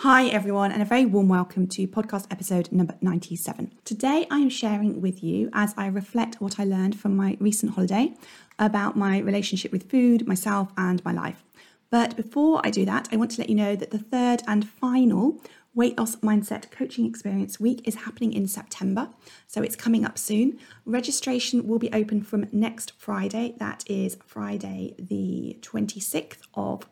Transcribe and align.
Hi, 0.00 0.26
everyone, 0.26 0.72
and 0.72 0.82
a 0.82 0.84
very 0.84 1.06
warm 1.06 1.30
welcome 1.30 1.66
to 1.68 1.88
podcast 1.88 2.26
episode 2.30 2.70
number 2.70 2.96
97. 3.00 3.72
Today, 3.86 4.26
I 4.30 4.40
am 4.40 4.50
sharing 4.50 5.00
with 5.00 5.24
you 5.24 5.48
as 5.54 5.72
I 5.78 5.86
reflect 5.86 6.38
what 6.38 6.60
I 6.60 6.64
learned 6.64 7.00
from 7.00 7.16
my 7.16 7.38
recent 7.40 7.72
holiday 7.72 8.12
about 8.58 8.98
my 8.98 9.20
relationship 9.20 9.72
with 9.72 9.90
food, 9.90 10.28
myself, 10.28 10.70
and 10.76 11.02
my 11.02 11.12
life. 11.12 11.42
But 11.88 12.14
before 12.14 12.60
I 12.62 12.68
do 12.68 12.84
that, 12.84 13.08
I 13.10 13.16
want 13.16 13.30
to 13.32 13.40
let 13.40 13.48
you 13.48 13.54
know 13.54 13.74
that 13.74 13.90
the 13.90 13.98
third 13.98 14.42
and 14.46 14.68
final 14.68 15.40
Weight 15.74 15.98
Loss 15.98 16.16
Mindset 16.16 16.70
Coaching 16.70 17.06
Experience 17.06 17.58
Week 17.58 17.80
is 17.88 17.94
happening 17.94 18.34
in 18.34 18.48
September, 18.48 19.08
so 19.46 19.62
it's 19.62 19.76
coming 19.76 20.04
up 20.04 20.18
soon. 20.18 20.58
Registration 20.84 21.66
will 21.66 21.78
be 21.78 21.92
open 21.94 22.22
from 22.22 22.48
next 22.52 22.92
Friday, 22.98 23.54
that 23.58 23.82
is 23.86 24.18
Friday, 24.26 24.94
the 24.98 25.58
26th 25.62 26.40
of 26.54 26.86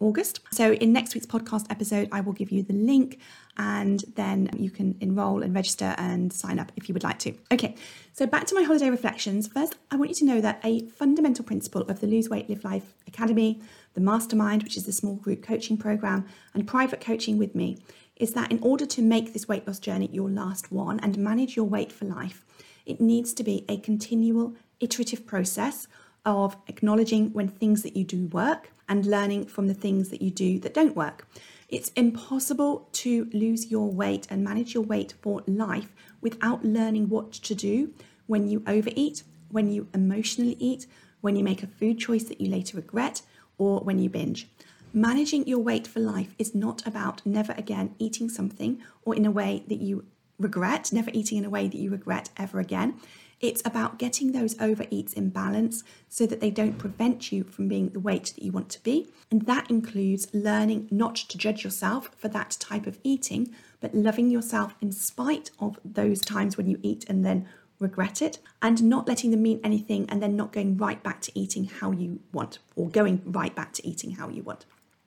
August. 0.00 0.40
So, 0.50 0.72
in 0.72 0.92
next 0.92 1.14
week's 1.14 1.26
podcast 1.26 1.66
episode, 1.70 2.08
I 2.10 2.20
will 2.20 2.32
give 2.32 2.50
you 2.50 2.62
the 2.62 2.72
link 2.72 3.18
and 3.56 4.02
then 4.16 4.50
you 4.56 4.70
can 4.70 4.96
enroll 5.00 5.42
and 5.42 5.54
register 5.54 5.94
and 5.98 6.32
sign 6.32 6.58
up 6.58 6.72
if 6.76 6.88
you 6.88 6.94
would 6.94 7.04
like 7.04 7.18
to. 7.20 7.34
Okay, 7.52 7.76
so 8.12 8.26
back 8.26 8.46
to 8.46 8.54
my 8.54 8.62
holiday 8.62 8.88
reflections. 8.88 9.46
First, 9.48 9.76
I 9.90 9.96
want 9.96 10.08
you 10.10 10.16
to 10.16 10.24
know 10.24 10.40
that 10.40 10.60
a 10.64 10.86
fundamental 10.88 11.44
principle 11.44 11.82
of 11.82 12.00
the 12.00 12.06
Lose 12.06 12.28
Weight, 12.28 12.48
Live 12.48 12.64
Life 12.64 12.94
Academy, 13.06 13.60
the 13.94 14.00
Mastermind, 14.00 14.62
which 14.62 14.76
is 14.76 14.84
the 14.84 14.92
small 14.92 15.16
group 15.16 15.42
coaching 15.42 15.76
program, 15.76 16.26
and 16.54 16.66
private 16.66 17.00
coaching 17.00 17.38
with 17.38 17.54
me 17.54 17.78
is 18.16 18.34
that 18.34 18.50
in 18.50 18.58
order 18.62 18.84
to 18.84 19.02
make 19.02 19.32
this 19.32 19.48
weight 19.48 19.66
loss 19.66 19.78
journey 19.78 20.08
your 20.12 20.30
last 20.30 20.70
one 20.70 21.00
and 21.00 21.16
manage 21.18 21.56
your 21.56 21.64
weight 21.64 21.90
for 21.90 22.04
life, 22.04 22.44
it 22.86 23.00
needs 23.00 23.32
to 23.32 23.42
be 23.42 23.64
a 23.68 23.78
continual, 23.78 24.54
iterative 24.78 25.26
process 25.26 25.88
of 26.24 26.56
acknowledging 26.66 27.32
when 27.32 27.48
things 27.48 27.82
that 27.82 27.96
you 27.96 28.04
do 28.04 28.26
work 28.26 28.70
and 28.88 29.06
learning 29.06 29.46
from 29.46 29.68
the 29.68 29.74
things 29.74 30.08
that 30.10 30.20
you 30.20 30.30
do 30.30 30.58
that 30.58 30.74
don't 30.74 30.96
work. 30.96 31.26
It's 31.68 31.90
impossible 31.90 32.88
to 32.92 33.28
lose 33.32 33.70
your 33.70 33.90
weight 33.90 34.26
and 34.28 34.42
manage 34.42 34.74
your 34.74 34.82
weight 34.82 35.14
for 35.22 35.42
life 35.46 35.94
without 36.20 36.64
learning 36.64 37.08
what 37.08 37.32
to 37.32 37.54
do 37.54 37.94
when 38.26 38.48
you 38.48 38.62
overeat, 38.66 39.22
when 39.50 39.70
you 39.70 39.88
emotionally 39.94 40.56
eat, 40.58 40.86
when 41.20 41.36
you 41.36 41.44
make 41.44 41.62
a 41.62 41.68
food 41.68 41.98
choice 41.98 42.24
that 42.24 42.40
you 42.40 42.50
later 42.50 42.76
regret, 42.76 43.22
or 43.58 43.80
when 43.80 43.98
you 43.98 44.08
binge. 44.08 44.48
Managing 44.92 45.46
your 45.46 45.60
weight 45.60 45.86
for 45.86 46.00
life 46.00 46.34
is 46.38 46.54
not 46.54 46.84
about 46.86 47.24
never 47.24 47.52
again 47.52 47.94
eating 47.98 48.28
something 48.28 48.82
or 49.04 49.14
in 49.14 49.24
a 49.24 49.30
way 49.30 49.62
that 49.68 49.80
you 49.80 50.04
regret, 50.40 50.92
never 50.92 51.10
eating 51.12 51.38
in 51.38 51.44
a 51.44 51.50
way 51.50 51.68
that 51.68 51.76
you 51.76 51.90
regret 51.90 52.30
ever 52.36 52.58
again. 52.58 52.98
It's 53.40 53.62
about 53.64 53.98
getting 53.98 54.32
those 54.32 54.54
overeats 54.56 55.14
in 55.14 55.30
balance 55.30 55.82
so 56.08 56.26
that 56.26 56.40
they 56.40 56.50
don't 56.50 56.76
prevent 56.76 57.32
you 57.32 57.44
from 57.44 57.68
being 57.68 57.88
the 57.88 58.00
weight 58.00 58.32
that 58.34 58.44
you 58.44 58.52
want 58.52 58.68
to 58.70 58.82
be. 58.82 59.08
And 59.30 59.46
that 59.46 59.70
includes 59.70 60.28
learning 60.34 60.88
not 60.90 61.16
to 61.16 61.38
judge 61.38 61.64
yourself 61.64 62.10
for 62.18 62.28
that 62.28 62.58
type 62.60 62.86
of 62.86 62.98
eating, 63.02 63.54
but 63.80 63.94
loving 63.94 64.30
yourself 64.30 64.74
in 64.82 64.92
spite 64.92 65.50
of 65.58 65.78
those 65.82 66.20
times 66.20 66.58
when 66.58 66.66
you 66.66 66.78
eat 66.82 67.06
and 67.08 67.24
then 67.24 67.48
regret 67.78 68.20
it, 68.20 68.38
and 68.60 68.82
not 68.82 69.08
letting 69.08 69.30
them 69.30 69.40
mean 69.40 69.58
anything 69.64 70.04
and 70.10 70.22
then 70.22 70.36
not 70.36 70.52
going 70.52 70.76
right 70.76 71.02
back 71.02 71.22
to 71.22 71.32
eating 71.34 71.64
how 71.64 71.90
you 71.90 72.20
want 72.30 72.58
or 72.76 72.90
going 72.90 73.22
right 73.24 73.56
back 73.56 73.72
to 73.72 73.88
eating 73.88 74.10
how 74.10 74.28
you 74.28 74.42
want. 74.42 74.66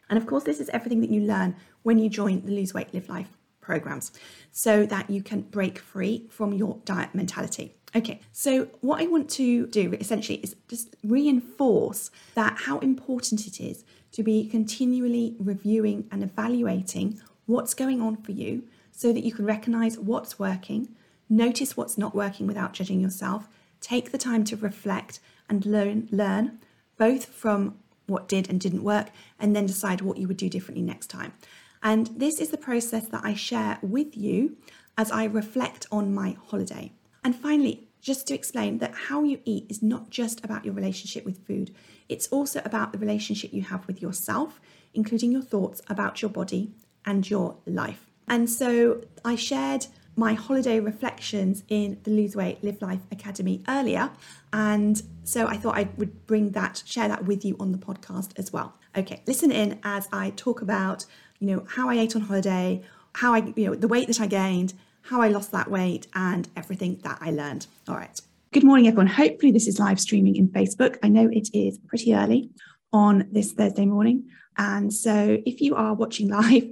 And 0.09 0.17
of 0.17 0.25
course, 0.25 0.43
this 0.43 0.59
is 0.59 0.69
everything 0.69 1.01
that 1.01 1.11
you 1.11 1.21
learn 1.21 1.55
when 1.83 1.99
you 1.99 2.09
join 2.09 2.43
the 2.43 2.51
Lose 2.51 2.73
Weight, 2.73 2.91
Live 2.91 3.09
Life 3.09 3.29
programs 3.61 4.11
so 4.51 4.87
that 4.87 5.09
you 5.09 5.21
can 5.21 5.41
break 5.41 5.77
free 5.77 6.25
from 6.31 6.51
your 6.51 6.79
diet 6.83 7.13
mentality. 7.13 7.75
Okay, 7.95 8.21
so 8.31 8.69
what 8.81 9.01
I 9.01 9.05
want 9.05 9.29
to 9.31 9.67
do 9.67 9.93
essentially 9.99 10.39
is 10.39 10.55
just 10.67 10.95
reinforce 11.03 12.09
that 12.33 12.57
how 12.65 12.79
important 12.79 13.45
it 13.45 13.61
is 13.61 13.85
to 14.13 14.23
be 14.23 14.47
continually 14.47 15.35
reviewing 15.39 16.07
and 16.11 16.23
evaluating 16.23 17.21
what's 17.45 17.75
going 17.75 18.01
on 18.01 18.17
for 18.17 18.31
you 18.31 18.63
so 18.91 19.13
that 19.13 19.23
you 19.23 19.31
can 19.31 19.45
recognize 19.45 19.99
what's 19.99 20.39
working, 20.39 20.89
notice 21.29 21.77
what's 21.77 21.97
not 21.97 22.15
working 22.15 22.47
without 22.47 22.73
judging 22.73 22.99
yourself, 22.99 23.47
take 23.79 24.11
the 24.11 24.17
time 24.17 24.43
to 24.45 24.55
reflect 24.55 25.19
and 25.47 25.65
learn 25.65 26.07
learn 26.11 26.59
both 26.97 27.25
from 27.25 27.75
what 28.07 28.27
did 28.27 28.49
and 28.49 28.59
didn't 28.59 28.83
work 28.83 29.09
and 29.39 29.55
then 29.55 29.65
decide 29.65 30.01
what 30.01 30.17
you 30.17 30.27
would 30.27 30.37
do 30.37 30.49
differently 30.49 30.83
next 30.83 31.07
time. 31.07 31.33
And 31.81 32.07
this 32.17 32.39
is 32.39 32.49
the 32.49 32.57
process 32.57 33.07
that 33.07 33.21
I 33.23 33.33
share 33.33 33.77
with 33.81 34.15
you 34.17 34.57
as 34.97 35.11
I 35.11 35.25
reflect 35.25 35.85
on 35.91 36.13
my 36.13 36.37
holiday. 36.47 36.91
And 37.23 37.35
finally, 37.35 37.87
just 38.01 38.27
to 38.27 38.33
explain 38.33 38.79
that 38.79 38.93
how 39.07 39.23
you 39.23 39.39
eat 39.45 39.65
is 39.69 39.81
not 39.81 40.09
just 40.09 40.43
about 40.43 40.65
your 40.65 40.73
relationship 40.73 41.25
with 41.25 41.45
food, 41.47 41.73
it's 42.09 42.27
also 42.27 42.61
about 42.65 42.91
the 42.91 42.97
relationship 42.97 43.53
you 43.53 43.61
have 43.61 43.87
with 43.87 44.01
yourself, 44.01 44.59
including 44.93 45.31
your 45.31 45.41
thoughts 45.41 45.81
about 45.87 46.21
your 46.21 46.29
body 46.29 46.71
and 47.05 47.29
your 47.29 47.57
life. 47.65 48.09
And 48.27 48.49
so 48.49 49.01
I 49.23 49.35
shared 49.35 49.87
my 50.15 50.33
holiday 50.33 50.79
reflections 50.79 51.63
in 51.69 51.99
the 52.03 52.11
Lose 52.11 52.35
Weight 52.35 52.63
Live 52.63 52.81
Life 52.81 52.99
Academy 53.11 53.63
earlier. 53.67 54.11
And 54.51 55.01
so 55.23 55.47
I 55.47 55.57
thought 55.57 55.77
I 55.77 55.89
would 55.97 56.27
bring 56.27 56.51
that, 56.51 56.83
share 56.85 57.07
that 57.07 57.25
with 57.25 57.43
you 57.43 57.55
on 57.59 57.71
the 57.71 57.77
podcast 57.77 58.37
as 58.37 58.53
well. 58.53 58.75
Okay, 58.95 59.23
listen 59.25 59.51
in 59.51 59.79
as 59.83 60.07
I 60.11 60.31
talk 60.31 60.61
about, 60.61 61.05
you 61.39 61.47
know, 61.47 61.65
how 61.67 61.89
I 61.89 61.95
ate 61.95 62.15
on 62.15 62.21
holiday, 62.23 62.83
how 63.15 63.33
I, 63.33 63.53
you 63.55 63.65
know, 63.65 63.75
the 63.75 63.87
weight 63.87 64.07
that 64.07 64.21
I 64.21 64.27
gained, 64.27 64.73
how 65.03 65.21
I 65.21 65.27
lost 65.27 65.51
that 65.51 65.69
weight, 65.69 66.07
and 66.15 66.47
everything 66.55 66.99
that 67.03 67.17
I 67.21 67.31
learned. 67.31 67.67
All 67.87 67.95
right. 67.95 68.19
Good 68.51 68.63
morning, 68.63 68.87
everyone. 68.87 69.07
Hopefully, 69.07 69.51
this 69.51 69.67
is 69.67 69.79
live 69.79 69.99
streaming 69.99 70.35
in 70.35 70.47
Facebook. 70.47 70.97
I 71.03 71.09
know 71.09 71.29
it 71.31 71.49
is 71.53 71.77
pretty 71.87 72.15
early 72.15 72.49
on 72.91 73.27
this 73.31 73.51
Thursday 73.51 73.85
morning. 73.85 74.29
And 74.57 74.93
so, 74.93 75.39
if 75.45 75.59
you 75.59 75.75
are 75.75 75.93
watching 75.93 76.29
live, 76.41 76.63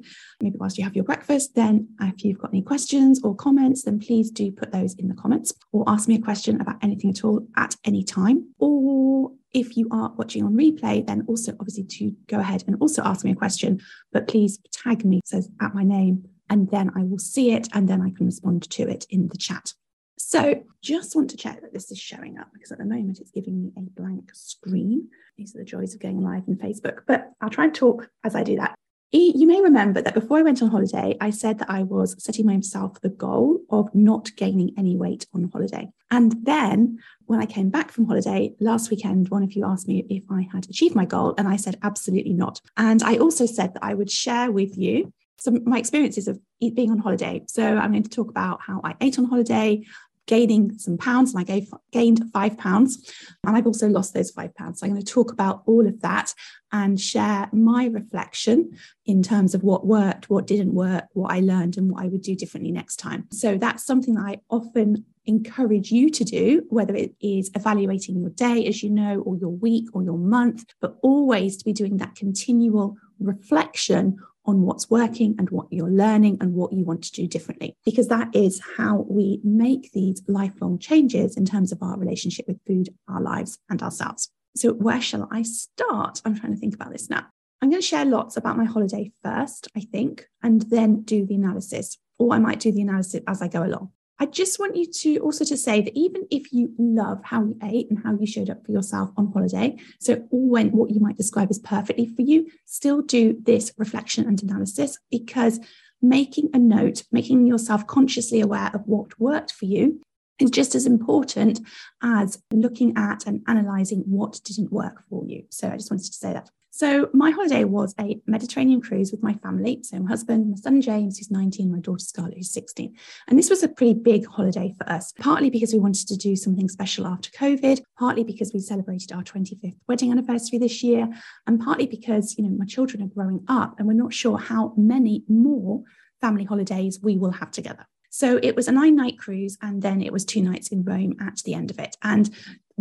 maybe 0.42 0.56
whilst 0.58 0.78
you 0.78 0.84
have 0.84 0.96
your 0.96 1.04
breakfast, 1.04 1.56
then 1.56 1.90
if 2.02 2.24
you've 2.24 2.38
got 2.38 2.52
any 2.52 2.62
questions 2.62 3.20
or 3.24 3.36
comments, 3.36 3.84
then 3.84 4.00
please 4.00 4.32
do 4.32 4.52
put 4.52 4.72
those 4.72 4.94
in 4.96 5.10
the 5.10 5.16
comments 5.16 5.54
or 5.74 5.84
ask 5.88 6.08
me 6.08 6.16
a 6.16 6.22
question 6.22 6.62
about 6.62 6.78
anything 6.82 7.10
at 7.10 7.24
all 7.26 7.46
at 7.58 7.76
any 7.84 8.04
time. 8.04 8.54
Or 8.60 9.32
if 9.54 9.76
you 9.76 9.90
are 9.92 10.14
watching 10.16 10.44
on 10.44 10.54
replay, 10.54 11.06
then 11.06 11.26
also 11.28 11.52
obviously 11.60 11.84
to 11.84 12.16
go 12.28 12.40
ahead 12.40 12.64
and 12.68 12.78
also 12.80 13.04
ask 13.04 13.26
me 13.26 13.32
a 13.32 13.36
question, 13.36 13.82
but 14.14 14.28
please 14.28 14.60
tag 14.72 15.04
me, 15.04 15.20
says 15.26 15.50
at 15.60 15.76
my 15.76 15.84
name 15.84 16.30
and 16.52 16.70
then 16.70 16.92
I 16.96 17.02
will 17.02 17.18
see 17.18 17.54
it 17.54 17.68
and 17.74 17.90
then 17.90 18.02
I 18.02 18.12
can 18.12 18.28
respond 18.28 18.70
to 18.70 18.88
it 18.88 19.08
in 19.10 19.30
the 19.30 19.38
chat. 19.38 19.74
So 20.20 20.64
just 20.84 21.16
want 21.16 21.32
to 21.32 21.38
check 21.38 21.62
that 21.62 21.74
this 21.74 21.90
is 21.90 21.98
showing 21.98 22.38
up 22.38 22.50
because 22.54 22.72
at 22.72 22.78
the 22.78 22.86
moment 22.86 23.20
it's 23.20 23.32
giving 23.32 23.60
me 23.60 23.72
a 23.76 23.82
blank 23.82 24.30
screen. 24.34 25.08
These 25.38 25.56
are 25.56 25.60
the 25.60 25.66
joys 25.66 25.96
of 25.96 26.02
going 26.02 26.22
live 26.22 26.44
in 26.48 26.58
Facebook, 26.58 27.00
but 27.08 27.32
I'll 27.42 27.50
try 27.50 27.64
and 27.64 27.74
talk 27.74 28.08
as 28.24 28.36
I 28.36 28.44
do 28.44 28.58
that. 28.58 28.76
You 29.14 29.46
may 29.46 29.60
remember 29.60 30.02
that 30.02 30.14
before 30.14 30.38
I 30.38 30.42
went 30.42 30.62
on 30.62 30.70
holiday, 30.70 31.18
I 31.20 31.32
said 31.32 31.60
that 31.60 31.70
I 31.70 31.84
was 31.84 32.16
setting 32.24 32.46
myself 32.46 33.02
the 33.02 33.10
goal 33.10 33.60
of 33.70 33.94
not 33.94 34.30
gaining 34.38 34.72
any 34.78 34.96
weight 34.96 35.26
on 35.34 35.50
holiday. 35.52 35.90
And 36.12 36.36
then 36.46 37.00
when 37.26 37.42
I 37.42 37.46
came 37.46 37.70
back 37.70 37.92
from 37.92 38.06
holiday 38.06 38.54
last 38.62 38.90
weekend, 38.90 39.30
one 39.30 39.44
of 39.44 39.54
you 39.54 39.66
asked 39.66 39.88
me 39.88 40.06
if 40.10 40.24
I 40.30 40.48
had 40.52 40.70
achieved 40.70 40.96
my 40.96 41.06
goal, 41.06 41.34
and 41.38 41.48
I 41.48 41.58
said 41.58 41.78
absolutely 41.84 42.34
not. 42.34 42.62
And 42.78 43.04
I 43.04 43.18
also 43.18 43.46
said 43.46 43.74
that 43.74 43.84
I 43.84 43.96
would 43.96 44.12
share 44.12 44.50
with 44.52 44.78
you 44.78 45.12
some 45.42 45.64
my 45.66 45.80
experiences 45.80 46.28
of 46.28 46.40
being 46.60 46.92
on 46.92 47.00
holiday. 47.00 47.44
So 47.48 47.64
I'm 47.64 47.92
going 47.92 48.04
to 48.04 48.10
talk 48.10 48.30
about 48.30 48.62
how 48.62 48.80
I 48.84 48.96
ate 49.02 49.18
on 49.18 49.26
holiday, 49.26 49.84
gaining 50.28 50.78
some 50.78 50.98
pounds, 50.98 51.34
and 51.34 51.42
I 51.42 51.44
gave, 51.44 51.68
gained 51.92 52.32
five 52.32 52.58
pounds, 52.58 53.12
and 53.46 53.58
I've 53.58 53.66
also 53.66 53.88
lost 53.90 54.14
those 54.14 54.30
five 54.30 54.54
pounds. 54.54 54.80
So 54.80 54.86
I'm 54.86 54.94
going 54.94 55.04
to 55.04 55.14
talk 55.14 55.32
about 55.32 55.64
all 55.66 55.88
of 55.88 56.00
that 56.02 56.34
and 56.72 57.02
share 57.02 57.50
my 57.52 57.86
reflection 57.86 58.78
in 59.06 59.24
terms 59.24 59.56
of 59.56 59.64
what 59.64 59.86
worked, 59.86 60.30
what 60.30 60.46
didn't 60.46 60.76
work, 60.76 61.06
what 61.14 61.32
I 61.32 61.40
learned, 61.40 61.76
and 61.78 61.90
what 61.92 62.04
I 62.04 62.08
would 62.08 62.22
do 62.22 62.36
differently 62.36 62.72
next 62.72 62.98
time. 62.98 63.28
So 63.32 63.58
that's 63.58 63.84
something 63.84 64.14
that 64.14 64.26
I 64.26 64.38
often 64.50 65.06
encourage 65.26 65.92
you 65.92 66.10
to 66.12 66.24
do, 66.24 66.66
whether 66.70 66.96
it 66.96 67.16
is 67.20 67.50
evaluating 67.56 68.20
your 68.20 68.30
day, 68.30 68.66
as 68.68 68.84
you 68.84 68.92
know, 68.92 69.22
or 69.22 69.38
your 69.38 69.50
week 69.50 69.88
or 69.94 70.04
your 70.04 70.18
month, 70.18 70.66
but 70.80 70.98
always 71.02 71.58
to 71.58 71.66
be 71.66 71.74
doing 71.74 71.98
that 71.98 72.16
continual 72.16 72.96
reflection 73.20 74.18
on 74.46 74.62
what's 74.62 74.90
working 74.90 75.36
and 75.38 75.50
what 75.50 75.68
you're 75.72 75.90
learning 75.90 76.38
and 76.42 76.54
what 76.54 76.74
you 76.74 76.84
want 76.84 77.04
to 77.04 77.12
do 77.12 77.28
differently. 77.28 77.76
Because 77.86 78.08
that 78.08 78.36
is 78.36 78.62
how 78.78 79.06
we 79.10 79.40
make 79.44 79.92
these 79.92 80.22
lifelong 80.28 80.80
changes 80.80 81.38
in 81.38 81.46
terms 81.46 81.72
of 81.72 81.82
our 81.82 81.98
relationship 81.98 82.46
with 82.48 82.60
food, 82.66 82.90
our 83.08 83.22
lives, 83.22 83.60
and 83.70 83.82
ourselves. 83.82 84.30
So, 84.56 84.74
where 84.74 85.02
shall 85.02 85.30
I 85.32 85.44
start? 85.44 86.22
I'm 86.26 86.38
trying 86.38 86.54
to 86.54 86.60
think 86.60 86.76
about 86.76 86.92
this 86.92 87.10
now. 87.10 87.28
I'm 87.62 87.70
going 87.70 87.82
to 87.82 87.88
share 87.88 88.06
lots 88.06 88.38
about 88.38 88.58
my 88.58 88.66
holiday 88.66 89.12
first, 89.24 89.68
I 89.78 89.82
think, 89.82 90.26
and 90.42 90.64
then 90.64 91.04
do 91.04 91.26
the 91.26 91.36
analysis, 91.36 91.98
or 92.18 92.34
I 92.34 92.40
might 92.40 92.60
do 92.60 92.72
the 92.72 92.82
analysis 92.82 93.22
as 93.28 93.42
I 93.42 93.48
go 93.48 93.64
along. 93.64 93.92
I 94.22 94.28
just 94.28 94.60
want 94.60 94.76
you 94.76 94.86
to 94.86 95.18
also 95.18 95.44
to 95.46 95.58
say 95.58 95.82
that 95.82 95.98
even 95.98 96.28
if 96.30 96.54
you 96.54 96.72
love 96.78 97.22
how 97.24 97.44
you 97.44 97.58
ate 97.64 97.90
and 97.90 98.04
how 98.04 98.16
you 98.16 98.28
showed 98.28 98.52
up 98.52 98.64
for 98.64 98.72
yourself 98.72 99.10
on 99.18 99.32
holiday, 99.34 99.80
so 100.00 100.24
all 100.30 100.48
went 100.48 100.76
what 100.76 100.92
you 100.92 101.00
might 101.00 101.18
describe 101.18 101.50
as 101.50 101.58
perfectly 101.58 102.06
for 102.06 102.22
you, 102.22 102.48
still 102.68 103.02
do 103.02 103.36
this 103.42 103.74
reflection 103.80 104.28
and 104.28 104.44
analysis 104.44 105.00
because 105.10 105.60
making 106.04 106.52
a 106.54 106.60
note, 106.60 107.02
making 107.12 107.48
yourself 107.48 107.88
consciously 107.88 108.42
aware 108.42 108.70
of 108.76 108.84
what 108.86 109.20
worked 109.20 109.52
for 109.52 109.66
you 109.66 110.00
is 110.38 110.52
just 110.52 110.76
as 110.76 110.86
important 110.86 111.60
as 112.04 112.40
looking 112.54 112.96
at 112.96 113.26
and 113.26 113.42
analyzing 113.48 114.04
what 114.06 114.40
didn't 114.44 114.72
work 114.72 115.02
for 115.10 115.26
you. 115.26 115.46
So 115.50 115.68
I 115.68 115.78
just 115.78 115.90
wanted 115.90 116.06
to 116.06 116.14
say 116.14 116.34
that. 116.34 116.52
So 116.74 117.10
my 117.14 117.32
holiday 117.32 117.66
was 117.66 117.94
a 118.00 118.18
Mediterranean 118.26 118.80
cruise 118.80 119.12
with 119.12 119.22
my 119.22 119.34
family. 119.36 119.80
So 119.84 120.00
my 120.00 120.10
husband, 120.10 120.50
my 120.50 120.56
son 120.56 120.82
James, 120.82 121.18
who's 121.18 121.30
19, 121.30 121.70
my 121.70 121.80
daughter 121.80 122.04
Scarlett, 122.04 122.38
who's 122.38 122.54
16. 122.54 122.96
And 123.28 123.38
this 123.38 123.50
was 123.50 123.62
a 123.62 123.68
pretty 123.68 123.94
big 123.94 124.26
holiday 124.26 124.74
for 124.78 124.90
us, 124.90 125.12
partly 125.20 125.50
because 125.50 125.74
we 125.74 125.80
wanted 125.80 126.08
to 126.08 126.16
do 126.16 126.38
something 126.38 126.70
special 126.70 127.06
after 127.06 127.30
COVID, 127.32 127.82
partly 128.00 128.24
because 128.24 128.54
we 128.54 128.62
celebrated 128.62 129.12
our 129.12 129.22
25th 129.22 129.76
wedding 129.90 130.12
anniversary 130.12 130.60
this 130.60 130.82
year, 130.82 131.10
and 131.46 131.60
partly 131.60 131.88
because, 131.88 132.36
you 132.38 132.46
know, 132.46 132.56
my 132.58 132.66
children 132.66 133.04
are 133.04 133.08
growing 133.08 133.44
up 133.50 133.76
and 133.78 133.86
we're 133.86 133.94
not 133.94 134.14
sure 134.14 134.38
how 134.38 134.74
many 134.78 135.24
more 135.28 135.84
family 136.22 136.46
holidays 136.46 137.00
we 137.04 137.18
will 137.18 137.32
have 137.32 137.52
together. 137.52 137.86
So 138.12 138.40
it 138.42 138.56
was 138.56 138.68
a 138.70 138.74
nine 138.74 138.96
night 138.96 139.20
cruise, 139.20 139.58
and 139.62 139.82
then 139.82 140.02
it 140.02 140.14
was 140.14 140.24
two 140.24 140.42
nights 140.42 140.70
in 140.70 140.84
Rome 140.84 141.16
at 141.20 141.38
the 141.44 141.54
end 141.54 141.70
of 141.70 141.80
it. 141.80 141.98
And 142.02 142.30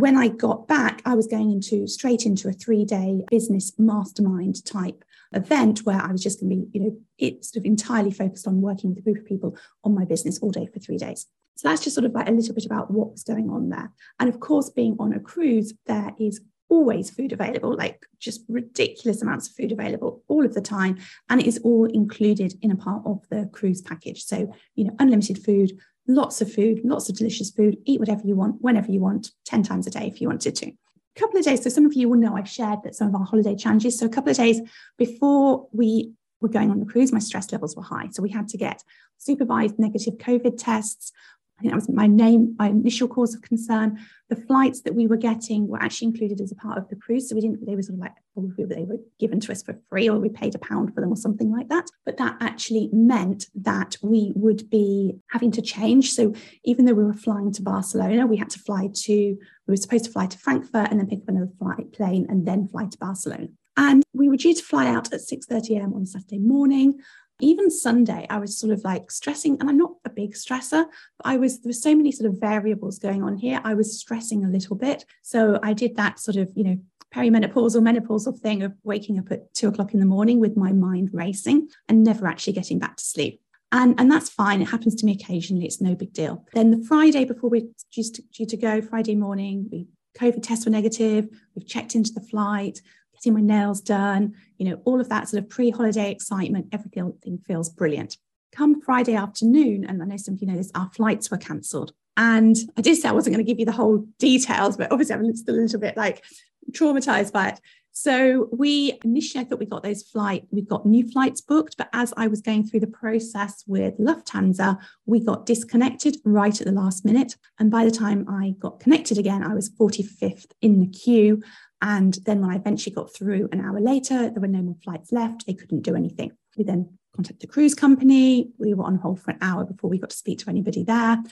when 0.00 0.16
I 0.16 0.28
got 0.28 0.66
back, 0.66 1.02
I 1.04 1.14
was 1.14 1.26
going 1.26 1.50
into 1.50 1.86
straight 1.86 2.26
into 2.26 2.48
a 2.48 2.52
three 2.52 2.84
day 2.84 3.24
business 3.30 3.72
mastermind 3.78 4.64
type 4.64 5.04
event 5.32 5.80
where 5.80 6.00
I 6.00 6.10
was 6.10 6.22
just 6.22 6.40
going 6.40 6.50
to 6.50 6.56
be, 6.56 6.68
you 6.72 6.84
know, 6.84 6.96
it 7.18 7.44
sort 7.44 7.62
of 7.62 7.66
entirely 7.66 8.10
focused 8.10 8.46
on 8.46 8.60
working 8.60 8.90
with 8.90 8.98
a 8.98 9.02
group 9.02 9.18
of 9.18 9.26
people 9.26 9.56
on 9.84 9.94
my 9.94 10.04
business 10.04 10.38
all 10.40 10.50
day 10.50 10.66
for 10.66 10.80
three 10.80 10.98
days. 10.98 11.26
So 11.56 11.68
that's 11.68 11.84
just 11.84 11.94
sort 11.94 12.06
of 12.06 12.12
like 12.12 12.28
a 12.28 12.32
little 12.32 12.54
bit 12.54 12.66
about 12.66 12.90
what 12.90 13.12
was 13.12 13.22
going 13.22 13.50
on 13.50 13.68
there. 13.68 13.92
And 14.18 14.28
of 14.28 14.40
course, 14.40 14.70
being 14.70 14.96
on 14.98 15.12
a 15.12 15.20
cruise, 15.20 15.74
there 15.86 16.12
is 16.18 16.40
always 16.70 17.10
food 17.10 17.32
available, 17.32 17.76
like 17.76 18.06
just 18.18 18.42
ridiculous 18.48 19.20
amounts 19.20 19.48
of 19.48 19.54
food 19.56 19.72
available 19.72 20.22
all 20.28 20.46
of 20.46 20.54
the 20.54 20.60
time. 20.60 20.98
And 21.28 21.40
it 21.40 21.46
is 21.46 21.58
all 21.58 21.84
included 21.84 22.54
in 22.62 22.70
a 22.70 22.76
part 22.76 23.02
of 23.04 23.28
the 23.28 23.50
cruise 23.52 23.82
package. 23.82 24.24
So, 24.24 24.54
you 24.74 24.84
know, 24.84 24.96
unlimited 24.98 25.44
food, 25.44 25.72
lots 26.06 26.40
of 26.40 26.52
food, 26.52 26.80
lots 26.84 27.08
of 27.08 27.16
delicious 27.16 27.50
food, 27.50 27.76
eat 27.84 28.00
whatever 28.00 28.22
you 28.24 28.34
want, 28.34 28.56
whenever 28.60 28.90
you 28.90 29.00
want, 29.00 29.30
10 29.44 29.62
times 29.62 29.86
a 29.86 29.90
day 29.90 30.06
if 30.06 30.20
you 30.20 30.28
wanted 30.28 30.54
to. 30.56 30.66
A 30.66 31.20
couple 31.20 31.38
of 31.38 31.44
days, 31.44 31.62
so 31.62 31.70
some 31.70 31.86
of 31.86 31.94
you 31.94 32.08
will 32.08 32.18
know 32.18 32.36
I've 32.36 32.48
shared 32.48 32.82
that 32.84 32.94
some 32.94 33.08
of 33.08 33.14
our 33.14 33.24
holiday 33.24 33.54
challenges. 33.54 33.98
So 33.98 34.06
a 34.06 34.10
couple 34.10 34.30
of 34.30 34.36
days 34.36 34.60
before 34.96 35.68
we 35.72 36.12
were 36.40 36.48
going 36.48 36.70
on 36.70 36.80
the 36.80 36.86
cruise, 36.86 37.12
my 37.12 37.18
stress 37.18 37.52
levels 37.52 37.76
were 37.76 37.82
high. 37.82 38.08
So 38.12 38.22
we 38.22 38.30
had 38.30 38.48
to 38.48 38.56
get 38.56 38.82
supervised 39.18 39.78
negative 39.78 40.14
COVID 40.14 40.54
tests. 40.56 41.12
I 41.60 41.62
think 41.62 41.72
that 41.72 41.76
was 41.76 41.90
my 41.90 42.06
name, 42.06 42.56
my 42.58 42.68
initial 42.68 43.06
cause 43.06 43.34
of 43.34 43.42
concern. 43.42 43.98
The 44.30 44.36
flights 44.36 44.80
that 44.82 44.94
we 44.94 45.06
were 45.06 45.18
getting 45.18 45.68
were 45.68 45.82
actually 45.82 46.08
included 46.08 46.40
as 46.40 46.50
a 46.50 46.54
part 46.54 46.78
of 46.78 46.88
the 46.88 46.96
cruise. 46.96 47.28
So 47.28 47.34
we 47.34 47.42
didn't, 47.42 47.66
they 47.66 47.76
were 47.76 47.82
sort 47.82 47.96
of 47.96 48.00
like, 48.00 48.14
oh, 48.38 48.50
they 48.56 48.84
were 48.84 48.96
given 49.18 49.40
to 49.40 49.52
us 49.52 49.62
for 49.62 49.78
free 49.90 50.08
or 50.08 50.18
we 50.18 50.30
paid 50.30 50.54
a 50.54 50.58
pound 50.58 50.94
for 50.94 51.02
them 51.02 51.12
or 51.12 51.18
something 51.18 51.52
like 51.52 51.68
that. 51.68 51.84
But 52.06 52.16
that 52.16 52.38
actually 52.40 52.88
meant 52.94 53.44
that 53.56 53.98
we 54.02 54.32
would 54.34 54.70
be 54.70 55.16
having 55.32 55.50
to 55.52 55.60
change. 55.60 56.14
So 56.14 56.32
even 56.64 56.86
though 56.86 56.94
we 56.94 57.04
were 57.04 57.12
flying 57.12 57.52
to 57.52 57.62
Barcelona, 57.62 58.26
we 58.26 58.38
had 58.38 58.48
to 58.50 58.58
fly 58.58 58.88
to, 58.90 59.12
we 59.12 59.38
were 59.66 59.76
supposed 59.76 60.06
to 60.06 60.10
fly 60.12 60.28
to 60.28 60.38
Frankfurt 60.38 60.90
and 60.90 60.98
then 60.98 61.08
pick 61.08 61.18
up 61.18 61.28
another 61.28 61.52
flight 61.58 61.92
plane 61.92 62.24
and 62.30 62.46
then 62.46 62.68
fly 62.68 62.86
to 62.86 62.96
Barcelona. 62.96 63.48
And 63.76 64.02
we 64.14 64.30
were 64.30 64.38
due 64.38 64.54
to 64.54 64.62
fly 64.62 64.86
out 64.86 65.12
at 65.12 65.20
6:30 65.20 65.76
a.m. 65.76 65.92
on 65.92 66.06
Saturday 66.06 66.38
morning 66.38 67.00
even 67.40 67.70
Sunday, 67.70 68.26
I 68.30 68.38
was 68.38 68.58
sort 68.58 68.72
of 68.72 68.82
like 68.84 69.10
stressing, 69.10 69.58
and 69.60 69.68
I'm 69.68 69.76
not 69.76 69.92
a 70.04 70.10
big 70.10 70.34
stressor, 70.34 70.84
but 71.18 71.24
I 71.24 71.36
was, 71.36 71.60
there 71.60 71.68
were 71.68 71.74
so 71.74 71.94
many 71.94 72.12
sort 72.12 72.30
of 72.30 72.40
variables 72.40 72.98
going 72.98 73.22
on 73.22 73.36
here. 73.36 73.60
I 73.64 73.74
was 73.74 73.98
stressing 73.98 74.44
a 74.44 74.48
little 74.48 74.76
bit. 74.76 75.04
So 75.22 75.58
I 75.62 75.72
did 75.72 75.96
that 75.96 76.18
sort 76.18 76.36
of, 76.36 76.50
you 76.54 76.64
know, 76.64 76.78
perimenopausal, 77.14 77.82
menopausal 77.82 78.38
thing 78.38 78.62
of 78.62 78.72
waking 78.84 79.18
up 79.18 79.30
at 79.32 79.52
two 79.54 79.68
o'clock 79.68 79.94
in 79.94 80.00
the 80.00 80.06
morning 80.06 80.40
with 80.40 80.56
my 80.56 80.72
mind 80.72 81.10
racing 81.12 81.68
and 81.88 82.04
never 82.04 82.26
actually 82.26 82.52
getting 82.52 82.78
back 82.78 82.96
to 82.96 83.04
sleep. 83.04 83.40
And, 83.72 83.98
and 83.98 84.10
that's 84.10 84.28
fine. 84.28 84.62
It 84.62 84.68
happens 84.68 84.94
to 84.96 85.06
me 85.06 85.12
occasionally. 85.12 85.64
It's 85.64 85.80
no 85.80 85.94
big 85.94 86.12
deal. 86.12 86.44
Then 86.54 86.70
the 86.70 86.84
Friday 86.86 87.24
before 87.24 87.50
we're 87.50 87.68
due 87.92 88.02
to, 88.02 88.22
due 88.32 88.46
to 88.46 88.56
go, 88.56 88.80
Friday 88.80 89.14
morning, 89.14 89.68
we 89.70 89.86
COVID 90.18 90.42
tests 90.42 90.66
were 90.66 90.72
negative. 90.72 91.28
We've 91.54 91.66
checked 91.66 91.94
into 91.94 92.12
the 92.12 92.20
flight 92.20 92.80
getting 93.20 93.34
my 93.34 93.40
nails 93.40 93.80
done, 93.80 94.34
you 94.58 94.68
know, 94.68 94.80
all 94.84 95.00
of 95.00 95.08
that 95.08 95.28
sort 95.28 95.42
of 95.42 95.48
pre 95.48 95.70
holiday 95.70 96.10
excitement, 96.10 96.68
everything 96.72 97.38
feels 97.46 97.68
brilliant. 97.68 98.16
Come 98.52 98.80
Friday 98.80 99.14
afternoon, 99.14 99.84
and 99.84 100.02
I 100.02 100.06
know 100.06 100.16
some 100.16 100.34
of 100.34 100.40
you 100.40 100.48
know 100.48 100.56
this, 100.56 100.72
our 100.74 100.90
flights 100.90 101.30
were 101.30 101.38
cancelled. 101.38 101.92
And 102.16 102.56
I 102.76 102.80
did 102.82 102.96
say 102.96 103.08
I 103.08 103.12
wasn't 103.12 103.34
going 103.34 103.44
to 103.44 103.50
give 103.50 103.60
you 103.60 103.66
the 103.66 103.72
whole 103.72 104.04
details, 104.18 104.76
but 104.76 104.90
obviously 104.90 105.14
I'm 105.14 105.36
still 105.36 105.54
a 105.54 105.56
little 105.56 105.80
bit 105.80 105.96
like 105.96 106.24
traumatized 106.72 107.32
by 107.32 107.50
it. 107.50 107.60
So 107.92 108.48
we 108.52 108.98
initially 109.04 109.42
I 109.42 109.46
thought 109.46 109.58
we 109.58 109.66
got 109.66 109.82
those 109.82 110.02
flight, 110.02 110.46
we 110.50 110.62
got 110.62 110.86
new 110.86 111.08
flights 111.08 111.40
booked, 111.40 111.76
but 111.76 111.88
as 111.92 112.14
I 112.16 112.28
was 112.28 112.40
going 112.40 112.64
through 112.64 112.80
the 112.80 112.86
process 112.86 113.64
with 113.66 113.98
Lufthansa, 113.98 114.78
we 115.06 115.24
got 115.24 115.44
disconnected 115.44 116.16
right 116.24 116.58
at 116.60 116.66
the 116.66 116.72
last 116.72 117.04
minute. 117.04 117.36
And 117.58 117.70
by 117.70 117.84
the 117.84 117.90
time 117.90 118.26
I 118.28 118.54
got 118.58 118.80
connected 118.80 119.18
again, 119.18 119.42
I 119.42 119.54
was 119.54 119.70
45th 119.70 120.52
in 120.62 120.78
the 120.78 120.86
queue. 120.86 121.42
And 121.82 122.18
then 122.24 122.40
when 122.40 122.50
I 122.50 122.56
eventually 122.56 122.94
got 122.94 123.14
through 123.14 123.48
an 123.52 123.60
hour 123.60 123.80
later, 123.80 124.30
there 124.30 124.40
were 124.40 124.48
no 124.48 124.62
more 124.62 124.76
flights 124.82 125.12
left. 125.12 125.46
They 125.46 125.54
couldn't 125.54 125.82
do 125.82 125.94
anything. 125.94 126.32
We 126.56 126.64
then 126.64 126.98
contacted 127.14 127.40
the 127.40 127.52
cruise 127.52 127.74
company. 127.74 128.50
We 128.58 128.74
were 128.74 128.84
on 128.84 128.96
hold 128.96 129.20
for 129.20 129.30
an 129.30 129.38
hour 129.40 129.64
before 129.64 129.90
we 129.90 129.98
got 129.98 130.10
to 130.10 130.16
speak 130.16 130.38
to 130.40 130.50
anybody 130.50 130.84
there. 130.84 131.22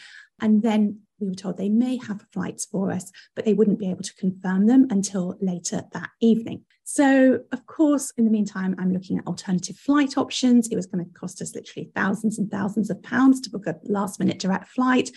And 0.40 0.62
then 0.62 1.00
we 1.20 1.28
were 1.28 1.34
told 1.34 1.56
they 1.56 1.68
may 1.68 1.98
have 1.98 2.24
flights 2.32 2.64
for 2.64 2.90
us, 2.90 3.10
but 3.34 3.44
they 3.44 3.54
wouldn't 3.54 3.78
be 3.78 3.90
able 3.90 4.02
to 4.02 4.14
confirm 4.14 4.66
them 4.66 4.86
until 4.90 5.36
later 5.40 5.82
that 5.92 6.10
evening. 6.20 6.64
So, 6.84 7.40
of 7.52 7.66
course, 7.66 8.12
in 8.16 8.24
the 8.24 8.30
meantime, 8.30 8.74
I'm 8.78 8.92
looking 8.92 9.18
at 9.18 9.26
alternative 9.26 9.76
flight 9.76 10.16
options. 10.16 10.68
It 10.68 10.76
was 10.76 10.86
going 10.86 11.04
to 11.04 11.12
cost 11.12 11.42
us 11.42 11.54
literally 11.54 11.90
thousands 11.94 12.38
and 12.38 12.50
thousands 12.50 12.88
of 12.88 13.02
pounds 13.02 13.40
to 13.42 13.50
book 13.50 13.66
a 13.66 13.76
last 13.84 14.18
minute 14.18 14.38
direct 14.38 14.68
flight. 14.68 15.10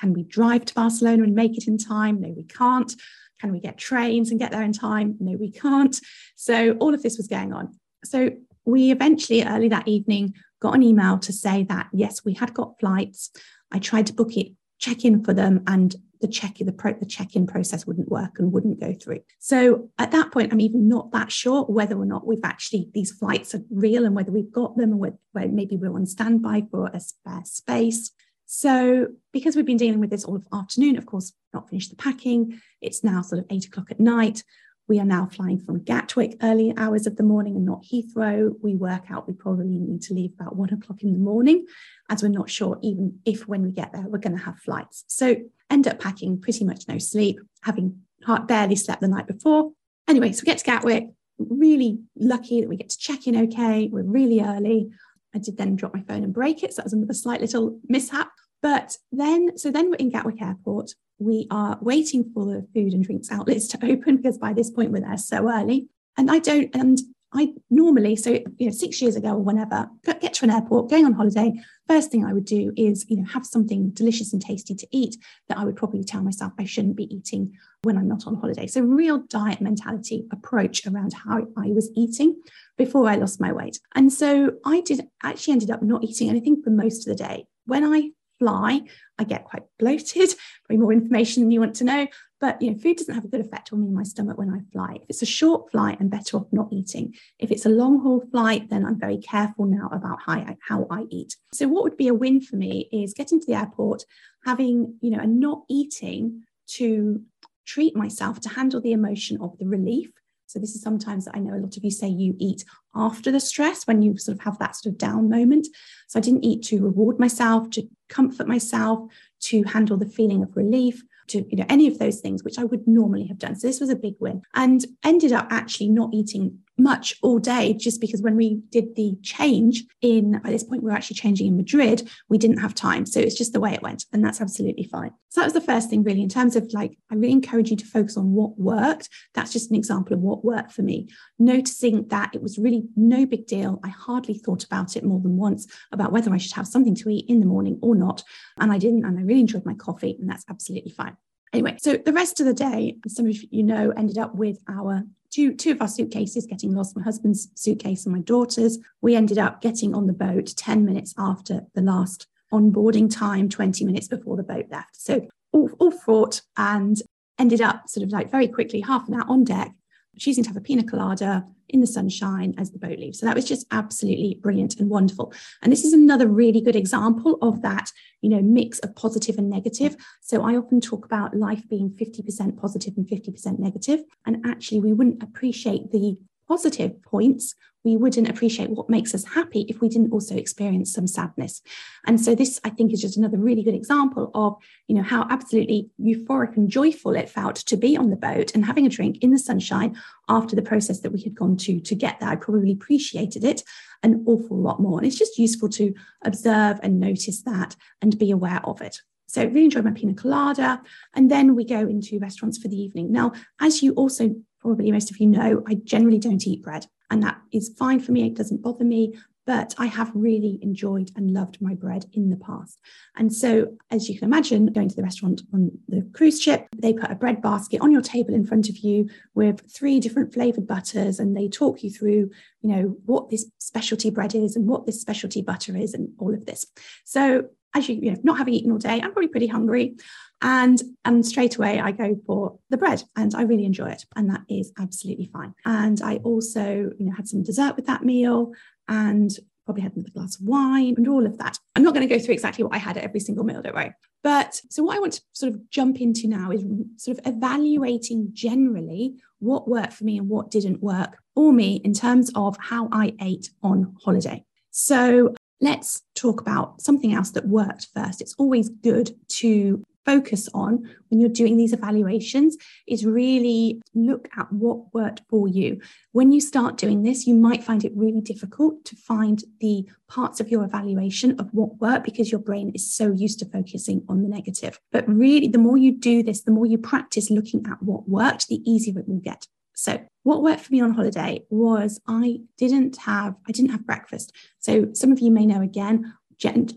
Can 0.00 0.12
we 0.12 0.22
drive 0.22 0.64
to 0.66 0.74
Barcelona 0.74 1.24
and 1.24 1.34
make 1.34 1.58
it 1.58 1.66
in 1.66 1.76
time? 1.76 2.20
No, 2.20 2.30
we 2.30 2.44
can't. 2.44 2.94
Can 3.40 3.52
we 3.52 3.60
get 3.60 3.78
trains 3.78 4.30
and 4.30 4.40
get 4.40 4.50
there 4.50 4.62
in 4.62 4.72
time? 4.72 5.16
No, 5.20 5.36
we 5.36 5.50
can't. 5.50 5.98
So 6.36 6.72
all 6.80 6.94
of 6.94 7.02
this 7.02 7.16
was 7.16 7.28
going 7.28 7.52
on. 7.52 7.78
So 8.04 8.30
we 8.64 8.90
eventually, 8.90 9.44
early 9.44 9.68
that 9.68 9.88
evening, 9.88 10.34
got 10.60 10.74
an 10.74 10.82
email 10.82 11.18
to 11.18 11.32
say 11.32 11.64
that 11.64 11.88
yes, 11.92 12.24
we 12.24 12.34
had 12.34 12.54
got 12.54 12.78
flights. 12.80 13.30
I 13.72 13.78
tried 13.78 14.06
to 14.08 14.12
book 14.12 14.36
it, 14.36 14.52
check 14.78 15.04
in 15.04 15.24
for 15.24 15.32
them, 15.32 15.62
and 15.66 15.94
the 16.20 16.28
check 16.28 16.56
the, 16.58 16.72
pro, 16.72 16.94
the 16.94 17.06
check-in 17.06 17.46
process 17.46 17.86
wouldn't 17.86 18.08
work 18.08 18.38
and 18.38 18.52
wouldn't 18.52 18.80
go 18.80 18.92
through. 18.92 19.20
So 19.38 19.90
at 19.98 20.10
that 20.10 20.32
point, 20.32 20.52
I'm 20.52 20.60
even 20.60 20.88
not 20.88 21.12
that 21.12 21.30
sure 21.30 21.62
whether 21.64 21.96
or 21.96 22.06
not 22.06 22.26
we've 22.26 22.40
actually 22.42 22.90
these 22.92 23.12
flights 23.12 23.54
are 23.54 23.62
real 23.70 24.04
and 24.04 24.16
whether 24.16 24.32
we've 24.32 24.52
got 24.52 24.76
them, 24.76 24.94
or 24.94 24.96
whether, 24.96 25.52
maybe 25.52 25.76
we're 25.76 25.94
on 25.94 26.06
standby 26.06 26.64
for 26.70 26.90
a 26.92 26.98
spare 26.98 27.44
space. 27.44 28.10
So, 28.50 29.08
because 29.30 29.56
we've 29.56 29.66
been 29.66 29.76
dealing 29.76 30.00
with 30.00 30.08
this 30.08 30.24
all 30.24 30.42
afternoon, 30.54 30.96
of 30.96 31.04
course, 31.04 31.34
not 31.52 31.68
finished 31.68 31.90
the 31.90 31.96
packing. 31.96 32.58
It's 32.80 33.04
now 33.04 33.20
sort 33.20 33.40
of 33.40 33.46
eight 33.50 33.66
o'clock 33.66 33.90
at 33.90 34.00
night. 34.00 34.42
We 34.88 34.98
are 34.98 35.04
now 35.04 35.26
flying 35.26 35.60
from 35.60 35.84
Gatwick 35.84 36.38
early 36.42 36.72
hours 36.78 37.06
of 37.06 37.16
the 37.16 37.22
morning 37.22 37.56
and 37.56 37.66
not 37.66 37.84
Heathrow. 37.84 38.54
We 38.62 38.74
work 38.74 39.10
out 39.10 39.28
we 39.28 39.34
probably 39.34 39.78
need 39.78 40.00
to 40.04 40.14
leave 40.14 40.32
about 40.32 40.56
one 40.56 40.72
o'clock 40.72 41.02
in 41.02 41.12
the 41.12 41.18
morning, 41.18 41.66
as 42.08 42.22
we're 42.22 42.30
not 42.30 42.48
sure 42.48 42.78
even 42.82 43.18
if 43.26 43.46
when 43.46 43.60
we 43.60 43.70
get 43.70 43.92
there 43.92 44.06
we're 44.08 44.16
going 44.16 44.38
to 44.38 44.42
have 44.42 44.58
flights. 44.60 45.04
So, 45.08 45.36
end 45.68 45.86
up 45.86 46.00
packing 46.00 46.40
pretty 46.40 46.64
much 46.64 46.88
no 46.88 46.96
sleep, 46.96 47.38
having 47.64 48.00
barely 48.46 48.76
slept 48.76 49.02
the 49.02 49.08
night 49.08 49.26
before. 49.26 49.72
Anyway, 50.08 50.32
so 50.32 50.40
we 50.40 50.46
get 50.46 50.58
to 50.58 50.64
Gatwick. 50.64 51.04
Really 51.38 51.98
lucky 52.16 52.62
that 52.62 52.68
we 52.70 52.78
get 52.78 52.88
to 52.88 52.98
check 52.98 53.26
in 53.26 53.36
okay. 53.42 53.90
We're 53.92 54.04
really 54.04 54.40
early. 54.40 54.88
I 55.34 55.38
did 55.38 55.58
then 55.58 55.76
drop 55.76 55.92
my 55.92 56.00
phone 56.00 56.24
and 56.24 56.32
break 56.32 56.62
it. 56.62 56.72
So 56.72 56.80
that 56.80 56.96
was 56.96 57.10
a 57.10 57.14
slight 57.14 57.42
little 57.42 57.78
mishap. 57.86 58.30
But 58.62 58.96
then, 59.12 59.56
so 59.56 59.70
then 59.70 59.90
we're 59.90 59.96
in 59.96 60.10
Gatwick 60.10 60.42
Airport. 60.42 60.92
We 61.18 61.46
are 61.50 61.78
waiting 61.80 62.30
for 62.32 62.44
the 62.44 62.66
food 62.74 62.92
and 62.92 63.04
drinks 63.04 63.30
outlets 63.30 63.68
to 63.68 63.78
open 63.84 64.16
because 64.16 64.38
by 64.38 64.52
this 64.52 64.70
point 64.70 64.92
we're 64.92 65.00
there 65.00 65.16
so 65.16 65.50
early. 65.50 65.88
And 66.16 66.30
I 66.30 66.38
don't, 66.40 66.74
and 66.74 66.98
I 67.32 67.52
normally, 67.68 68.16
so 68.16 68.30
you 68.30 68.66
know, 68.66 68.70
six 68.70 69.02
years 69.02 69.14
ago 69.14 69.34
or 69.34 69.42
whenever, 69.42 69.88
get 70.04 70.34
to 70.34 70.44
an 70.46 70.50
airport, 70.50 70.88
going 70.88 71.04
on 71.04 71.12
holiday, 71.12 71.52
first 71.86 72.10
thing 72.10 72.24
I 72.24 72.32
would 72.32 72.46
do 72.46 72.72
is, 72.76 73.04
you 73.08 73.18
know, 73.18 73.26
have 73.26 73.44
something 73.44 73.90
delicious 73.90 74.32
and 74.32 74.40
tasty 74.40 74.74
to 74.74 74.86
eat 74.90 75.16
that 75.48 75.58
I 75.58 75.64
would 75.64 75.76
probably 75.76 76.04
tell 76.04 76.22
myself 76.22 76.52
I 76.58 76.64
shouldn't 76.64 76.96
be 76.96 77.14
eating 77.14 77.52
when 77.82 77.98
I'm 77.98 78.08
not 78.08 78.26
on 78.26 78.36
holiday. 78.36 78.66
So 78.66 78.80
real 78.80 79.18
diet 79.18 79.60
mentality 79.60 80.26
approach 80.32 80.86
around 80.86 81.12
how 81.12 81.46
I 81.56 81.68
was 81.68 81.90
eating 81.94 82.40
before 82.78 83.08
I 83.08 83.16
lost 83.16 83.40
my 83.40 83.52
weight. 83.52 83.78
And 83.94 84.10
so 84.10 84.52
I 84.64 84.80
did 84.80 85.06
actually 85.22 85.52
ended 85.52 85.70
up 85.70 85.82
not 85.82 86.04
eating 86.04 86.30
anything 86.30 86.62
for 86.62 86.70
most 86.70 87.06
of 87.06 87.16
the 87.16 87.22
day. 87.22 87.46
When 87.66 87.84
I 87.84 88.12
fly, 88.38 88.82
I 89.18 89.24
get 89.24 89.44
quite 89.44 89.64
bloated, 89.78 90.30
probably 90.64 90.82
more 90.82 90.92
information 90.92 91.42
than 91.42 91.50
you 91.50 91.60
want 91.60 91.76
to 91.76 91.84
know. 91.84 92.06
But 92.40 92.62
you 92.62 92.70
know, 92.70 92.78
food 92.78 92.98
doesn't 92.98 93.14
have 93.14 93.24
a 93.24 93.28
good 93.28 93.40
effect 93.40 93.72
on 93.72 93.80
me 93.80 93.86
and 93.86 93.96
my 93.96 94.04
stomach 94.04 94.38
when 94.38 94.50
I 94.50 94.60
fly. 94.72 94.94
If 94.94 95.10
it's 95.10 95.22
a 95.22 95.26
short 95.26 95.70
flight, 95.70 95.98
I'm 96.00 96.08
better 96.08 96.36
off 96.36 96.46
not 96.52 96.68
eating. 96.72 97.14
If 97.38 97.50
it's 97.50 97.66
a 97.66 97.70
long 97.70 98.00
haul 98.00 98.22
flight, 98.30 98.70
then 98.70 98.84
I'm 98.84 98.98
very 98.98 99.18
careful 99.18 99.64
now 99.64 99.88
about 99.92 100.18
how 100.24 100.34
I, 100.34 100.56
how 100.66 100.86
I 100.90 101.06
eat. 101.10 101.36
So 101.52 101.66
what 101.66 101.82
would 101.82 101.96
be 101.96 102.08
a 102.08 102.14
win 102.14 102.40
for 102.40 102.56
me 102.56 102.88
is 102.92 103.14
getting 103.14 103.40
to 103.40 103.46
the 103.46 103.58
airport, 103.58 104.04
having, 104.44 104.98
you 105.00 105.10
know, 105.10 105.18
and 105.18 105.40
not 105.40 105.64
eating 105.68 106.44
to 106.68 107.22
treat 107.66 107.96
myself 107.96 108.40
to 108.40 108.48
handle 108.48 108.80
the 108.80 108.92
emotion 108.92 109.38
of 109.40 109.58
the 109.58 109.66
relief. 109.66 110.10
So 110.48 110.58
this 110.58 110.74
is 110.74 110.82
sometimes 110.82 111.26
that 111.26 111.36
I 111.36 111.40
know 111.40 111.54
a 111.54 111.60
lot 111.60 111.76
of 111.76 111.84
you 111.84 111.90
say 111.90 112.08
you 112.08 112.34
eat 112.38 112.64
after 112.94 113.30
the 113.30 113.38
stress 113.38 113.86
when 113.86 114.00
you 114.02 114.16
sort 114.16 114.38
of 114.38 114.44
have 114.44 114.58
that 114.58 114.76
sort 114.76 114.92
of 114.92 114.98
down 114.98 115.28
moment. 115.28 115.68
So 116.08 116.18
I 116.18 116.22
didn't 116.22 116.44
eat 116.44 116.64
to 116.64 116.82
reward 116.82 117.20
myself, 117.20 117.68
to 117.70 117.86
comfort 118.08 118.48
myself, 118.48 119.10
to 119.40 119.62
handle 119.64 119.98
the 119.98 120.08
feeling 120.08 120.42
of 120.42 120.56
relief 120.56 121.02
to 121.28 121.44
you 121.50 121.58
know 121.58 121.66
any 121.68 121.86
of 121.86 121.98
those 121.98 122.20
things 122.20 122.42
which 122.42 122.58
I 122.58 122.64
would 122.64 122.88
normally 122.88 123.26
have 123.26 123.38
done. 123.38 123.54
So 123.56 123.66
this 123.66 123.80
was 123.80 123.90
a 123.90 123.96
big 123.96 124.14
win 124.18 124.42
and 124.54 124.84
ended 125.04 125.32
up 125.32 125.48
actually 125.50 125.90
not 125.90 126.10
eating 126.12 126.58
much 126.78 127.14
all 127.22 127.38
day 127.38 127.74
just 127.74 128.00
because 128.00 128.22
when 128.22 128.36
we 128.36 128.60
did 128.70 128.94
the 128.94 129.16
change 129.22 129.84
in 130.00 130.40
by 130.42 130.50
this 130.50 130.62
point 130.62 130.82
we 130.82 130.90
were 130.90 130.96
actually 130.96 131.16
changing 131.16 131.46
in 131.46 131.56
Madrid 131.56 132.08
we 132.28 132.38
didn't 132.38 132.58
have 132.58 132.74
time. 132.74 133.04
So 133.04 133.20
it's 133.20 133.36
just 133.36 133.52
the 133.52 133.60
way 133.60 133.72
it 133.72 133.82
went 133.82 134.04
and 134.12 134.24
that's 134.24 134.40
absolutely 134.40 134.84
fine. 134.84 135.10
So 135.30 135.40
that 135.40 135.46
was 135.46 135.54
the 135.54 135.60
first 135.60 135.90
thing 135.90 136.02
really 136.02 136.22
in 136.22 136.28
terms 136.28 136.56
of 136.56 136.72
like 136.72 136.96
I 137.10 137.14
really 137.14 137.32
encourage 137.32 137.70
you 137.70 137.76
to 137.76 137.86
focus 137.86 138.16
on 138.16 138.32
what 138.32 138.58
worked. 138.58 139.08
That's 139.34 139.52
just 139.52 139.70
an 139.70 139.76
example 139.76 140.14
of 140.14 140.20
what 140.20 140.44
worked 140.44 140.72
for 140.72 140.82
me. 140.82 141.08
Noticing 141.38 142.06
that 142.08 142.34
it 142.34 142.42
was 142.42 142.58
really 142.58 142.84
no 142.96 143.26
big 143.26 143.46
deal. 143.46 143.80
I 143.84 143.88
hardly 143.88 144.34
thought 144.34 144.64
about 144.64 144.96
it 144.96 145.04
more 145.04 145.20
than 145.20 145.36
once 145.36 145.66
about 145.92 146.12
whether 146.12 146.32
I 146.32 146.38
should 146.38 146.54
have 146.54 146.68
something 146.68 146.94
to 146.96 147.08
eat 147.08 147.26
in 147.28 147.40
the 147.40 147.46
morning 147.46 147.78
or 147.82 147.94
not 147.94 148.22
and 148.58 148.72
I 148.72 148.78
didn't 148.78 149.04
and 149.04 149.18
I 149.18 149.22
really 149.22 149.40
enjoyed 149.40 149.66
my 149.66 149.74
coffee 149.74 150.16
and 150.20 150.28
that's 150.28 150.44
absolutely 150.48 150.92
fine. 150.92 151.16
Anyway, 151.52 151.76
so 151.80 151.96
the 151.96 152.12
rest 152.12 152.40
of 152.40 152.46
the 152.46 152.54
day, 152.54 152.96
some 153.06 153.26
of 153.26 153.36
you 153.50 153.62
know, 153.62 153.90
ended 153.96 154.18
up 154.18 154.34
with 154.34 154.58
our 154.68 155.02
two, 155.30 155.54
two 155.54 155.72
of 155.72 155.80
our 155.80 155.88
suitcases 155.88 156.46
getting 156.46 156.74
lost, 156.74 156.96
my 156.96 157.02
husband's 157.02 157.48
suitcase 157.54 158.04
and 158.06 158.14
my 158.14 158.20
daughter's. 158.20 158.78
We 159.00 159.14
ended 159.16 159.38
up 159.38 159.60
getting 159.60 159.94
on 159.94 160.06
the 160.06 160.12
boat 160.12 160.54
10 160.56 160.84
minutes 160.84 161.14
after 161.18 161.66
the 161.74 161.82
last 161.82 162.26
onboarding 162.52 163.14
time, 163.14 163.48
20 163.48 163.84
minutes 163.84 164.08
before 164.08 164.36
the 164.36 164.42
boat 164.42 164.66
left. 164.70 164.96
So 164.96 165.26
all, 165.52 165.70
all 165.78 165.90
fraught 165.90 166.42
and 166.56 167.00
ended 167.38 167.60
up 167.60 167.88
sort 167.88 168.04
of 168.04 168.12
like 168.12 168.30
very 168.30 168.48
quickly, 168.48 168.80
half 168.80 169.08
an 169.08 169.14
hour 169.14 169.24
on 169.28 169.44
deck, 169.44 169.72
choosing 170.18 170.44
to 170.44 170.50
have 170.50 170.56
a 170.56 170.60
pina 170.60 170.82
colada 170.82 171.44
in 171.68 171.80
the 171.80 171.86
sunshine 171.86 172.54
as 172.58 172.70
the 172.70 172.78
boat 172.78 172.98
leaves. 172.98 173.18
So 173.18 173.26
that 173.26 173.34
was 173.34 173.44
just 173.44 173.66
absolutely 173.70 174.38
brilliant 174.40 174.78
and 174.78 174.88
wonderful. 174.88 175.32
And 175.62 175.72
this 175.72 175.84
is 175.84 175.92
another 175.92 176.26
really 176.26 176.60
good 176.60 176.76
example 176.76 177.38
of 177.42 177.62
that, 177.62 177.90
you 178.20 178.30
know, 178.30 178.40
mix 178.40 178.78
of 178.80 178.94
positive 178.96 179.36
and 179.38 179.50
negative. 179.50 179.96
So 180.20 180.42
I 180.42 180.56
often 180.56 180.80
talk 180.80 181.04
about 181.04 181.36
life 181.36 181.62
being 181.68 181.90
50% 181.90 182.56
positive 182.56 182.94
and 182.96 183.06
50% 183.06 183.58
negative. 183.58 184.00
And 184.26 184.44
actually, 184.46 184.80
we 184.80 184.92
wouldn't 184.92 185.22
appreciate 185.22 185.92
the 185.92 186.16
positive 186.48 187.02
points 187.02 187.54
we 187.84 187.96
wouldn't 187.96 188.28
appreciate 188.28 188.70
what 188.70 188.90
makes 188.90 189.14
us 189.14 189.24
happy 189.24 189.64
if 189.68 189.80
we 189.80 189.88
didn't 189.88 190.12
also 190.12 190.36
experience 190.36 190.92
some 190.92 191.06
sadness. 191.06 191.62
And 192.06 192.20
so 192.20 192.34
this, 192.34 192.60
I 192.64 192.70
think, 192.70 192.92
is 192.92 193.00
just 193.00 193.16
another 193.16 193.38
really 193.38 193.62
good 193.62 193.74
example 193.74 194.30
of, 194.34 194.56
you 194.88 194.96
know, 194.96 195.02
how 195.02 195.26
absolutely 195.30 195.88
euphoric 196.00 196.56
and 196.56 196.68
joyful 196.68 197.14
it 197.14 197.30
felt 197.30 197.56
to 197.56 197.76
be 197.76 197.96
on 197.96 198.10
the 198.10 198.16
boat 198.16 198.54
and 198.54 198.64
having 198.64 198.86
a 198.86 198.90
drink 198.90 199.18
in 199.22 199.30
the 199.30 199.38
sunshine 199.38 199.96
after 200.28 200.56
the 200.56 200.62
process 200.62 201.00
that 201.00 201.12
we 201.12 201.22
had 201.22 201.34
gone 201.34 201.56
to 201.58 201.80
to 201.80 201.94
get 201.94 202.20
there. 202.20 202.28
I 202.28 202.36
probably 202.36 202.72
appreciated 202.72 203.44
it 203.44 203.62
an 204.02 204.24
awful 204.26 204.56
lot 204.56 204.80
more. 204.80 204.98
And 204.98 205.06
it's 205.06 205.18
just 205.18 205.38
useful 205.38 205.68
to 205.70 205.94
observe 206.22 206.78
and 206.82 207.00
notice 207.00 207.42
that 207.42 207.76
and 208.02 208.18
be 208.18 208.30
aware 208.30 208.60
of 208.64 208.80
it. 208.80 209.00
So 209.26 209.44
really 209.44 209.64
enjoyed 209.64 209.84
my 209.84 209.90
pina 209.90 210.14
colada. 210.14 210.82
And 211.14 211.30
then 211.30 211.54
we 211.54 211.64
go 211.64 211.80
into 211.80 212.18
restaurants 212.18 212.58
for 212.58 212.68
the 212.68 212.80
evening. 212.80 213.12
Now, 213.12 213.32
as 213.60 213.82
you 213.82 213.92
also 213.92 214.34
probably 214.60 214.90
most 214.92 215.10
of 215.10 215.18
you 215.18 215.26
know, 215.26 215.62
I 215.66 215.74
generally 215.74 216.18
don't 216.18 216.46
eat 216.46 216.62
bread 216.62 216.86
and 217.10 217.22
that 217.22 217.40
is 217.52 217.74
fine 217.78 218.00
for 218.00 218.12
me. 218.12 218.26
It 218.26 218.34
doesn't 218.34 218.62
bother 218.62 218.84
me. 218.84 219.14
But 219.48 219.74
I 219.78 219.86
have 219.86 220.12
really 220.14 220.58
enjoyed 220.60 221.10
and 221.16 221.30
loved 221.30 221.62
my 221.62 221.72
bread 221.72 222.04
in 222.12 222.28
the 222.28 222.36
past. 222.36 222.78
And 223.16 223.32
so, 223.32 223.78
as 223.90 224.06
you 224.06 224.18
can 224.18 224.28
imagine, 224.28 224.66
going 224.74 224.90
to 224.90 224.94
the 224.94 225.02
restaurant 225.02 225.40
on 225.54 225.70
the 225.88 226.06
cruise 226.12 226.38
ship, 226.38 226.68
they 226.76 226.92
put 226.92 227.10
a 227.10 227.14
bread 227.14 227.40
basket 227.40 227.80
on 227.80 227.90
your 227.90 228.02
table 228.02 228.34
in 228.34 228.44
front 228.44 228.68
of 228.68 228.76
you 228.76 229.08
with 229.34 229.62
three 229.74 230.00
different 230.00 230.34
flavored 230.34 230.66
butters, 230.66 231.18
and 231.18 231.34
they 231.34 231.48
talk 231.48 231.82
you 231.82 231.88
through, 231.88 232.30
you 232.60 232.76
know, 232.76 232.98
what 233.06 233.30
this 233.30 233.46
specialty 233.56 234.10
bread 234.10 234.34
is 234.34 234.54
and 234.54 234.66
what 234.66 234.84
this 234.84 235.00
specialty 235.00 235.40
butter 235.40 235.74
is, 235.74 235.94
and 235.94 236.10
all 236.18 236.34
of 236.34 236.44
this. 236.44 236.66
So, 237.06 237.48
as 237.74 237.88
you, 237.88 237.94
you 238.02 238.10
know, 238.10 238.18
not 238.22 238.36
having 238.36 238.52
eaten 238.52 238.70
all 238.70 238.76
day, 238.76 239.00
I'm 239.00 239.12
probably 239.12 239.28
pretty 239.28 239.46
hungry. 239.46 239.96
And 240.42 240.80
and 241.04 241.26
straight 241.26 241.56
away 241.56 241.80
I 241.80 241.90
go 241.90 242.16
for 242.26 242.58
the 242.70 242.76
bread 242.76 243.02
and 243.16 243.34
I 243.34 243.42
really 243.42 243.64
enjoy 243.64 243.88
it. 243.88 244.04
And 244.14 244.30
that 244.30 244.42
is 244.48 244.72
absolutely 244.78 245.30
fine. 245.32 245.54
And 245.64 246.00
I 246.00 246.16
also, 246.18 246.92
you 246.98 247.06
know, 247.06 247.12
had 247.16 247.26
some 247.26 247.42
dessert 247.42 247.76
with 247.76 247.86
that 247.86 248.04
meal 248.04 248.52
and 248.88 249.30
probably 249.68 249.82
had 249.82 249.94
another 249.94 250.10
glass 250.10 250.40
of 250.40 250.46
wine 250.46 250.94
and 250.96 251.06
all 251.06 251.26
of 251.26 251.36
that. 251.36 251.58
I'm 251.76 251.82
not 251.82 251.92
going 251.92 252.08
to 252.08 252.14
go 252.14 252.18
through 252.18 252.32
exactly 252.32 252.64
what 252.64 252.74
I 252.74 252.78
had 252.78 252.96
at 252.96 253.04
every 253.04 253.20
single 253.20 253.44
meal, 253.44 253.60
don't 253.60 253.74
worry. 253.74 253.92
But 254.22 254.60
so 254.70 254.82
what 254.82 254.96
I 254.96 255.00
want 255.00 255.12
to 255.14 255.22
sort 255.32 255.52
of 255.52 255.68
jump 255.68 256.00
into 256.00 256.26
now 256.26 256.50
is 256.50 256.64
sort 256.96 257.18
of 257.18 257.26
evaluating 257.26 258.30
generally 258.32 259.16
what 259.40 259.68
worked 259.68 259.92
for 259.92 260.04
me 260.04 260.16
and 260.16 260.28
what 260.28 260.50
didn't 260.50 260.82
work 260.82 261.18
for 261.34 261.52
me 261.52 261.82
in 261.84 261.92
terms 261.92 262.32
of 262.34 262.56
how 262.58 262.88
I 262.92 263.14
ate 263.20 263.50
on 263.62 263.94
holiday. 264.02 264.42
So 264.70 265.34
let's 265.60 266.02
talk 266.14 266.40
about 266.40 266.80
something 266.80 267.12
else 267.12 267.30
that 267.32 267.46
worked 267.46 267.88
first. 267.94 268.22
It's 268.22 268.34
always 268.38 268.70
good 268.70 269.14
to 269.28 269.84
focus 270.08 270.48
on 270.54 270.88
when 271.08 271.20
you're 271.20 271.28
doing 271.28 271.58
these 271.58 271.74
evaluations 271.74 272.56
is 272.86 273.04
really 273.04 273.78
look 273.94 274.26
at 274.38 274.50
what 274.50 274.94
worked 274.94 275.20
for 275.28 275.46
you. 275.46 275.78
When 276.12 276.32
you 276.32 276.40
start 276.40 276.78
doing 276.78 277.02
this, 277.02 277.26
you 277.26 277.34
might 277.34 277.62
find 277.62 277.84
it 277.84 277.92
really 277.94 278.22
difficult 278.22 278.86
to 278.86 278.96
find 278.96 279.44
the 279.60 279.86
parts 280.08 280.40
of 280.40 280.48
your 280.48 280.64
evaluation 280.64 281.38
of 281.38 281.52
what 281.52 281.78
worked 281.78 282.06
because 282.06 282.32
your 282.32 282.40
brain 282.40 282.72
is 282.74 282.90
so 282.90 283.12
used 283.12 283.38
to 283.40 283.44
focusing 283.44 284.02
on 284.08 284.22
the 284.22 284.30
negative. 284.30 284.80
But 284.92 285.06
really, 285.06 285.48
the 285.48 285.58
more 285.58 285.76
you 285.76 285.92
do 285.92 286.22
this, 286.22 286.40
the 286.40 286.52
more 286.52 286.64
you 286.64 286.78
practice 286.78 287.30
looking 287.30 287.66
at 287.70 287.82
what 287.82 288.08
worked, 288.08 288.48
the 288.48 288.62
easier 288.64 288.98
it 288.98 289.08
will 289.08 289.20
get. 289.20 289.46
So 289.74 290.00
what 290.22 290.42
worked 290.42 290.62
for 290.62 290.72
me 290.72 290.80
on 290.80 290.94
holiday 290.94 291.44
was 291.50 292.00
I 292.08 292.40
didn't 292.56 292.96
have 292.96 293.34
I 293.46 293.52
didn't 293.52 293.72
have 293.72 293.86
breakfast. 293.86 294.32
So 294.58 294.88
some 294.94 295.12
of 295.12 295.20
you 295.20 295.30
may 295.30 295.44
know 295.44 295.60
again, 295.60 296.14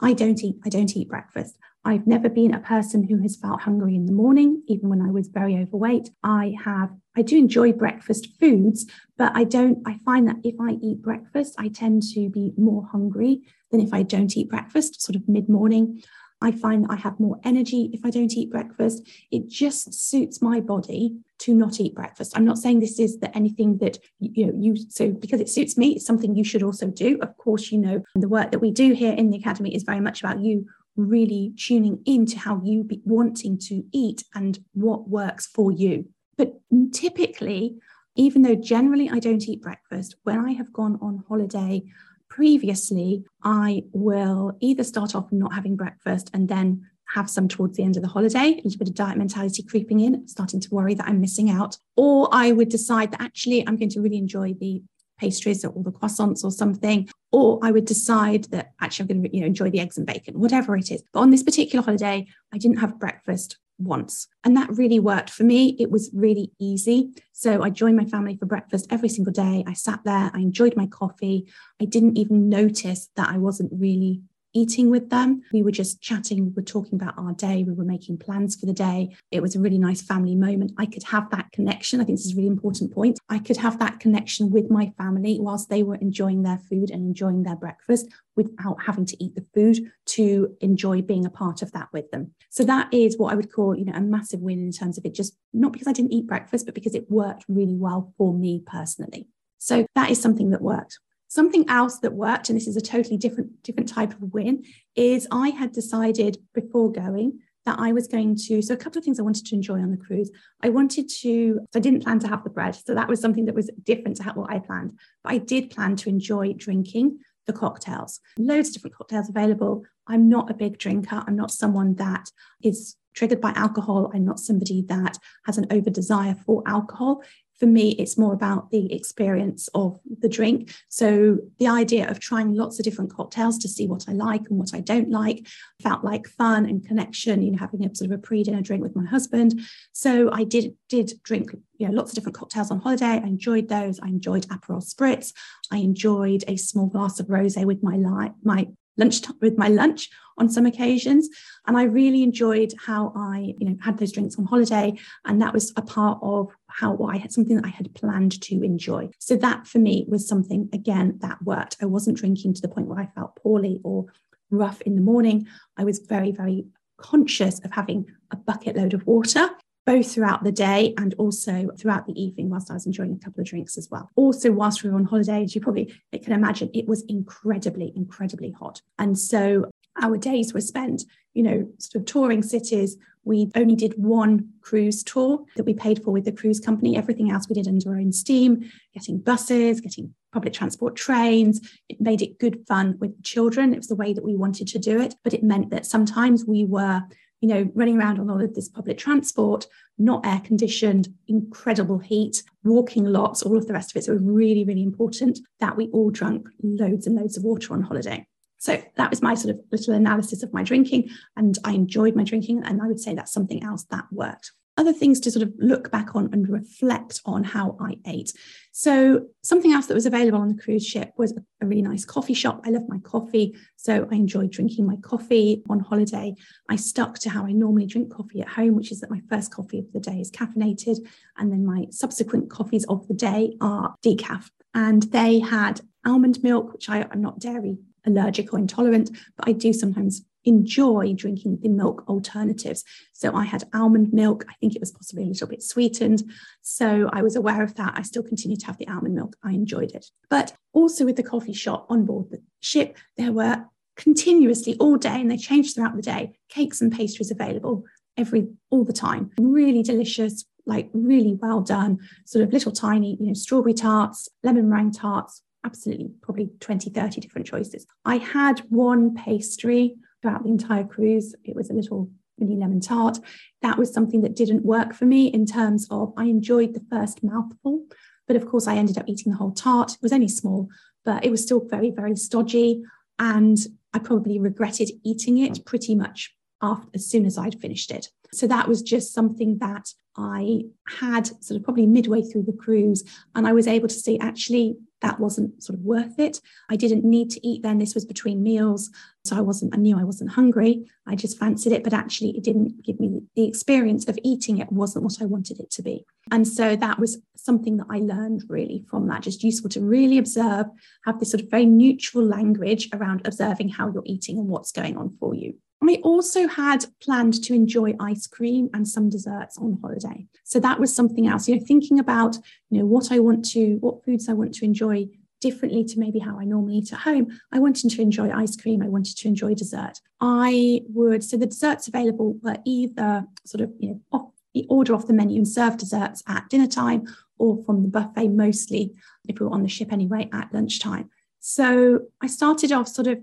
I 0.01 0.13
don't 0.13 0.43
eat 0.43 0.57
I 0.65 0.69
don't 0.69 0.95
eat 0.97 1.07
breakfast. 1.07 1.57
I've 1.83 2.05
never 2.05 2.29
been 2.29 2.53
a 2.53 2.59
person 2.59 3.07
who 3.07 3.17
has 3.19 3.35
felt 3.35 3.61
hungry 3.61 3.95
in 3.95 4.05
the 4.05 4.11
morning, 4.11 4.61
even 4.67 4.88
when 4.89 5.01
I 5.01 5.09
was 5.09 5.27
very 5.27 5.57
overweight. 5.57 6.11
I 6.23 6.53
have, 6.63 6.91
I 7.17 7.23
do 7.23 7.38
enjoy 7.38 7.73
breakfast 7.73 8.27
foods, 8.39 8.85
but 9.17 9.31
I 9.35 9.45
don't, 9.45 9.79
I 9.88 9.97
find 10.05 10.27
that 10.27 10.38
if 10.43 10.55
I 10.61 10.77
eat 10.81 11.01
breakfast, 11.01 11.55
I 11.57 11.69
tend 11.69 12.03
to 12.13 12.29
be 12.29 12.53
more 12.55 12.88
hungry 12.91 13.41
than 13.71 13.81
if 13.81 13.93
I 13.93 14.03
don't 14.03 14.35
eat 14.38 14.50
breakfast, 14.50 15.01
sort 15.01 15.15
of 15.15 15.27
mid 15.27 15.50
morning. 15.50 16.03
I 16.43 16.51
find 16.51 16.83
that 16.83 16.91
I 16.91 16.95
have 16.95 17.19
more 17.19 17.39
energy 17.43 17.89
if 17.93 18.03
I 18.03 18.09
don't 18.09 18.33
eat 18.33 18.50
breakfast. 18.50 19.07
It 19.31 19.47
just 19.47 19.93
suits 19.93 20.41
my 20.41 20.59
body 20.59 21.17
to 21.39 21.53
not 21.53 21.79
eat 21.79 21.93
breakfast. 21.93 22.33
I'm 22.35 22.45
not 22.45 22.57
saying 22.57 22.79
this 22.79 23.00
is 23.00 23.19
that 23.19 23.35
anything 23.35 23.77
that 23.77 24.00
you 24.19 24.47
know 24.47 24.53
you 24.55 24.75
so 24.89 25.11
because 25.11 25.39
it 25.39 25.50
suits 25.50 25.77
me, 25.77 25.93
it's 25.93 26.05
something 26.05 26.35
you 26.35 26.43
should 26.43 26.63
also 26.63 26.88
do. 26.88 27.19
Of 27.21 27.38
course, 27.38 27.71
you 27.71 27.77
know 27.77 28.03
the 28.15 28.27
work 28.27 28.51
that 28.51 28.59
we 28.59 28.71
do 28.71 28.93
here 28.93 29.13
in 29.13 29.29
the 29.29 29.38
academy 29.38 29.73
is 29.75 29.83
very 29.83 30.00
much 30.00 30.23
about 30.23 30.39
you 30.39 30.67
really 30.95 31.53
tuning 31.57 32.01
into 32.05 32.38
how 32.38 32.62
you 32.63 32.83
be 32.83 33.01
wanting 33.05 33.57
to 33.57 33.83
eat 33.91 34.24
and 34.33 34.60
what 34.74 35.10
works 35.10 35.48
for 35.48 35.71
you. 35.71 36.10
But 36.38 36.60
typically, 36.91 37.77
even 38.15 38.41
though 38.41 38.55
generally 38.55 39.10
I 39.10 39.19
don't 39.19 39.48
eat 39.48 39.62
breakfast, 39.62 40.15
when 40.24 40.39
I 40.39 40.51
have 40.51 40.74
gone 40.74 40.98
on 41.01 41.24
holiday 41.27 41.83
previously, 42.29 43.24
I 43.43 43.83
will 43.93 44.57
either 44.60 44.83
start 44.83 45.15
off 45.15 45.31
not 45.31 45.53
having 45.53 45.75
breakfast 45.75 46.29
and 46.33 46.48
then 46.48 46.86
have 47.13 47.29
some 47.29 47.48
towards 47.48 47.75
the 47.75 47.83
end 47.83 47.98
of 47.98 48.03
the 48.03 48.10
holiday, 48.10 48.53
a 48.53 48.62
little 48.63 48.77
bit 48.79 48.88
of 48.88 48.95
diet 48.95 49.17
mentality 49.17 49.63
creeping 49.63 50.00
in, 50.00 50.27
starting 50.27 50.62
to 50.62 50.69
worry 50.71 50.93
that 50.93 51.07
I'm 51.07 51.19
missing 51.19 51.50
out. 51.50 51.77
Or 51.98 52.29
I 52.31 52.53
would 52.53 52.69
decide 52.69 53.12
that 53.12 53.21
actually 53.21 53.67
I'm 53.67 53.75
going 53.75 53.89
to 53.89 54.01
really 54.01 54.17
enjoy 54.17 54.53
the 54.53 54.81
pastries 55.21 55.63
or 55.63 55.69
all 55.69 55.83
the 55.83 55.91
croissants 55.91 56.43
or 56.43 56.51
something. 56.51 57.07
Or 57.31 57.59
I 57.63 57.71
would 57.71 57.85
decide 57.85 58.45
that 58.45 58.73
actually 58.81 59.03
I'm 59.03 59.07
going 59.07 59.23
to 59.23 59.35
you 59.35 59.41
know, 59.41 59.47
enjoy 59.47 59.69
the 59.69 59.79
eggs 59.79 59.97
and 59.97 60.05
bacon, 60.05 60.39
whatever 60.39 60.75
it 60.75 60.91
is. 60.91 61.03
But 61.13 61.21
on 61.21 61.31
this 61.31 61.43
particular 61.43 61.85
holiday, 61.85 62.27
I 62.53 62.57
didn't 62.57 62.79
have 62.79 62.99
breakfast 62.99 63.57
once. 63.77 64.27
And 64.43 64.55
that 64.57 64.69
really 64.71 64.99
worked 64.99 65.29
for 65.29 65.43
me. 65.43 65.75
It 65.79 65.91
was 65.91 66.09
really 66.13 66.51
easy. 66.59 67.11
So 67.31 67.63
I 67.63 67.69
joined 67.69 67.97
my 67.97 68.05
family 68.05 68.35
for 68.35 68.45
breakfast 68.45 68.87
every 68.89 69.09
single 69.09 69.33
day. 69.33 69.63
I 69.65 69.73
sat 69.73 70.01
there, 70.03 70.31
I 70.33 70.39
enjoyed 70.39 70.75
my 70.75 70.87
coffee. 70.87 71.47
I 71.81 71.85
didn't 71.85 72.17
even 72.17 72.49
notice 72.49 73.09
that 73.15 73.29
I 73.29 73.37
wasn't 73.37 73.71
really 73.73 74.21
eating 74.53 74.89
with 74.89 75.10
them. 75.10 75.41
We 75.53 75.63
were 75.63 75.72
just 75.72 76.01
chatting, 76.01 76.46
we 76.46 76.51
were 76.51 76.62
talking 76.62 76.96
about 76.96 77.17
our 77.17 77.34
day, 77.34 77.63
we 77.63 77.74
were 77.74 77.84
making 77.84 78.17
plans 78.17 78.55
for 78.55 78.65
the 78.65 78.74
day. 78.74 79.15
It 79.31 79.41
was 79.41 79.55
a 79.55 79.60
really 79.60 79.77
nice 79.77 80.01
family 80.01 80.36
moment. 80.36 80.74
I 80.77 80.86
could 80.86 81.03
have 81.03 81.29
that 81.31 81.51
connection. 81.51 82.01
I 82.01 82.03
think 82.03 82.17
this 82.17 82.25
is 82.25 82.34
a 82.34 82.36
really 82.36 82.48
important 82.48 82.93
point. 82.93 83.20
I 83.29 83.39
could 83.39 83.58
have 83.58 83.79
that 83.79 84.00
connection 84.00 84.51
with 84.51 84.70
my 84.70 84.91
family 84.98 85.38
whilst 85.39 85.70
they 85.70 85.84
were 85.84 85.96
enjoying 85.96 86.43
their 86.43 86.60
food 86.70 86.91
and 86.91 87.05
enjoying 87.05 87.43
their 87.43 87.55
breakfast 87.55 88.08
without 88.36 88.77
having 88.86 89.05
to 89.05 89.24
eat 89.24 89.36
the 89.36 89.46
food 89.53 89.91
to 90.05 90.55
enjoy 90.62 91.01
being 91.01 91.25
a 91.25 91.29
part 91.29 91.62
of 91.62 91.72
that 91.74 91.89
with 91.93 92.10
them. 92.12 92.31
So 92.50 92.63
that 92.63 92.93
is 92.93 93.17
what 93.17 93.31
I 93.31 93.36
would 93.36 93.51
call, 93.51 93.75
you 93.75 93.86
know, 93.86 93.93
a 93.93 94.01
massive 94.01 94.41
win 94.41 94.60
in 94.60 94.72
terms 94.72 94.98
of 94.98 95.05
it 95.05 95.13
just 95.13 95.36
not 95.53 95.74
because 95.74 95.88
I 95.88 95.93
didn't 95.93 96.13
eat 96.13 96.27
breakfast, 96.27 96.65
but 96.65 96.75
because 96.75 96.96
it 96.96 97.10
worked 97.10 97.46
really 97.48 97.75
well 97.75 98.13
for 98.17 98.34
me 98.34 98.63
personally. 98.65 99.27
So 99.58 99.86
that 99.96 100.10
is 100.10 100.20
something 100.20 100.50
that 100.51 100.62
worked. 100.62 101.00
Something 101.31 101.63
else 101.69 102.00
that 102.00 102.11
worked, 102.11 102.50
and 102.50 102.57
this 102.57 102.67
is 102.67 102.75
a 102.75 102.81
totally 102.81 103.15
different, 103.15 103.63
different 103.63 103.88
type 103.88 104.11
of 104.11 104.33
win, 104.33 104.65
is 104.97 105.29
I 105.31 105.51
had 105.51 105.71
decided 105.71 106.38
before 106.53 106.91
going 106.91 107.39
that 107.65 107.79
I 107.79 107.93
was 107.93 108.09
going 108.09 108.35
to. 108.47 108.61
So, 108.61 108.73
a 108.73 108.77
couple 108.77 109.00
of 109.00 109.05
things 109.05 109.17
I 109.17 109.23
wanted 109.23 109.45
to 109.45 109.55
enjoy 109.55 109.79
on 109.79 109.91
the 109.91 109.97
cruise. 110.05 110.29
I 110.61 110.67
wanted 110.67 111.07
to, 111.21 111.61
I 111.73 111.79
didn't 111.79 112.03
plan 112.03 112.19
to 112.19 112.27
have 112.27 112.43
the 112.43 112.50
bread. 112.50 112.75
So, 112.75 112.93
that 112.95 113.07
was 113.07 113.21
something 113.21 113.45
that 113.45 113.55
was 113.55 113.71
different 113.81 114.17
to 114.17 114.23
what 114.33 114.51
I 114.51 114.59
planned. 114.59 115.00
But 115.23 115.31
I 115.31 115.38
did 115.38 115.69
plan 115.69 115.95
to 115.95 116.09
enjoy 116.09 116.51
drinking 116.51 117.19
the 117.47 117.53
cocktails. 117.53 118.19
Loads 118.38 118.67
of 118.67 118.73
different 118.73 118.97
cocktails 118.97 119.29
available. 119.29 119.85
I'm 120.07 120.27
not 120.27 120.51
a 120.51 120.53
big 120.53 120.79
drinker. 120.79 121.23
I'm 121.25 121.38
not 121.38 121.51
someone 121.51 121.95
that 121.95 122.29
is 122.61 122.97
triggered 123.13 123.39
by 123.39 123.53
alcohol. 123.55 124.11
I'm 124.13 124.25
not 124.25 124.39
somebody 124.39 124.81
that 124.89 125.17
has 125.45 125.57
an 125.57 125.67
over 125.71 125.89
desire 125.89 126.35
for 126.45 126.61
alcohol 126.65 127.23
for 127.62 127.68
me, 127.68 127.91
it's 128.00 128.18
more 128.18 128.34
about 128.34 128.72
the 128.72 128.91
experience 128.91 129.70
of 129.75 130.00
the 130.20 130.27
drink. 130.27 130.74
So 130.89 131.38
the 131.60 131.68
idea 131.68 132.10
of 132.10 132.20
trying 132.20 132.56
lots 132.56 132.80
of 132.80 132.86
different 132.86 133.13
cocktails 133.13 133.60
to 133.60 133.68
see 133.68 133.86
what 133.86 134.06
I 134.10 134.13
like 134.13 134.50
and 134.50 134.58
what 134.58 134.74
I 134.74 134.80
don't 134.80 135.12
like 135.12 135.46
felt 135.80 136.03
like 136.03 136.27
fun 136.27 136.65
and 136.65 136.84
connection, 136.84 137.44
you 137.44 137.51
know, 137.51 137.60
having 137.60 137.86
a 137.86 137.94
sort 137.94 138.10
of 138.10 138.18
a 138.18 138.20
pre-dinner 138.20 138.63
drink 138.63 138.82
with 138.82 138.96
my 138.96 139.06
husband. 139.06 139.62
So 139.94 140.32
I 140.34 140.44
did 140.44 140.74
did 140.89 141.13
drink, 141.22 141.51
you 141.77 141.88
know, 141.88 141.94
lots 141.94 142.10
of 142.10 142.15
different 142.15 142.36
cocktails 142.36 142.72
on 142.72 142.80
holiday. 142.80 143.22
I 143.24 143.27
enjoyed 143.27 143.70
those. 143.70 144.00
I 144.00 144.08
enjoyed 144.08 144.48
Aperol 144.48 144.84
Spritz. 144.84 145.32
I 145.72 145.77
enjoyed 145.77 146.44
a 146.48 146.58
small 146.58 146.88
glass 146.88 147.20
of 147.20 147.27
rosé 147.27 147.63
with 147.63 147.84
my 147.84 147.96
light, 147.96 148.32
my 148.41 148.70
lunch 148.98 149.22
with 149.39 149.58
my 149.58 149.68
lunch 149.68 150.10
on 150.38 150.50
some 150.50 150.65
occasions 150.65 151.30
and 151.68 151.77
i 151.77 151.84
really 151.84 152.24
enjoyed 152.24 152.74
how 152.86 153.13
i 153.15 153.53
you 153.58 153.70
know 153.70 153.75
had 153.82 153.98
those 153.98 154.12
drinks 154.12 154.38
on 154.38 154.46
holiday 154.46 154.94
and 155.25 155.41
that 155.41 155.53
was 155.53 155.72
a 155.77 155.82
part 155.82 156.20
of 156.22 156.51
how 156.73 156.97
i 157.05 157.17
had 157.17 157.31
something 157.31 157.55
that 157.55 157.65
i 157.65 157.69
had 157.69 157.93
planned 157.93 158.39
to 158.41 158.61
enjoy 158.63 159.09
so 159.19 159.35
that 159.35 159.67
for 159.67 159.79
me 159.79 160.05
was 160.07 160.27
something 160.27 160.69
again 160.73 161.17
that 161.21 161.41
worked 161.43 161.77
i 161.81 161.85
wasn't 161.85 162.17
drinking 162.17 162.53
to 162.53 162.61
the 162.61 162.67
point 162.67 162.87
where 162.87 162.99
i 162.99 163.05
felt 163.15 163.35
poorly 163.35 163.79
or 163.83 164.05
rough 164.49 164.81
in 164.81 164.95
the 164.95 165.01
morning 165.01 165.47
i 165.77 165.83
was 165.83 165.99
very 165.99 166.31
very 166.31 166.65
conscious 166.97 167.59
of 167.59 167.71
having 167.71 168.05
a 168.31 168.35
bucket 168.35 168.75
load 168.75 168.93
of 168.93 169.05
water 169.07 169.49
both 169.85 170.13
throughout 170.13 170.43
the 170.43 170.51
day 170.51 170.93
and 170.97 171.15
also 171.17 171.69
throughout 171.77 172.05
the 172.05 172.21
evening 172.21 172.49
whilst 172.49 172.69
I 172.69 172.75
was 172.75 172.85
enjoying 172.85 173.13
a 173.13 173.25
couple 173.25 173.41
of 173.41 173.47
drinks 173.47 173.77
as 173.77 173.89
well. 173.89 174.09
Also, 174.15 174.51
whilst 174.51 174.83
we 174.83 174.89
were 174.89 174.95
on 174.95 175.05
holiday, 175.05 175.43
as 175.43 175.55
you 175.55 175.61
probably 175.61 175.93
can 176.21 176.33
imagine, 176.33 176.69
it 176.73 176.87
was 176.87 177.03
incredibly, 177.07 177.91
incredibly 177.95 178.51
hot. 178.51 178.81
And 178.99 179.17
so 179.17 179.71
our 180.01 180.17
days 180.17 180.53
were 180.53 180.61
spent, 180.61 181.03
you 181.33 181.43
know, 181.43 181.67
sort 181.79 182.01
of 182.01 182.05
touring 182.05 182.43
cities. 182.43 182.97
We 183.23 183.51
only 183.55 183.75
did 183.75 183.93
one 183.97 184.49
cruise 184.61 185.03
tour 185.03 185.45
that 185.55 185.65
we 185.65 185.73
paid 185.73 186.03
for 186.03 186.11
with 186.11 186.25
the 186.25 186.31
cruise 186.31 186.59
company. 186.59 186.97
Everything 186.97 187.31
else 187.31 187.47
we 187.47 187.55
did 187.55 187.67
under 187.67 187.89
our 187.89 187.97
own 187.97 188.11
steam, 188.11 188.69
getting 188.93 189.19
buses, 189.19 189.79
getting 189.79 190.13
public 190.33 190.53
transport 190.53 190.95
trains. 190.95 191.61
It 191.89 192.01
made 192.01 192.21
it 192.21 192.39
good 192.39 192.65
fun 192.67 192.97
with 192.99 193.21
children. 193.23 193.73
It 193.73 193.77
was 193.77 193.87
the 193.87 193.95
way 193.95 194.13
that 194.13 194.23
we 194.23 194.35
wanted 194.35 194.67
to 194.69 194.79
do 194.79 194.99
it. 194.99 195.15
But 195.23 195.33
it 195.33 195.43
meant 195.43 195.69
that 195.69 195.85
sometimes 195.85 196.45
we 196.45 196.65
were 196.65 197.03
you 197.41 197.49
know, 197.49 197.69
running 197.73 197.97
around 197.97 198.19
on 198.19 198.29
all 198.29 198.41
of 198.41 198.53
this 198.53 198.69
public 198.69 198.99
transport, 198.99 199.65
not 199.97 200.25
air 200.25 200.39
conditioned, 200.45 201.09
incredible 201.27 201.97
heat, 201.97 202.43
walking 202.63 203.03
lots, 203.03 203.41
all 203.41 203.57
of 203.57 203.67
the 203.67 203.73
rest 203.73 203.91
of 203.91 203.99
it. 203.99 204.05
So 204.05 204.13
it 204.13 204.21
was 204.21 204.23
really, 204.23 204.63
really 204.63 204.83
important 204.83 205.39
that 205.59 205.75
we 205.75 205.87
all 205.87 206.11
drank 206.11 206.47
loads 206.61 207.07
and 207.07 207.15
loads 207.15 207.37
of 207.37 207.43
water 207.43 207.73
on 207.73 207.81
holiday. 207.81 208.25
So 208.62 208.80
that 208.96 209.10
was 209.10 209.24
my 209.24 209.34
sort 209.34 209.56
of 209.56 209.62
little 209.72 209.96
analysis 209.96 210.44
of 210.44 210.53
my 210.53 210.62
drinking, 210.62 211.10
and 211.36 211.58
I 211.63 211.72
enjoyed 211.72 212.15
my 212.15 212.24
drinking. 212.24 212.62
And 212.63 212.80
I 212.80 212.86
would 212.86 213.00
say 213.00 213.15
that's 213.15 213.34
something 213.34 213.63
else 213.63 213.86
that 213.86 214.06
worked 214.12 214.51
other 214.77 214.94
things 214.94 215.20
to 215.20 215.32
sort 215.32 215.44
of 215.44 215.51
look 215.58 215.91
back 215.91 216.15
on 216.15 216.30
and 216.32 216.48
reflect 216.48 217.22
on 217.25 217.44
how 217.44 217.75
I 217.80 217.98
ate. 218.06 218.34
So, 218.72 219.25
something 219.44 219.72
else 219.72 219.88
that 219.88 219.96
was 219.96 220.06
available 220.06 220.39
on 220.39 220.50
the 220.50 220.62
cruise 220.62 220.86
ship 220.86 221.12
was 221.17 221.36
a 221.60 221.65
really 221.65 221.82
nice 221.82 222.06
coffee 222.06 222.36
shop. 222.36 222.62
I 222.63 222.69
love 222.69 222.88
my 222.88 223.00
coffee. 223.00 223.58
So, 223.78 224.08
I 224.12 224.15
enjoyed 224.15 224.52
drinking 224.52 224.86
my 224.86 224.97
coffee 224.97 225.63
on 225.67 225.80
holiday. 225.80 226.36
I 226.69 226.76
stuck 226.76 227.17
to 227.19 227.32
how 227.32 227.45
I 227.47 227.54
normally 227.54 227.88
drink 227.88 228.13
coffee 228.13 228.41
at 228.41 228.47
home, 228.47 228.76
which 228.76 228.91
is 228.91 229.02
that 229.02 229.10
my 229.10 229.21
first 229.28 229.52
coffee 229.52 229.80
of 229.80 229.91
the 229.91 230.00
day 230.00 230.19
is 230.19 230.30
caffeinated, 230.30 230.97
and 231.38 231.52
then 231.52 231.65
my 231.65 231.88
subsequent 231.89 232.52
coffees 232.52 232.86
of 232.86 233.08
the 233.08 233.15
day 233.15 233.58
are 233.60 233.95
decaf. 234.06 234.52
And 234.76 235.02
they 235.12 235.39
had 235.39 235.82
almond 236.06 236.43
milk, 236.43 236.74
which 236.74 236.89
I, 236.89 237.08
I'm 237.12 237.21
not 237.21 237.39
dairy 237.39 237.80
allergic 238.05 238.53
or 238.53 238.59
intolerant, 238.59 239.11
but 239.37 239.47
I 239.47 239.51
do 239.51 239.73
sometimes 239.73 240.23
enjoy 240.43 241.13
drinking 241.15 241.59
the 241.61 241.69
milk 241.69 242.03
alternatives. 242.07 242.83
So 243.13 243.35
I 243.35 243.43
had 243.43 243.63
almond 243.73 244.11
milk. 244.11 244.45
I 244.49 244.53
think 244.59 244.75
it 244.75 244.81
was 244.81 244.91
possibly 244.91 245.23
a 245.23 245.27
little 245.27 245.47
bit 245.47 245.61
sweetened. 245.61 246.23
So 246.61 247.09
I 247.13 247.21
was 247.21 247.35
aware 247.35 247.61
of 247.61 247.75
that. 247.75 247.93
I 247.95 248.01
still 248.01 248.23
continue 248.23 248.57
to 248.57 248.65
have 248.65 248.77
the 248.77 248.87
almond 248.87 249.15
milk. 249.15 249.35
I 249.43 249.51
enjoyed 249.51 249.91
it. 249.91 250.07
But 250.29 250.53
also 250.73 251.05
with 251.05 251.15
the 251.15 251.23
coffee 251.23 251.53
shop 251.53 251.85
on 251.89 252.05
board 252.05 252.31
the 252.31 252.41
ship, 252.59 252.97
there 253.17 253.31
were 253.31 253.65
continuously 253.95 254.75
all 254.79 254.97
day, 254.97 255.21
and 255.21 255.29
they 255.29 255.37
changed 255.37 255.75
throughout 255.75 255.95
the 255.95 256.01
day, 256.01 256.33
cakes 256.49 256.81
and 256.81 256.91
pastries 256.91 257.29
available 257.29 257.83
every 258.17 258.47
all 258.71 258.83
the 258.83 258.93
time. 258.93 259.29
Really 259.39 259.83
delicious, 259.83 260.45
like 260.65 260.89
really 260.93 261.37
well 261.41 261.61
done, 261.61 261.99
sort 262.25 262.43
of 262.43 262.53
little 262.53 262.71
tiny, 262.71 263.17
you 263.19 263.27
know, 263.27 263.33
strawberry 263.33 263.73
tarts, 263.73 264.27
lemon 264.43 264.69
meringue 264.69 264.91
tarts, 264.91 265.43
absolutely 265.65 266.12
probably 266.21 266.50
20, 266.60 266.89
30 266.89 267.21
different 267.21 267.47
choices. 267.47 267.86
I 268.06 268.17
had 268.17 268.60
one 268.69 269.15
pastry 269.15 269.95
throughout 270.21 270.43
the 270.43 270.50
entire 270.50 270.84
cruise. 270.84 271.36
It 271.43 271.56
was 271.56 271.69
a 271.69 271.74
little 271.74 272.10
mini 272.38 272.56
lemon 272.56 272.82
tart. 272.82 273.19
That 273.62 273.78
was 273.78 273.93
something 273.93 274.21
that 274.21 274.36
didn't 274.36 274.65
work 274.65 274.93
for 274.93 275.06
me 275.06 275.28
in 275.28 275.45
terms 275.45 275.88
of 275.91 276.13
I 276.17 276.26
enjoyed 276.26 276.74
the 276.74 276.86
first 276.89 277.24
mouthful, 277.24 277.86
but 278.28 278.36
of 278.36 278.47
course 278.47 278.67
I 278.67 278.76
ended 278.76 278.97
up 278.97 279.06
eating 279.08 279.32
the 279.32 279.38
whole 279.38 279.52
tart. 279.52 279.93
It 279.93 280.02
was 280.02 280.13
only 280.13 280.28
small, 280.28 280.69
but 281.06 281.24
it 281.24 281.32
was 281.32 281.43
still 281.43 281.65
very, 281.67 281.91
very 281.91 282.15
stodgy. 282.15 282.82
And 283.19 283.58
I 283.93 284.00
probably 284.00 284.39
regretted 284.39 284.91
eating 285.04 285.38
it 285.38 285.54
mm. 285.54 285.65
pretty 285.65 285.95
much 285.95 286.34
after 286.62 286.89
as 286.93 287.08
soon 287.08 287.26
as 287.26 287.38
I'd 287.38 287.60
finished 287.60 287.91
it. 287.91 288.10
So 288.34 288.48
that 288.48 288.67
was 288.67 288.82
just 288.82 289.13
something 289.13 289.58
that 289.60 289.94
I 290.17 290.63
had 291.00 291.28
sort 291.44 291.58
of 291.58 291.63
probably 291.63 291.86
midway 291.86 292.22
through 292.22 292.44
the 292.44 292.54
cruise, 292.54 293.04
and 293.36 293.48
I 293.48 293.54
was 293.54 293.67
able 293.67 293.88
to 293.88 293.94
see 293.94 294.20
actually 294.20 294.78
that 295.02 295.20
wasn't 295.20 295.63
sort 295.63 295.80
of 295.80 295.84
worth 295.84 296.20
it. 296.20 296.39
I 296.70 296.76
didn't 296.76 297.04
need 297.04 297.32
to 297.32 297.48
eat 297.48 297.63
then. 297.63 297.80
This 297.80 297.96
was 297.96 298.06
between 298.06 298.44
meals. 298.44 298.91
So 299.26 299.36
I 299.36 299.41
wasn't, 299.41 299.74
I 299.74 299.78
knew 299.78 300.00
I 300.00 300.04
wasn't 300.04 300.32
hungry. 300.32 300.86
I 301.08 301.15
just 301.15 301.39
fancied 301.39 301.74
it, 301.74 301.84
but 301.84 301.94
actually 301.94 302.38
it 302.38 302.44
didn't 302.44 302.84
give 302.84 303.00
me 303.00 303.22
the 303.36 303.48
experience 303.48 304.08
of 304.08 304.20
eating 304.24 304.60
it 304.60 304.72
wasn't 304.72 305.04
what 305.04 305.22
I 305.22 305.26
wanted 305.26 305.60
it 305.60 305.72
to 305.72 305.82
be. 305.82 306.06
And 306.30 306.48
so 306.48 306.76
that 306.76 307.00
was 307.00 307.20
something 307.36 307.78
that 307.78 307.88
I 307.89 307.98
learned 307.98 308.44
really 308.48 308.86
from 308.89 309.08
that, 309.08 309.24
just 309.24 309.44
useful 309.44 309.70
to 309.72 309.82
really 309.82 310.20
observe, 310.20 310.67
have 311.06 311.20
this 311.20 311.32
sort 311.32 311.41
of 311.41 311.50
very 311.50 311.65
neutral 311.65 312.24
language 312.24 312.89
around 312.94 313.26
observing 313.26 313.70
how 313.70 313.91
you're 313.91 314.04
eating 314.06 314.38
and 314.38 314.48
what's 314.48 314.72
going 314.72 314.98
on 314.98 315.17
for 315.20 315.34
you. 315.34 315.56
I 315.84 315.96
also 316.04 316.48
had 316.48 316.86
planned 317.02 317.44
to 317.44 317.54
enjoy 317.54 317.96
ice 318.00 318.28
cream 318.28 318.70
and 318.74 318.88
some 318.88 319.10
desserts 319.10 319.58
on 319.58 319.80
holiday. 319.82 320.28
So 320.44 320.60
that 320.60 320.80
was 320.80 320.96
something 320.96 321.28
else, 321.28 321.48
you 321.48 321.56
know, 321.56 321.65
thinking 321.65 322.00
about, 322.00 322.38
you 322.70 322.80
know, 322.80 322.86
what 322.86 323.12
I 323.12 323.20
want 323.20 323.44
to, 323.52 323.78
what 323.82 324.06
foods 324.06 324.30
I 324.30 324.34
want 324.34 324.54
to 324.56 324.65
enjoy 324.65 325.08
differently 325.39 325.84
to 325.84 326.00
maybe 326.00 326.20
how 326.20 326.39
I 326.39 326.46
normally 326.46 326.76
eat 326.78 326.94
at 326.94 327.00
home. 327.00 327.39
I 327.52 327.60
wanted 327.60 327.89
to 327.89 328.02
enjoy 328.02 328.32
ice 328.32 328.56
cream. 328.56 328.82
I 328.84 328.89
wanted 328.89 329.17
to 329.17 329.28
enjoy 329.28 329.56
dessert. 329.56 330.00
I 330.20 330.82
would, 330.88 331.24
so 331.24 331.36
the 331.36 331.48
desserts 331.48 331.88
available 331.88 332.38
were 332.44 332.58
either 332.63 333.26
sort 333.44 333.62
of, 333.62 333.74
you 333.80 333.89
know, 333.89 334.02
off, 334.12 334.28
the 334.54 334.67
order 334.70 334.94
off 334.94 335.08
the 335.08 335.13
menu 335.13 335.38
and 335.38 335.48
serve 335.48 335.78
desserts 335.78 336.22
at 336.28 336.48
dinner 336.50 336.67
time 336.67 337.08
or 337.39 337.63
from 337.63 337.82
the 337.82 337.88
buffet 337.88 338.28
mostly, 338.28 338.94
if 339.28 339.39
we 339.39 339.46
were 339.46 339.52
on 339.52 339.63
the 339.63 339.70
ship 339.70 339.91
anyway, 339.91 340.30
at 340.32 340.54
lunchtime. 340.54 341.10
So 341.39 342.02
I 342.22 342.28
started 342.28 342.72
off 342.72 342.88
sort 342.88 343.08
of 343.08 343.20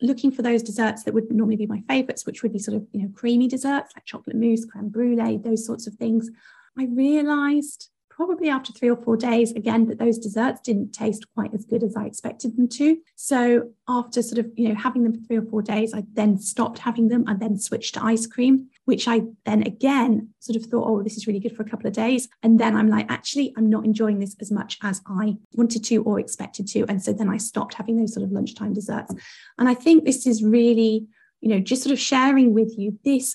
looking 0.00 0.30
for 0.30 0.42
those 0.42 0.62
desserts 0.62 1.04
that 1.04 1.14
would 1.14 1.30
normally 1.32 1.56
be 1.56 1.66
my 1.66 1.82
favorites, 1.88 2.26
which 2.26 2.42
would 2.42 2.52
be 2.52 2.58
sort 2.58 2.76
of, 2.76 2.86
you 2.92 3.02
know, 3.02 3.10
creamy 3.14 3.48
desserts 3.48 3.92
like 3.96 4.04
chocolate 4.04 4.36
mousse, 4.36 4.64
creme 4.64 4.88
brulee, 4.88 5.38
those 5.38 5.66
sorts 5.66 5.86
of 5.86 5.94
things. 5.94 6.30
I 6.78 6.84
realized 6.86 7.90
probably 8.16 8.48
after 8.48 8.72
three 8.72 8.88
or 8.88 8.96
four 8.96 9.16
days 9.16 9.52
again 9.52 9.86
that 9.86 9.98
those 9.98 10.18
desserts 10.18 10.60
didn't 10.62 10.92
taste 10.92 11.26
quite 11.34 11.52
as 11.52 11.66
good 11.66 11.82
as 11.82 11.94
I 11.96 12.06
expected 12.06 12.56
them 12.56 12.68
to. 12.68 12.98
So 13.14 13.70
after 13.88 14.22
sort 14.22 14.38
of, 14.38 14.50
you 14.56 14.68
know, 14.68 14.74
having 14.74 15.02
them 15.02 15.12
for 15.12 15.20
three 15.26 15.36
or 15.36 15.42
four 15.42 15.60
days, 15.60 15.92
I 15.92 16.04
then 16.14 16.38
stopped 16.38 16.78
having 16.78 17.08
them 17.08 17.24
and 17.26 17.40
then 17.40 17.58
switched 17.58 17.94
to 17.94 18.04
ice 18.04 18.26
cream. 18.26 18.68
Which 18.86 19.06
I 19.06 19.22
then 19.44 19.62
again 19.62 20.30
sort 20.38 20.56
of 20.56 20.64
thought, 20.64 20.88
oh, 20.88 21.02
this 21.02 21.16
is 21.16 21.26
really 21.26 21.40
good 21.40 21.54
for 21.54 21.62
a 21.62 21.68
couple 21.68 21.88
of 21.88 21.92
days. 21.92 22.28
And 22.42 22.58
then 22.58 22.76
I'm 22.76 22.88
like, 22.88 23.10
actually, 23.10 23.52
I'm 23.56 23.68
not 23.68 23.84
enjoying 23.84 24.20
this 24.20 24.36
as 24.40 24.50
much 24.50 24.78
as 24.82 25.02
I 25.06 25.36
wanted 25.52 25.84
to 25.84 25.98
or 26.04 26.18
expected 26.18 26.68
to. 26.68 26.86
And 26.88 27.02
so 27.02 27.12
then 27.12 27.28
I 27.28 27.36
stopped 27.36 27.74
having 27.74 27.96
those 27.96 28.14
sort 28.14 28.24
of 28.24 28.32
lunchtime 28.32 28.72
desserts. 28.72 29.12
And 29.58 29.68
I 29.68 29.74
think 29.74 30.04
this 30.04 30.26
is 30.26 30.42
really, 30.42 31.06
you 31.40 31.48
know, 31.48 31.58
just 31.58 31.82
sort 31.82 31.92
of 31.92 31.98
sharing 31.98 32.54
with 32.54 32.78
you 32.78 32.98
this, 33.04 33.34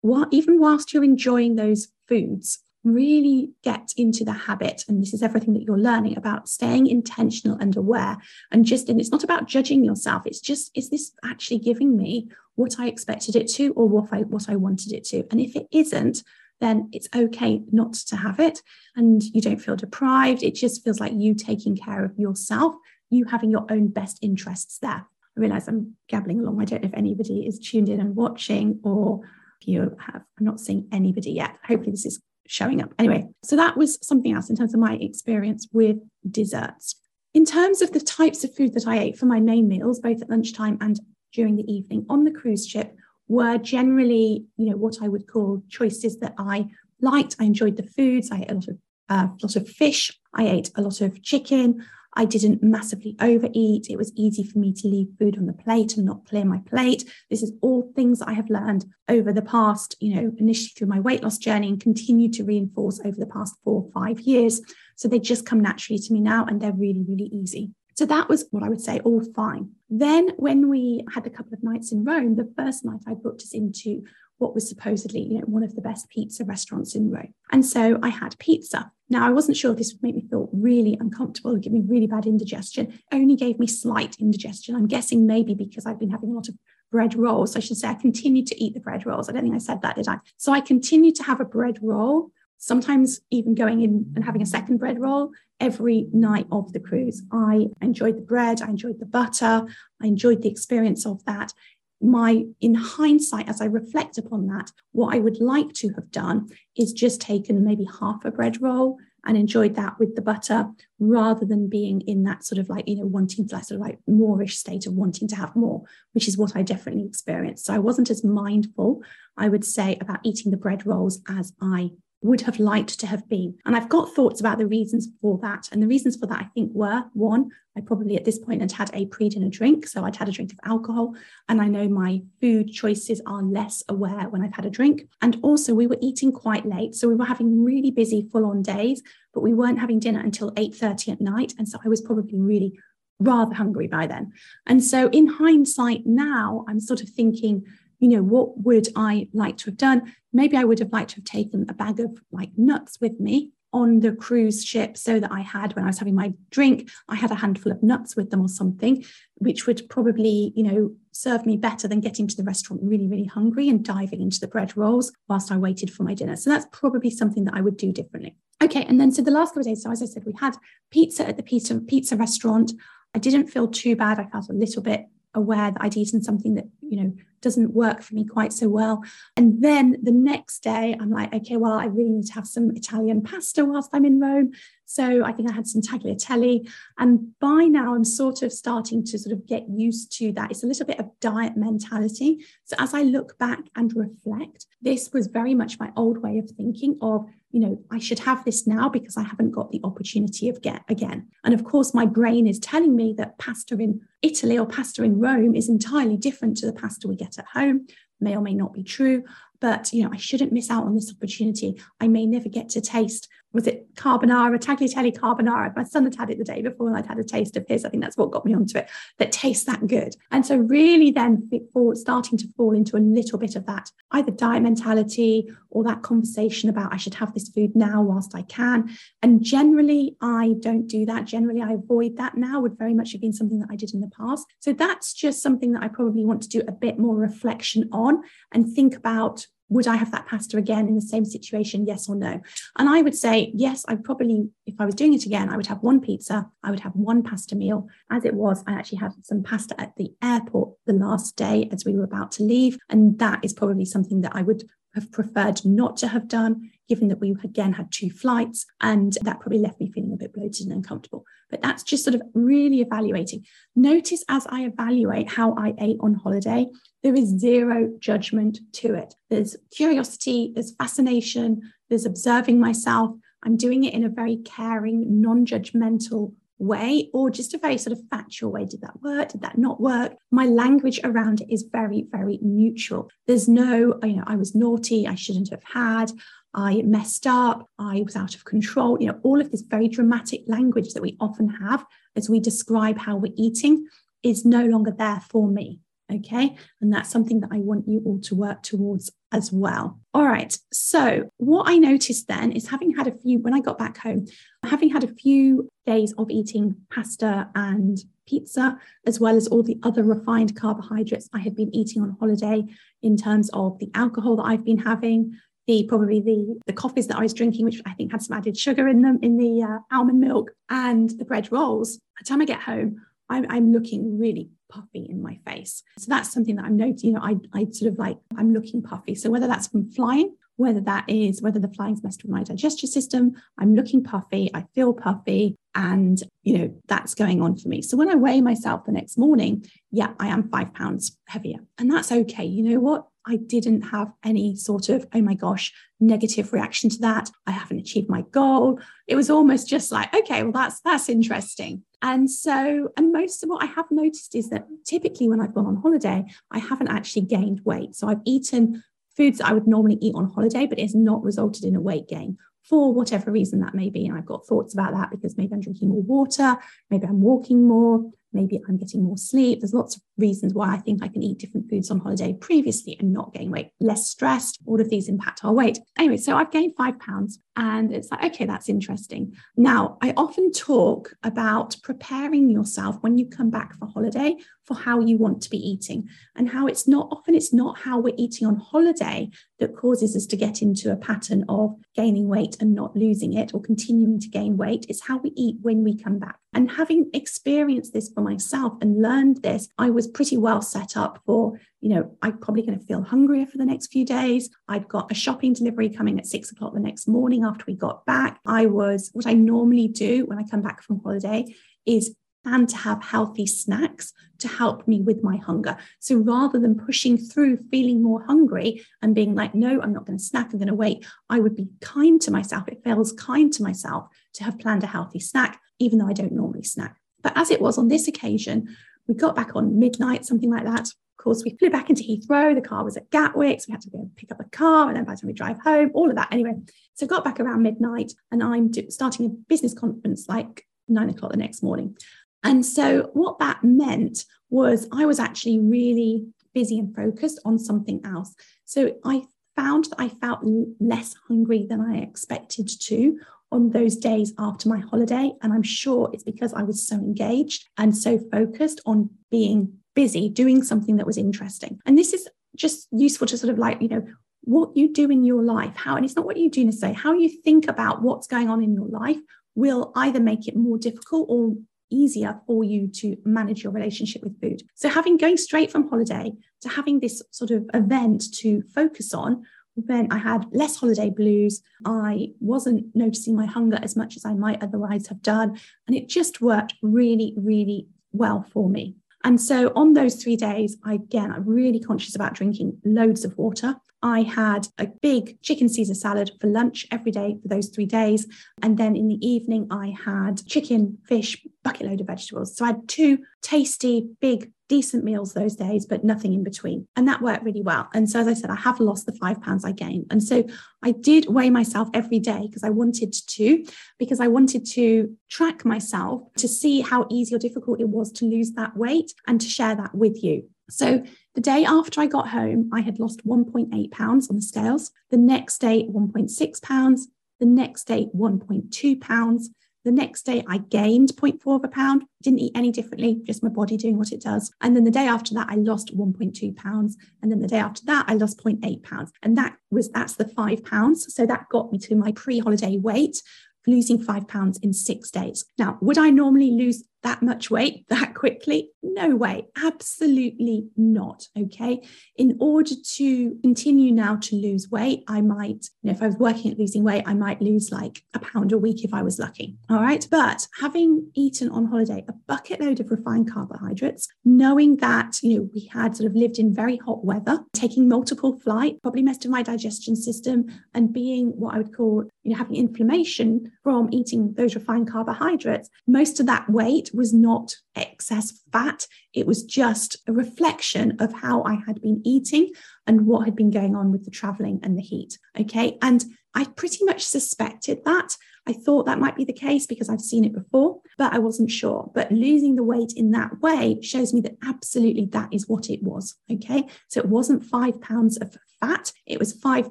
what 0.00 0.28
even 0.32 0.60
whilst 0.60 0.92
you're 0.92 1.04
enjoying 1.04 1.54
those 1.54 1.88
foods, 2.08 2.58
really 2.82 3.50
get 3.62 3.92
into 3.96 4.24
the 4.24 4.32
habit 4.32 4.84
and 4.88 5.02
this 5.02 5.12
is 5.12 5.22
everything 5.22 5.52
that 5.54 5.62
you're 5.62 5.78
learning 5.78 6.16
about 6.16 6.48
staying 6.48 6.86
intentional 6.86 7.58
and 7.58 7.76
aware 7.76 8.16
and 8.52 8.64
just 8.64 8.88
and 8.88 9.00
it's 9.00 9.10
not 9.10 9.24
about 9.24 9.48
judging 9.48 9.84
yourself 9.84 10.22
it's 10.24 10.40
just 10.40 10.70
is 10.76 10.88
this 10.88 11.10
actually 11.24 11.58
giving 11.58 11.96
me 11.96 12.28
what 12.58 12.78
i 12.78 12.86
expected 12.86 13.36
it 13.36 13.48
to 13.48 13.72
or 13.74 13.88
what 13.88 14.12
i 14.12 14.18
what 14.22 14.48
i 14.48 14.56
wanted 14.56 14.92
it 14.92 15.04
to. 15.04 15.24
And 15.30 15.40
if 15.40 15.56
it 15.56 15.66
isn't 15.70 16.22
then 16.60 16.88
it's 16.92 17.08
okay 17.14 17.62
not 17.70 17.92
to 17.92 18.16
have 18.16 18.40
it. 18.40 18.62
And 18.96 19.22
you 19.22 19.40
don't 19.40 19.60
feel 19.60 19.76
deprived. 19.76 20.42
It 20.42 20.56
just 20.56 20.82
feels 20.82 20.98
like 20.98 21.12
you 21.14 21.32
taking 21.32 21.76
care 21.76 22.04
of 22.04 22.18
yourself 22.18 22.74
you 23.10 23.24
having 23.24 23.50
your 23.50 23.66
own 23.70 23.88
best 23.88 24.18
interests 24.22 24.78
there. 24.78 25.06
I 25.36 25.40
realize 25.40 25.68
i'm 25.68 25.94
gabbling 26.08 26.40
along. 26.40 26.60
I 26.60 26.64
don't 26.64 26.82
know 26.82 26.88
if 26.88 26.94
anybody 26.94 27.46
is 27.46 27.58
tuned 27.58 27.88
in 27.88 28.00
and 28.00 28.16
watching 28.16 28.80
or 28.82 29.20
you 29.64 29.96
have 29.98 30.22
i'm 30.38 30.44
not 30.44 30.60
seeing 30.60 30.88
anybody 30.92 31.32
yet. 31.32 31.56
Hopefully 31.64 31.92
this 31.92 32.06
is 32.06 32.20
showing 32.46 32.82
up. 32.82 32.92
Anyway, 32.98 33.28
so 33.44 33.56
that 33.56 33.76
was 33.76 33.98
something 34.06 34.32
else 34.32 34.48
in 34.48 34.56
terms 34.56 34.74
of 34.74 34.80
my 34.80 34.94
experience 34.94 35.68
with 35.72 35.98
desserts. 36.28 36.96
In 37.34 37.44
terms 37.44 37.82
of 37.82 37.92
the 37.92 38.00
types 38.00 38.42
of 38.42 38.54
food 38.54 38.72
that 38.74 38.86
I 38.86 38.98
ate 38.98 39.18
for 39.18 39.26
my 39.26 39.38
main 39.38 39.68
meals, 39.68 40.00
both 40.00 40.22
at 40.22 40.30
lunchtime 40.30 40.78
and 40.80 40.98
during 41.32 41.56
the 41.56 41.70
evening 41.72 42.06
on 42.08 42.24
the 42.24 42.30
cruise 42.30 42.66
ship, 42.66 42.96
were 43.28 43.58
generally, 43.58 44.46
you 44.56 44.70
know, 44.70 44.76
what 44.76 45.02
I 45.02 45.08
would 45.08 45.26
call 45.26 45.62
choices 45.68 46.18
that 46.20 46.34
I 46.38 46.68
liked. 47.00 47.36
I 47.38 47.44
enjoyed 47.44 47.76
the 47.76 47.82
foods. 47.82 48.30
I 48.30 48.40
ate 48.40 48.50
a 48.50 48.54
lot 48.54 48.68
of 48.68 48.78
uh, 49.10 49.28
lot 49.42 49.56
of 49.56 49.68
fish. 49.68 50.18
I 50.34 50.46
ate 50.46 50.70
a 50.76 50.82
lot 50.82 51.00
of 51.00 51.22
chicken. 51.22 51.84
I 52.14 52.24
didn't 52.24 52.62
massively 52.62 53.16
overeat. 53.20 53.86
It 53.88 53.96
was 53.96 54.12
easy 54.16 54.42
for 54.42 54.58
me 54.58 54.72
to 54.72 54.88
leave 54.88 55.08
food 55.18 55.38
on 55.38 55.46
the 55.46 55.52
plate 55.52 55.96
and 55.96 56.06
not 56.06 56.26
clear 56.26 56.44
my 56.44 56.58
plate. 56.58 57.04
This 57.30 57.42
is 57.42 57.52
all 57.62 57.92
things 57.94 58.20
I 58.20 58.32
have 58.32 58.50
learned 58.50 58.86
over 59.08 59.32
the 59.32 59.42
past, 59.42 59.94
you 60.00 60.14
know, 60.14 60.32
initially 60.38 60.72
through 60.76 60.88
my 60.88 61.00
weight 61.00 61.22
loss 61.22 61.38
journey 61.38 61.68
and 61.68 61.80
continue 61.80 62.30
to 62.32 62.44
reinforce 62.44 63.00
over 63.04 63.16
the 63.16 63.26
past 63.26 63.54
four 63.62 63.84
or 63.84 63.90
five 63.92 64.20
years. 64.20 64.60
So 64.96 65.06
they 65.06 65.20
just 65.20 65.46
come 65.46 65.60
naturally 65.60 66.00
to 66.00 66.12
me 66.12 66.20
now 66.20 66.44
and 66.44 66.60
they're 66.60 66.72
really, 66.72 67.04
really 67.06 67.30
easy. 67.32 67.70
So 67.98 68.06
that 68.06 68.28
was 68.28 68.44
what 68.52 68.62
I 68.62 68.68
would 68.68 68.80
say, 68.80 69.00
all 69.00 69.24
fine. 69.34 69.70
Then, 69.90 70.28
when 70.36 70.68
we 70.68 71.04
had 71.12 71.26
a 71.26 71.30
couple 71.30 71.52
of 71.52 71.64
nights 71.64 71.90
in 71.90 72.04
Rome, 72.04 72.36
the 72.36 72.48
first 72.56 72.84
night 72.84 73.00
I 73.08 73.14
booked 73.14 73.42
us 73.42 73.52
into 73.52 74.04
what 74.36 74.54
was 74.54 74.68
supposedly, 74.68 75.20
you 75.20 75.40
know, 75.40 75.46
one 75.46 75.64
of 75.64 75.74
the 75.74 75.80
best 75.80 76.08
pizza 76.08 76.44
restaurants 76.44 76.94
in 76.94 77.10
Rome. 77.10 77.34
And 77.50 77.66
so 77.66 77.98
I 78.00 78.10
had 78.10 78.38
pizza. 78.38 78.92
Now, 79.10 79.26
I 79.26 79.30
wasn't 79.30 79.56
sure 79.56 79.74
this 79.74 79.92
would 79.92 80.02
make 80.04 80.14
me 80.14 80.28
feel 80.30 80.48
really 80.52 80.96
uncomfortable 81.00 81.56
or 81.56 81.58
give 81.58 81.72
me 81.72 81.82
really 81.84 82.06
bad 82.06 82.24
indigestion. 82.24 82.86
It 82.86 83.00
only 83.10 83.34
gave 83.34 83.58
me 83.58 83.66
slight 83.66 84.14
indigestion. 84.20 84.76
I'm 84.76 84.86
guessing 84.86 85.26
maybe 85.26 85.54
because 85.54 85.84
I've 85.84 85.98
been 85.98 86.10
having 86.10 86.30
a 86.30 86.34
lot 86.34 86.48
of 86.48 86.54
bread 86.92 87.16
rolls. 87.16 87.56
I 87.56 87.58
should 87.58 87.78
say 87.78 87.88
I 87.88 87.94
continued 87.94 88.46
to 88.46 88.62
eat 88.62 88.74
the 88.74 88.80
bread 88.80 89.06
rolls. 89.06 89.28
I 89.28 89.32
don't 89.32 89.42
think 89.42 89.56
I 89.56 89.58
said 89.58 89.82
that, 89.82 89.96
did 89.96 90.06
I? 90.06 90.18
So 90.36 90.52
I 90.52 90.60
continued 90.60 91.16
to 91.16 91.24
have 91.24 91.40
a 91.40 91.44
bread 91.44 91.80
roll, 91.82 92.30
sometimes 92.58 93.20
even 93.30 93.54
going 93.54 93.82
in 93.82 94.12
and 94.14 94.24
having 94.24 94.42
a 94.42 94.46
second 94.46 94.78
bread 94.78 95.00
roll 95.00 95.30
every 95.60 96.06
night 96.12 96.46
of 96.52 96.72
the 96.72 96.80
cruise. 96.80 97.22
I 97.32 97.68
enjoyed 97.80 98.16
the 98.16 98.22
bread, 98.22 98.60
I 98.62 98.68
enjoyed 98.68 99.00
the 99.00 99.06
butter, 99.06 99.66
I 100.02 100.06
enjoyed 100.06 100.42
the 100.42 100.50
experience 100.50 101.06
of 101.06 101.24
that 101.24 101.52
my 102.00 102.44
in 102.60 102.74
hindsight 102.74 103.48
as 103.48 103.60
i 103.60 103.64
reflect 103.64 104.18
upon 104.18 104.46
that 104.46 104.70
what 104.92 105.14
i 105.14 105.18
would 105.18 105.40
like 105.40 105.72
to 105.72 105.88
have 105.94 106.10
done 106.12 106.48
is 106.76 106.92
just 106.92 107.20
taken 107.20 107.64
maybe 107.64 107.86
half 108.00 108.24
a 108.24 108.30
bread 108.30 108.60
roll 108.62 108.96
and 109.26 109.36
enjoyed 109.36 109.74
that 109.74 109.98
with 109.98 110.14
the 110.14 110.22
butter 110.22 110.68
rather 111.00 111.44
than 111.44 111.68
being 111.68 112.00
in 112.02 112.22
that 112.22 112.44
sort 112.44 112.58
of 112.58 112.68
like 112.68 112.86
you 112.86 112.96
know 112.96 113.06
wanting 113.06 113.48
to 113.48 113.64
sort 113.64 113.72
of 113.72 113.80
like 113.80 113.98
moreish 114.08 114.52
state 114.52 114.86
of 114.86 114.92
wanting 114.92 115.26
to 115.26 115.34
have 115.34 115.54
more 115.56 115.82
which 116.12 116.28
is 116.28 116.38
what 116.38 116.54
i 116.54 116.62
definitely 116.62 117.04
experienced 117.04 117.66
so 117.66 117.74
i 117.74 117.78
wasn't 117.78 118.10
as 118.10 118.22
mindful 118.22 119.02
i 119.36 119.48
would 119.48 119.64
say 119.64 119.98
about 120.00 120.20
eating 120.22 120.52
the 120.52 120.56
bread 120.56 120.86
rolls 120.86 121.20
as 121.28 121.52
i 121.60 121.90
would 122.20 122.40
have 122.42 122.58
liked 122.58 122.98
to 123.00 123.06
have 123.06 123.28
been. 123.28 123.56
And 123.64 123.76
I've 123.76 123.88
got 123.88 124.14
thoughts 124.14 124.40
about 124.40 124.58
the 124.58 124.66
reasons 124.66 125.08
for 125.20 125.38
that. 125.42 125.68
And 125.70 125.82
the 125.82 125.86
reasons 125.86 126.16
for 126.16 126.26
that, 126.26 126.40
I 126.40 126.48
think, 126.54 126.72
were 126.74 127.04
one, 127.12 127.50
I 127.76 127.80
probably 127.80 128.16
at 128.16 128.24
this 128.24 128.40
point 128.40 128.60
had 128.60 128.72
had 128.72 128.90
a 128.92 129.06
pre 129.06 129.28
dinner 129.28 129.48
drink. 129.48 129.86
So 129.86 130.04
I'd 130.04 130.16
had 130.16 130.28
a 130.28 130.32
drink 130.32 130.52
of 130.52 130.58
alcohol. 130.64 131.14
And 131.48 131.60
I 131.60 131.68
know 131.68 131.88
my 131.88 132.22
food 132.40 132.72
choices 132.72 133.20
are 133.24 133.42
less 133.42 133.84
aware 133.88 134.28
when 134.28 134.42
I've 134.42 134.54
had 134.54 134.66
a 134.66 134.70
drink. 134.70 135.02
And 135.22 135.38
also, 135.42 135.74
we 135.74 135.86
were 135.86 135.98
eating 136.00 136.32
quite 136.32 136.66
late. 136.66 136.94
So 136.94 137.08
we 137.08 137.14
were 137.14 137.24
having 137.24 137.64
really 137.64 137.92
busy, 137.92 138.28
full 138.32 138.46
on 138.46 138.62
days, 138.62 139.00
but 139.32 139.42
we 139.42 139.54
weren't 139.54 139.78
having 139.78 140.00
dinner 140.00 140.20
until 140.20 140.50
8.30 140.52 141.12
at 141.12 141.20
night. 141.20 141.54
And 141.56 141.68
so 141.68 141.78
I 141.84 141.88
was 141.88 142.00
probably 142.00 142.38
really 142.38 142.78
rather 143.20 143.54
hungry 143.54 143.86
by 143.86 144.06
then. 144.06 144.32
And 144.66 144.82
so 144.82 145.08
in 145.10 145.26
hindsight 145.26 146.02
now, 146.04 146.64
I'm 146.68 146.80
sort 146.80 147.02
of 147.02 147.08
thinking, 147.08 147.64
you 147.98 148.08
know, 148.08 148.22
what 148.22 148.60
would 148.62 148.88
I 148.96 149.28
like 149.32 149.56
to 149.58 149.66
have 149.66 149.76
done? 149.76 150.14
Maybe 150.32 150.56
I 150.56 150.64
would 150.64 150.78
have 150.78 150.92
liked 150.92 151.10
to 151.10 151.16
have 151.16 151.24
taken 151.24 151.66
a 151.68 151.74
bag 151.74 152.00
of 152.00 152.18
like 152.30 152.50
nuts 152.56 152.98
with 153.00 153.18
me 153.18 153.52
on 153.72 154.00
the 154.00 154.12
cruise 154.12 154.64
ship 154.64 154.96
so 154.96 155.20
that 155.20 155.30
I 155.30 155.40
had, 155.40 155.76
when 155.76 155.84
I 155.84 155.88
was 155.88 155.98
having 155.98 156.14
my 156.14 156.32
drink, 156.50 156.88
I 157.08 157.16
had 157.16 157.30
a 157.30 157.36
handful 157.36 157.70
of 157.70 157.82
nuts 157.82 158.16
with 158.16 158.30
them 158.30 158.40
or 158.40 158.48
something, 158.48 159.04
which 159.34 159.66
would 159.66 159.82
probably, 159.90 160.52
you 160.56 160.62
know, 160.62 160.92
serve 161.12 161.44
me 161.44 161.56
better 161.56 161.86
than 161.86 162.00
getting 162.00 162.26
to 162.28 162.36
the 162.36 162.44
restaurant 162.44 162.82
really, 162.82 163.08
really 163.08 163.26
hungry 163.26 163.68
and 163.68 163.84
diving 163.84 164.22
into 164.22 164.40
the 164.40 164.48
bread 164.48 164.76
rolls 164.76 165.12
whilst 165.28 165.52
I 165.52 165.58
waited 165.58 165.92
for 165.92 166.02
my 166.02 166.14
dinner. 166.14 166.36
So 166.36 166.48
that's 166.48 166.66
probably 166.72 167.10
something 167.10 167.44
that 167.44 167.54
I 167.54 167.60
would 167.60 167.76
do 167.76 167.92
differently. 167.92 168.36
Okay. 168.62 168.84
And 168.84 169.00
then 169.00 169.12
so 169.12 169.22
the 169.22 169.30
last 169.30 169.50
couple 169.50 169.60
of 169.60 169.66
days, 169.66 169.82
so 169.82 169.90
as 169.90 170.02
I 170.02 170.06
said, 170.06 170.24
we 170.24 170.34
had 170.40 170.56
pizza 170.90 171.28
at 171.28 171.36
the 171.36 171.42
pizza, 171.42 171.78
pizza 171.80 172.16
restaurant. 172.16 172.72
I 173.14 173.18
didn't 173.18 173.48
feel 173.48 173.68
too 173.68 173.96
bad. 173.96 174.18
I 174.18 174.26
felt 174.26 174.48
a 174.48 174.54
little 174.54 174.82
bit 174.82 175.06
aware 175.34 175.70
that 175.70 175.80
I'd 175.80 175.96
eaten 175.96 176.22
something 176.22 176.54
that, 176.54 176.66
you 176.80 177.02
know, 177.02 177.12
doesn't 177.40 177.72
work 177.72 178.02
for 178.02 178.14
me 178.14 178.24
quite 178.24 178.52
so 178.52 178.68
well. 178.68 179.02
And 179.36 179.62
then 179.62 179.96
the 180.02 180.10
next 180.10 180.60
day, 180.60 180.96
I'm 180.98 181.10
like, 181.10 181.32
okay, 181.32 181.56
well, 181.56 181.74
I 181.74 181.84
really 181.84 182.10
need 182.10 182.26
to 182.26 182.34
have 182.34 182.46
some 182.46 182.70
Italian 182.72 183.22
pasta 183.22 183.64
whilst 183.64 183.90
I'm 183.92 184.04
in 184.04 184.20
Rome. 184.20 184.52
So 184.86 185.22
I 185.24 185.32
think 185.32 185.48
I 185.48 185.52
had 185.52 185.66
some 185.66 185.82
tagliatelle. 185.82 186.68
And 186.98 187.38
by 187.38 187.64
now, 187.64 187.94
I'm 187.94 188.04
sort 188.04 188.42
of 188.42 188.52
starting 188.52 189.04
to 189.04 189.18
sort 189.18 189.32
of 189.32 189.46
get 189.46 189.68
used 189.68 190.16
to 190.18 190.32
that. 190.32 190.50
It's 190.50 190.64
a 190.64 190.66
little 190.66 190.86
bit 190.86 190.98
of 190.98 191.10
diet 191.20 191.56
mentality. 191.56 192.44
So 192.64 192.74
as 192.78 192.94
I 192.94 193.02
look 193.02 193.38
back 193.38 193.60
and 193.76 193.94
reflect, 193.94 194.66
this 194.82 195.12
was 195.12 195.26
very 195.26 195.54
much 195.54 195.78
my 195.78 195.92
old 195.96 196.18
way 196.18 196.38
of 196.38 196.50
thinking 196.50 196.98
of 197.00 197.26
you 197.50 197.60
know, 197.60 197.82
I 197.90 197.98
should 197.98 198.18
have 198.20 198.44
this 198.44 198.66
now 198.66 198.88
because 198.88 199.16
I 199.16 199.22
haven't 199.22 199.52
got 199.52 199.70
the 199.70 199.80
opportunity 199.82 200.48
of 200.48 200.60
get 200.60 200.82
again. 200.88 201.28
And 201.44 201.54
of 201.54 201.64
course, 201.64 201.94
my 201.94 202.04
brain 202.04 202.46
is 202.46 202.58
telling 202.58 202.94
me 202.94 203.14
that 203.16 203.38
pasta 203.38 203.78
in 203.78 204.02
Italy 204.20 204.58
or 204.58 204.66
pasta 204.66 205.02
in 205.02 205.18
Rome 205.18 205.54
is 205.54 205.68
entirely 205.68 206.16
different 206.16 206.58
to 206.58 206.66
the 206.66 206.72
pasta 206.72 207.08
we 207.08 207.16
get 207.16 207.38
at 207.38 207.46
home. 207.54 207.86
May 208.20 208.36
or 208.36 208.42
may 208.42 208.54
not 208.54 208.74
be 208.74 208.82
true, 208.82 209.22
but 209.60 209.92
you 209.92 210.02
know, 210.02 210.10
I 210.12 210.16
shouldn't 210.16 210.52
miss 210.52 210.70
out 210.70 210.84
on 210.84 210.94
this 210.94 211.10
opportunity. 211.10 211.80
I 212.00 212.08
may 212.08 212.26
never 212.26 212.48
get 212.48 212.68
to 212.70 212.80
taste 212.80 213.28
was 213.52 213.66
it 213.66 213.94
carbonara, 213.94 214.58
tagliatelle 214.58 215.16
carbonara? 215.16 215.74
My 215.74 215.84
son 215.84 216.04
had 216.04 216.14
had 216.16 216.30
it 216.30 216.38
the 216.38 216.44
day 216.44 216.62
before 216.62 216.88
and 216.88 216.96
I'd 216.96 217.06
had 217.06 217.18
a 217.18 217.24
taste 217.24 217.56
of 217.56 217.66
his. 217.66 217.84
I 217.84 217.88
think 217.88 218.02
that's 218.02 218.16
what 218.16 218.30
got 218.30 218.44
me 218.44 218.54
onto 218.54 218.78
it, 218.78 218.88
that 219.18 219.32
tastes 219.32 219.64
that 219.64 219.86
good. 219.86 220.14
And 220.30 220.44
so 220.44 220.56
really 220.56 221.10
then 221.10 221.48
starting 221.94 222.38
to 222.38 222.48
fall 222.56 222.74
into 222.74 222.96
a 222.96 222.98
little 222.98 223.38
bit 223.38 223.56
of 223.56 223.66
that, 223.66 223.90
either 224.10 224.30
diet 224.30 224.62
mentality 224.62 225.48
or 225.70 225.84
that 225.84 226.02
conversation 226.02 226.68
about 226.68 226.92
I 226.92 226.96
should 226.96 227.14
have 227.14 227.34
this 227.34 227.48
food 227.48 227.74
now 227.74 228.02
whilst 228.02 228.34
I 228.34 228.42
can. 228.42 228.90
And 229.22 229.42
generally, 229.42 230.16
I 230.20 230.54
don't 230.60 230.86
do 230.86 231.06
that. 231.06 231.24
Generally, 231.24 231.62
I 231.62 231.72
avoid 231.72 232.16
that 232.16 232.36
now, 232.36 232.60
would 232.60 232.78
very 232.78 232.94
much 232.94 233.12
have 233.12 233.20
been 233.20 233.32
something 233.32 233.60
that 233.60 233.68
I 233.70 233.76
did 233.76 233.94
in 233.94 234.00
the 234.00 234.10
past. 234.10 234.46
So 234.60 234.72
that's 234.72 235.12
just 235.12 235.42
something 235.42 235.72
that 235.72 235.82
I 235.82 235.88
probably 235.88 236.24
want 236.24 236.42
to 236.42 236.48
do 236.48 236.62
a 236.68 236.72
bit 236.72 236.98
more 236.98 237.16
reflection 237.16 237.88
on 237.92 238.22
and 238.52 238.72
think 238.74 238.96
about 238.96 239.46
would 239.68 239.86
I 239.86 239.96
have 239.96 240.10
that 240.12 240.26
pasta 240.26 240.56
again 240.56 240.88
in 240.88 240.94
the 240.94 241.00
same 241.00 241.24
situation? 241.24 241.86
Yes 241.86 242.08
or 242.08 242.16
no? 242.16 242.40
And 242.78 242.88
I 242.88 243.02
would 243.02 243.14
say, 243.14 243.52
yes, 243.54 243.84
I 243.88 243.96
probably, 243.96 244.48
if 244.66 244.74
I 244.78 244.86
was 244.86 244.94
doing 244.94 245.14
it 245.14 245.26
again, 245.26 245.48
I 245.48 245.56
would 245.56 245.66
have 245.66 245.82
one 245.82 246.00
pizza, 246.00 246.48
I 246.62 246.70
would 246.70 246.80
have 246.80 246.94
one 246.94 247.22
pasta 247.22 247.54
meal. 247.54 247.88
As 248.10 248.24
it 248.24 248.34
was, 248.34 248.64
I 248.66 248.72
actually 248.72 248.98
had 248.98 249.12
some 249.22 249.42
pasta 249.42 249.78
at 249.80 249.94
the 249.96 250.12
airport 250.22 250.74
the 250.86 250.92
last 250.92 251.36
day 251.36 251.68
as 251.72 251.84
we 251.84 251.94
were 251.94 252.04
about 252.04 252.32
to 252.32 252.42
leave. 252.42 252.78
And 252.88 253.18
that 253.18 253.44
is 253.44 253.52
probably 253.52 253.84
something 253.84 254.22
that 254.22 254.34
I 254.34 254.42
would 254.42 254.64
have 254.98 255.12
preferred 255.12 255.64
not 255.64 255.96
to 255.98 256.08
have 256.08 256.28
done, 256.28 256.70
given 256.88 257.08
that 257.08 257.20
we 257.20 257.34
again 257.44 257.72
had 257.72 257.90
two 257.92 258.10
flights. 258.10 258.66
And 258.80 259.16
that 259.22 259.40
probably 259.40 259.58
left 259.58 259.80
me 259.80 259.90
feeling 259.90 260.12
a 260.12 260.16
bit 260.16 260.32
bloated 260.32 260.66
and 260.66 260.72
uncomfortable. 260.72 261.24
But 261.50 261.62
that's 261.62 261.82
just 261.82 262.04
sort 262.04 262.14
of 262.14 262.22
really 262.34 262.80
evaluating. 262.80 263.44
Notice 263.76 264.24
as 264.28 264.46
I 264.48 264.64
evaluate 264.64 265.30
how 265.30 265.54
I 265.56 265.74
ate 265.78 265.98
on 266.00 266.14
holiday, 266.14 266.66
there 267.02 267.14
is 267.14 267.38
zero 267.38 267.90
judgment 268.00 268.58
to 268.74 268.94
it. 268.94 269.14
There's 269.30 269.56
curiosity, 269.74 270.52
there's 270.54 270.74
fascination, 270.74 271.60
there's 271.88 272.06
observing 272.06 272.60
myself. 272.60 273.12
I'm 273.44 273.56
doing 273.56 273.84
it 273.84 273.94
in 273.94 274.04
a 274.04 274.08
very 274.08 274.36
caring, 274.36 275.20
non 275.20 275.46
judgmental 275.46 276.34
way 276.58 277.08
or 277.12 277.30
just 277.30 277.54
a 277.54 277.58
very 277.58 277.78
sort 277.78 277.96
of 277.96 278.04
factual 278.10 278.50
way. 278.50 278.64
Did 278.64 278.80
that 278.80 279.00
work? 279.02 279.30
Did 279.30 279.42
that 279.42 279.58
not 279.58 279.80
work? 279.80 280.14
My 280.30 280.46
language 280.46 281.00
around 281.04 281.40
it 281.40 281.52
is 281.52 281.68
very, 281.70 282.06
very 282.10 282.38
neutral. 282.42 283.10
There's 283.26 283.48
no, 283.48 283.98
you 284.02 284.16
know, 284.16 284.24
I 284.26 284.36
was 284.36 284.54
naughty, 284.54 285.06
I 285.06 285.14
shouldn't 285.14 285.50
have 285.50 285.62
had. 285.64 286.12
I 286.54 286.82
messed 286.82 287.26
up, 287.26 287.68
I 287.78 288.02
was 288.04 288.16
out 288.16 288.34
of 288.34 288.44
control. 288.44 289.00
You 289.00 289.08
know, 289.08 289.20
all 289.22 289.40
of 289.40 289.50
this 289.50 289.62
very 289.62 289.88
dramatic 289.88 290.42
language 290.46 290.94
that 290.94 291.02
we 291.02 291.16
often 291.20 291.48
have 291.48 291.84
as 292.16 292.28
we 292.28 292.40
describe 292.40 292.98
how 292.98 293.16
we're 293.16 293.32
eating 293.36 293.86
is 294.22 294.44
no 294.44 294.64
longer 294.64 294.90
there 294.90 295.22
for 295.30 295.46
me. 295.48 295.80
Okay. 296.12 296.56
And 296.80 296.92
that's 296.92 297.10
something 297.10 297.40
that 297.40 297.50
I 297.52 297.58
want 297.58 297.86
you 297.86 298.02
all 298.04 298.18
to 298.20 298.34
work 298.34 298.62
towards 298.62 299.10
as 299.32 299.52
well. 299.52 299.98
All 300.14 300.24
right. 300.24 300.56
So, 300.72 301.30
what 301.36 301.68
I 301.68 301.76
noticed 301.76 302.28
then 302.28 302.52
is 302.52 302.68
having 302.68 302.94
had 302.94 303.06
a 303.06 303.12
few, 303.12 303.38
when 303.40 303.54
I 303.54 303.60
got 303.60 303.78
back 303.78 303.98
home, 303.98 304.26
having 304.64 304.90
had 304.90 305.04
a 305.04 305.14
few 305.14 305.68
days 305.86 306.12
of 306.18 306.30
eating 306.30 306.76
pasta 306.90 307.48
and 307.54 307.98
pizza, 308.26 308.78
as 309.06 309.20
well 309.20 309.36
as 309.36 309.48
all 309.48 309.62
the 309.62 309.78
other 309.82 310.02
refined 310.02 310.56
carbohydrates 310.56 311.28
I 311.32 311.38
had 311.38 311.56
been 311.56 311.74
eating 311.74 312.02
on 312.02 312.16
holiday 312.18 312.64
in 313.02 313.16
terms 313.16 313.50
of 313.52 313.78
the 313.78 313.90
alcohol 313.94 314.36
that 314.36 314.44
I've 314.44 314.64
been 314.64 314.78
having, 314.78 315.38
the 315.66 315.84
probably 315.84 316.20
the 316.20 316.58
the 316.66 316.72
coffees 316.72 317.06
that 317.08 317.18
I 317.18 317.22
was 317.22 317.34
drinking, 317.34 317.64
which 317.64 317.80
I 317.86 317.92
think 317.92 318.12
had 318.12 318.22
some 318.22 318.36
added 318.36 318.56
sugar 318.56 318.88
in 318.88 319.02
them, 319.02 319.18
in 319.22 319.36
the 319.36 319.62
uh, 319.62 319.78
almond 319.94 320.20
milk 320.20 320.52
and 320.70 321.10
the 321.10 321.24
bread 321.24 321.52
rolls. 321.52 321.96
By 321.96 322.20
the 322.20 322.24
time 322.24 322.40
I 322.40 322.46
get 322.46 322.60
home, 322.60 323.02
I'm, 323.28 323.46
I'm 323.50 323.72
looking 323.72 324.18
really 324.18 324.50
puffy 324.68 325.06
in 325.08 325.22
my 325.22 325.38
face. 325.46 325.82
So 325.98 326.06
that's 326.08 326.32
something 326.32 326.56
that 326.56 326.64
I'm 326.64 326.76
noting. 326.76 327.10
You 327.10 327.12
know, 327.12 327.20
I 327.22 327.36
I 327.52 327.66
sort 327.70 327.92
of 327.92 327.98
like 327.98 328.18
I'm 328.36 328.52
looking 328.52 328.82
puffy. 328.82 329.14
So 329.14 329.30
whether 329.30 329.46
that's 329.46 329.68
from 329.68 329.90
flying, 329.90 330.34
whether 330.56 330.80
that 330.80 331.04
is 331.08 331.40
whether 331.40 331.58
the 331.58 331.72
flying's 331.72 332.02
messed 332.02 332.22
with 332.22 332.32
my 332.32 332.42
digestive 332.42 332.90
system, 332.90 333.32
I'm 333.58 333.74
looking 333.74 334.02
puffy. 334.02 334.50
I 334.52 334.64
feel 334.74 334.92
puffy, 334.92 335.56
and 335.74 336.20
you 336.42 336.58
know 336.58 336.74
that's 336.86 337.14
going 337.14 337.40
on 337.40 337.56
for 337.56 337.68
me. 337.68 337.82
So 337.82 337.96
when 337.96 338.10
I 338.10 338.14
weigh 338.16 338.40
myself 338.40 338.84
the 338.84 338.92
next 338.92 339.16
morning, 339.16 339.64
yeah, 339.90 340.12
I 340.18 340.28
am 340.28 340.48
five 340.48 340.74
pounds 340.74 341.16
heavier, 341.28 341.58
and 341.78 341.90
that's 341.90 342.12
okay. 342.12 342.44
You 342.44 342.62
know 342.64 342.80
what? 342.80 343.06
I 343.28 343.36
didn't 343.36 343.82
have 343.82 344.10
any 344.24 344.56
sort 344.56 344.88
of, 344.88 345.06
oh 345.14 345.20
my 345.20 345.34
gosh, 345.34 345.72
negative 346.00 346.52
reaction 346.52 346.88
to 346.90 346.98
that. 347.00 347.30
I 347.46 347.50
haven't 347.50 347.80
achieved 347.80 348.08
my 348.08 348.22
goal. 348.32 348.80
It 349.06 349.16
was 349.16 349.28
almost 349.28 349.68
just 349.68 349.92
like, 349.92 350.12
okay, 350.14 350.42
well, 350.42 350.52
that's 350.52 350.80
that's 350.80 351.08
interesting. 351.08 351.82
And 352.00 352.30
so, 352.30 352.88
and 352.96 353.12
most 353.12 353.42
of 353.42 353.50
what 353.50 353.62
I 353.62 353.66
have 353.66 353.86
noticed 353.90 354.34
is 354.34 354.48
that 354.50 354.66
typically 354.86 355.28
when 355.28 355.40
I've 355.40 355.54
gone 355.54 355.66
on 355.66 355.76
holiday, 355.76 356.24
I 356.50 356.58
haven't 356.58 356.88
actually 356.88 357.22
gained 357.22 357.60
weight. 357.64 357.94
So 357.94 358.08
I've 358.08 358.22
eaten 358.24 358.82
foods 359.16 359.38
that 359.38 359.48
I 359.48 359.52
would 359.52 359.66
normally 359.66 359.98
eat 360.00 360.14
on 360.14 360.30
holiday, 360.30 360.66
but 360.66 360.78
it's 360.78 360.94
not 360.94 361.22
resulted 361.22 361.64
in 361.64 361.76
a 361.76 361.80
weight 361.80 362.08
gain 362.08 362.38
for 362.62 362.92
whatever 362.94 363.32
reason 363.32 363.60
that 363.60 363.74
may 363.74 363.90
be. 363.90 364.06
And 364.06 364.16
I've 364.16 364.26
got 364.26 364.46
thoughts 364.46 364.74
about 364.74 364.94
that 364.94 365.10
because 365.10 365.36
maybe 365.36 365.54
I'm 365.54 365.60
drinking 365.60 365.88
more 365.88 366.02
water, 366.02 366.56
maybe 366.90 367.06
I'm 367.06 367.20
walking 367.20 367.66
more, 367.66 368.10
maybe 368.32 368.60
I'm 368.68 368.76
getting 368.76 369.02
more 369.02 369.16
sleep. 369.16 369.60
There's 369.60 369.74
lots 369.74 369.96
of 369.96 370.02
reasons 370.16 370.54
why 370.54 370.74
I 370.74 370.78
think 370.78 371.02
I 371.02 371.08
can 371.08 371.22
eat 371.22 371.38
different 371.38 371.68
foods 371.70 371.90
on 371.90 372.00
holiday 372.00 372.34
previously 372.34 372.96
and 372.98 373.12
not 373.12 373.32
gain 373.32 373.50
weight, 373.50 373.70
less 373.80 374.08
stressed. 374.08 374.58
All 374.66 374.80
of 374.80 374.90
these 374.90 375.08
impact 375.08 375.44
our 375.44 375.52
weight. 375.52 375.78
Anyway, 375.98 376.16
so 376.16 376.36
I've 376.36 376.50
gained 376.50 376.74
five 376.76 376.98
pounds 376.98 377.40
and 377.56 377.92
it's 377.92 378.10
like, 378.10 378.24
okay, 378.24 378.44
that's 378.44 378.68
interesting. 378.68 379.34
Now, 379.56 379.98
I 380.00 380.12
often 380.16 380.52
talk 380.52 381.14
about 381.22 381.76
preparing 381.82 382.50
yourself 382.50 382.96
when 383.00 383.18
you 383.18 383.26
come 383.26 383.50
back 383.50 383.76
for 383.78 383.86
holiday 383.86 384.36
for 384.64 384.74
how 384.74 385.00
you 385.00 385.16
want 385.16 385.42
to 385.42 385.50
be 385.50 385.56
eating 385.56 386.08
and 386.36 386.48
how 386.48 386.66
it's 386.66 386.86
not 386.86 387.08
often 387.10 387.34
it's 387.34 387.52
not 387.52 387.78
how 387.78 387.98
we're 387.98 388.14
eating 388.18 388.46
on 388.46 388.56
holiday 388.56 389.28
that 389.58 389.74
causes 389.74 390.14
us 390.14 390.26
to 390.26 390.36
get 390.36 390.62
into 390.62 390.92
a 390.92 390.96
pattern 390.96 391.44
of 391.48 391.74
gaining 391.96 392.28
weight 392.28 392.56
and 392.60 392.74
not 392.74 392.94
losing 392.94 393.32
it 393.32 393.52
or 393.54 393.60
continuing 393.60 394.20
to 394.20 394.28
gain 394.28 394.56
weight. 394.56 394.86
It's 394.88 395.06
how 395.06 395.18
we 395.18 395.32
eat 395.36 395.56
when 395.62 395.82
we 395.82 395.96
come 395.96 396.18
back. 396.18 396.36
And 396.54 396.70
having 396.70 397.10
experienced 397.12 397.92
this 397.92 398.10
for 398.10 398.22
myself 398.22 398.74
and 398.80 399.02
learned 399.02 399.42
this, 399.42 399.68
I 399.78 399.90
was 399.90 400.06
pretty 400.06 400.36
well 400.36 400.62
set 400.62 400.96
up 400.96 401.20
for, 401.26 401.60
you 401.80 401.90
know, 401.90 402.16
I'm 402.22 402.38
probably 402.38 402.62
going 402.62 402.78
to 402.78 402.84
feel 402.84 403.02
hungrier 403.02 403.46
for 403.46 403.58
the 403.58 403.66
next 403.66 403.92
few 403.92 404.04
days. 404.04 404.48
I'd 404.66 404.88
got 404.88 405.10
a 405.10 405.14
shopping 405.14 405.52
delivery 405.52 405.90
coming 405.90 406.18
at 406.18 406.26
six 406.26 406.50
o'clock 406.50 406.72
the 406.72 406.80
next 406.80 407.06
morning 407.06 407.44
after 407.44 407.64
we 407.66 407.74
got 407.74 408.06
back. 408.06 408.40
I 408.46 408.66
was, 408.66 409.10
what 409.12 409.26
I 409.26 409.34
normally 409.34 409.88
do 409.88 410.24
when 410.26 410.38
I 410.38 410.44
come 410.44 410.62
back 410.62 410.82
from 410.82 411.00
holiday 411.00 411.54
is 411.84 412.14
plan 412.44 412.66
to 412.66 412.76
have 412.76 413.02
healthy 413.02 413.46
snacks 413.46 414.12
to 414.38 414.48
help 414.48 414.86
me 414.86 415.00
with 415.00 415.22
my 415.22 415.36
hunger. 415.36 415.76
So 415.98 416.16
rather 416.16 416.58
than 416.58 416.78
pushing 416.78 417.18
through 417.18 417.58
feeling 417.70 418.02
more 418.02 418.22
hungry 418.24 418.84
and 419.02 419.14
being 419.14 419.34
like, 419.34 419.54
no, 419.54 419.80
I'm 419.80 419.92
not 419.92 420.06
going 420.06 420.18
to 420.18 420.24
snack, 420.24 420.52
I'm 420.52 420.58
going 420.58 420.68
to 420.68 420.74
wait, 420.74 421.04
I 421.28 421.40
would 421.40 421.56
be 421.56 421.68
kind 421.80 422.20
to 422.22 422.30
myself. 422.30 422.68
It 422.68 422.84
feels 422.84 423.12
kind 423.12 423.52
to 423.54 423.62
myself 423.62 424.08
to 424.34 424.44
have 424.44 424.58
planned 424.58 424.84
a 424.84 424.86
healthy 424.86 425.20
snack, 425.20 425.60
even 425.78 425.98
though 425.98 426.08
I 426.08 426.12
don't 426.12 426.32
normally 426.32 426.64
snack. 426.64 426.96
But 427.22 427.32
as 427.36 427.50
it 427.50 427.60
was 427.60 427.78
on 427.78 427.88
this 427.88 428.08
occasion, 428.08 428.76
we 429.06 429.14
got 429.14 429.36
back 429.36 429.56
on 429.56 429.78
midnight, 429.78 430.24
something 430.24 430.50
like 430.50 430.64
that. 430.64 430.88
Of 430.88 431.24
course, 431.24 431.42
we 431.44 431.56
flew 431.58 431.70
back 431.70 431.90
into 431.90 432.04
Heathrow. 432.04 432.54
The 432.54 432.60
car 432.60 432.84
was 432.84 432.96
at 432.96 433.10
Gatwick, 433.10 433.60
so 433.60 433.66
we 433.68 433.72
had 433.72 433.80
to 433.82 433.90
go 433.90 434.10
pick 434.16 434.30
up 434.30 434.40
a 434.40 434.44
car. 434.44 434.88
And 434.88 434.96
then 434.96 435.04
by 435.04 435.14
the 435.14 435.20
time 435.20 435.26
we 435.28 435.32
drive 435.32 435.58
home, 435.60 435.90
all 435.94 436.08
of 436.08 436.16
that. 436.16 436.28
Anyway, 436.30 436.54
so 436.94 437.06
got 437.06 437.24
back 437.24 437.40
around 437.40 437.62
midnight, 437.62 438.12
and 438.30 438.42
I'm 438.42 438.70
starting 438.90 439.26
a 439.26 439.30
business 439.30 439.74
conference 439.74 440.28
like 440.28 440.66
nine 440.86 441.10
o'clock 441.10 441.32
the 441.32 441.38
next 441.38 441.62
morning. 441.62 441.96
And 442.44 442.64
so, 442.64 443.10
what 443.14 443.38
that 443.40 443.64
meant 443.64 444.24
was 444.50 444.86
I 444.92 445.06
was 445.06 445.18
actually 445.18 445.58
really 445.58 446.26
busy 446.54 446.78
and 446.78 446.94
focused 446.94 447.40
on 447.44 447.58
something 447.58 448.00
else. 448.04 448.34
So, 448.64 448.94
I 449.04 449.24
found 449.56 449.86
that 449.86 450.00
I 450.00 450.08
felt 450.08 450.40
less 450.78 451.16
hungry 451.26 451.66
than 451.68 451.80
I 451.80 451.98
expected 451.98 452.68
to 452.82 453.18
on 453.50 453.70
those 453.70 453.96
days 453.96 454.32
after 454.38 454.68
my 454.68 454.78
holiday. 454.78 455.32
And 455.42 455.52
I'm 455.52 455.62
sure 455.62 456.10
it's 456.12 456.24
because 456.24 456.52
I 456.52 456.62
was 456.62 456.86
so 456.86 456.96
engaged 456.96 457.68
and 457.76 457.96
so 457.96 458.18
focused 458.30 458.80
on 458.86 459.10
being 459.30 459.72
busy 459.94 460.28
doing 460.28 460.62
something 460.62 460.96
that 460.96 461.06
was 461.06 461.18
interesting. 461.18 461.80
And 461.86 461.98
this 461.98 462.12
is 462.12 462.28
just 462.56 462.88
useful 462.92 463.26
to 463.28 463.38
sort 463.38 463.52
of 463.52 463.58
like, 463.58 463.80
you 463.80 463.88
know, 463.88 464.06
what 464.42 464.76
you 464.76 464.92
do 464.92 465.10
in 465.10 465.24
your 465.24 465.42
life, 465.42 465.74
how, 465.76 465.96
and 465.96 466.04
it's 466.04 466.16
not 466.16 466.24
what 466.24 466.36
you 466.36 466.50
do 466.50 466.70
say, 466.72 466.92
how 466.92 467.12
you 467.12 467.28
think 467.28 467.68
about 467.68 468.02
what's 468.02 468.26
going 468.26 468.48
on 468.48 468.62
in 468.62 468.74
your 468.74 468.86
life 468.86 469.18
will 469.54 469.92
either 469.96 470.20
make 470.20 470.46
it 470.46 470.56
more 470.56 470.78
difficult 470.78 471.26
or 471.28 471.54
easier 471.90 472.40
for 472.46 472.64
you 472.64 472.86
to 472.86 473.16
manage 473.24 473.62
your 473.62 473.72
relationship 473.72 474.22
with 474.22 474.40
food. 474.40 474.62
So 474.74 474.88
having 474.88 475.16
going 475.16 475.36
straight 475.36 475.70
from 475.70 475.88
holiday 475.88 476.32
to 476.60 476.68
having 476.68 477.00
this 477.00 477.22
sort 477.30 477.50
of 477.50 477.68
event 477.74 478.24
to 478.36 478.62
focus 478.74 479.12
on 479.14 479.44
then 479.86 480.08
I 480.10 480.18
had 480.18 480.46
less 480.52 480.76
holiday 480.76 481.10
blues. 481.10 481.62
I 481.84 482.32
wasn't 482.40 482.86
noticing 482.94 483.36
my 483.36 483.46
hunger 483.46 483.78
as 483.82 483.96
much 483.96 484.16
as 484.16 484.24
I 484.24 484.34
might 484.34 484.62
otherwise 484.62 485.06
have 485.08 485.22
done. 485.22 485.58
And 485.86 485.96
it 485.96 486.08
just 486.08 486.40
worked 486.40 486.74
really, 486.82 487.34
really 487.36 487.86
well 488.12 488.46
for 488.52 488.68
me. 488.68 488.96
And 489.24 489.40
so 489.40 489.72
on 489.74 489.94
those 489.94 490.22
three 490.22 490.36
days, 490.36 490.76
I, 490.84 490.94
again, 490.94 491.32
I'm 491.32 491.44
really 491.44 491.80
conscious 491.80 492.14
about 492.14 492.34
drinking 492.34 492.78
loads 492.84 493.24
of 493.24 493.36
water. 493.36 493.76
I 494.00 494.22
had 494.22 494.68
a 494.78 494.86
big 494.86 495.42
chicken 495.42 495.68
Caesar 495.68 495.94
salad 495.94 496.30
for 496.40 496.46
lunch 496.46 496.86
every 496.92 497.10
day 497.10 497.36
for 497.42 497.48
those 497.48 497.68
three 497.68 497.86
days. 497.86 498.26
And 498.62 498.78
then 498.78 498.94
in 498.94 499.08
the 499.08 499.26
evening, 499.26 499.66
I 499.70 499.94
had 500.04 500.46
chicken, 500.46 500.98
fish, 501.04 501.44
bucket 501.64 501.88
load 501.88 502.00
of 502.00 502.06
vegetables. 502.06 502.56
So 502.56 502.64
I 502.64 502.68
had 502.68 502.88
two 502.88 503.18
tasty, 503.42 504.08
big, 504.20 504.52
decent 504.68 505.02
meals 505.04 505.32
those 505.32 505.56
days, 505.56 505.86
but 505.86 506.04
nothing 506.04 506.34
in 506.34 506.44
between. 506.44 506.86
And 506.96 507.08
that 507.08 507.22
worked 507.22 507.44
really 507.44 507.62
well. 507.62 507.88
And 507.94 508.08
so, 508.08 508.20
as 508.20 508.28
I 508.28 508.34
said, 508.34 508.50
I 508.50 508.56
have 508.56 508.80
lost 508.80 509.06
the 509.06 509.12
five 509.12 509.40
pounds 509.40 509.64
I 509.64 509.72
gained. 509.72 510.06
And 510.10 510.22
so 510.22 510.44
I 510.82 510.92
did 510.92 511.26
weigh 511.26 511.50
myself 511.50 511.88
every 511.94 512.18
day 512.18 512.42
because 512.46 512.62
I 512.62 512.70
wanted 512.70 513.12
to, 513.12 513.64
because 513.98 514.20
I 514.20 514.28
wanted 514.28 514.66
to 514.66 515.16
track 515.28 515.64
myself 515.64 516.22
to 516.36 516.48
see 516.48 516.80
how 516.80 517.06
easy 517.10 517.34
or 517.34 517.38
difficult 517.38 517.80
it 517.80 517.88
was 517.88 518.12
to 518.12 518.26
lose 518.26 518.52
that 518.52 518.76
weight 518.76 519.12
and 519.26 519.40
to 519.40 519.48
share 519.48 519.74
that 519.74 519.94
with 519.94 520.22
you. 520.22 520.48
So 520.70 521.02
the 521.34 521.40
day 521.40 521.64
after 521.64 522.00
I 522.00 522.06
got 522.06 522.28
home, 522.28 522.70
I 522.72 522.80
had 522.80 522.98
lost 522.98 523.26
1.8 523.26 523.90
pounds 523.90 524.28
on 524.28 524.36
the 524.36 524.42
scales. 524.42 524.90
The 525.10 525.16
next 525.16 525.58
day, 525.58 525.84
1.6 525.84 526.62
pounds. 526.62 527.08
The 527.40 527.46
next 527.46 527.84
day, 527.84 528.08
1.2 528.14 529.00
pounds. 529.00 529.50
The 529.88 529.92
next 529.92 530.26
day, 530.26 530.44
I 530.46 530.58
gained 530.58 531.16
0.4 531.16 531.56
of 531.56 531.64
a 531.64 531.68
pound, 531.68 532.04
didn't 532.22 532.40
eat 532.40 532.52
any 532.54 532.70
differently, 532.70 533.22
just 533.24 533.42
my 533.42 533.48
body 533.48 533.78
doing 533.78 533.96
what 533.96 534.12
it 534.12 534.20
does. 534.20 534.52
And 534.60 534.76
then 534.76 534.84
the 534.84 534.90
day 534.90 535.06
after 535.06 535.32
that, 535.32 535.46
I 535.48 535.54
lost 535.54 535.96
1.2 535.96 536.54
pounds. 536.56 536.98
And 537.22 537.32
then 537.32 537.40
the 537.40 537.48
day 537.48 537.56
after 537.56 537.82
that, 537.86 538.04
I 538.06 538.12
lost 538.12 538.36
0.8 538.44 538.82
pounds. 538.82 539.12
And 539.22 539.38
that 539.38 539.56
was, 539.70 539.88
that's 539.88 540.16
the 540.16 540.28
five 540.28 540.62
pounds. 540.62 541.14
So 541.14 541.24
that 541.24 541.48
got 541.50 541.72
me 541.72 541.78
to 541.78 541.96
my 541.96 542.12
pre 542.12 542.38
holiday 542.38 542.76
weight, 542.76 543.22
losing 543.66 543.98
five 543.98 544.28
pounds 544.28 544.58
in 544.58 544.74
six 544.74 545.10
days. 545.10 545.46
Now, 545.56 545.78
would 545.80 545.96
I 545.96 546.10
normally 546.10 546.50
lose 546.50 546.84
that 547.02 547.22
much 547.22 547.50
weight 547.50 547.86
that 547.88 548.14
quickly? 548.14 548.72
No 548.82 549.16
way, 549.16 549.48
absolutely 549.62 550.68
not. 550.76 551.26
Okay. 551.36 551.80
In 552.16 552.36
order 552.40 552.74
to 552.96 553.34
continue 553.42 553.92
now 553.92 554.16
to 554.16 554.36
lose 554.36 554.70
weight, 554.70 555.02
I 555.08 555.20
might, 555.20 555.68
you 555.82 555.90
know, 555.90 555.92
if 555.92 556.02
I 556.02 556.06
was 556.06 556.16
working 556.16 556.52
at 556.52 556.58
losing 556.58 556.84
weight, 556.84 557.02
I 557.06 557.14
might 557.14 557.42
lose 557.42 557.72
like 557.72 558.02
a 558.14 558.20
pound 558.20 558.52
a 558.52 558.58
week 558.58 558.84
if 558.84 558.94
I 558.94 559.02
was 559.02 559.18
lucky. 559.18 559.56
All 559.68 559.80
right. 559.80 560.06
But 560.10 560.46
having 560.60 561.10
eaten 561.14 561.48
on 561.48 561.66
holiday 561.66 562.04
a 562.08 562.12
bucket 562.12 562.60
load 562.60 562.78
of 562.78 562.90
refined 562.90 563.32
carbohydrates, 563.32 564.08
knowing 564.24 564.76
that, 564.76 565.18
you 565.22 565.38
know, 565.38 565.48
we 565.52 565.68
had 565.72 565.96
sort 565.96 566.08
of 566.08 566.14
lived 566.14 566.38
in 566.38 566.54
very 566.54 566.76
hot 566.76 567.04
weather, 567.04 567.44
taking 567.54 567.88
multiple 567.88 568.38
flight, 568.38 568.80
probably 568.82 569.02
messed 569.02 569.24
with 569.24 569.32
my 569.32 569.42
digestion 569.42 569.96
system 569.96 570.46
and 570.74 570.92
being 570.92 571.28
what 571.30 571.54
I 571.54 571.58
would 571.58 571.74
call, 571.74 572.04
you 572.22 572.32
know, 572.32 572.38
having 572.38 572.56
inflammation 572.56 573.50
from 573.64 573.88
eating 573.92 574.34
those 574.34 574.54
refined 574.54 574.90
carbohydrates, 574.90 575.68
most 575.86 576.20
of 576.20 576.26
that 576.26 576.48
weight 576.48 576.90
was 576.94 577.12
not 577.12 577.54
excess 577.78 578.40
fat. 578.52 578.86
It 579.12 579.26
was 579.26 579.44
just 579.44 579.96
a 580.06 580.12
reflection 580.12 580.96
of 581.00 581.12
how 581.12 581.42
I 581.44 581.54
had 581.66 581.80
been 581.80 582.02
eating 582.04 582.50
and 582.86 583.06
what 583.06 583.24
had 583.24 583.36
been 583.36 583.50
going 583.50 583.74
on 583.74 583.90
with 583.92 584.04
the 584.04 584.10
traveling 584.10 584.60
and 584.62 584.76
the 584.76 584.82
heat. 584.82 585.18
Okay. 585.38 585.78
And 585.82 586.04
I 586.34 586.44
pretty 586.44 586.84
much 586.84 587.04
suspected 587.04 587.84
that. 587.84 588.16
I 588.46 588.52
thought 588.52 588.86
that 588.86 588.98
might 588.98 589.16
be 589.16 589.24
the 589.24 589.32
case 589.32 589.66
because 589.66 589.90
I've 589.90 590.00
seen 590.00 590.24
it 590.24 590.32
before, 590.32 590.80
but 590.96 591.12
I 591.12 591.18
wasn't 591.18 591.50
sure. 591.50 591.90
But 591.94 592.10
losing 592.10 592.56
the 592.56 592.62
weight 592.62 592.94
in 592.96 593.10
that 593.10 593.40
way 593.40 593.78
shows 593.82 594.14
me 594.14 594.22
that 594.22 594.38
absolutely 594.42 595.06
that 595.12 595.28
is 595.32 595.48
what 595.48 595.68
it 595.68 595.82
was. 595.82 596.14
Okay. 596.32 596.66
So 596.88 597.00
it 597.00 597.08
wasn't 597.08 597.44
five 597.44 597.80
pounds 597.80 598.16
of 598.16 598.36
fat, 598.60 598.92
it 599.06 599.18
was 599.18 599.32
five 599.32 599.70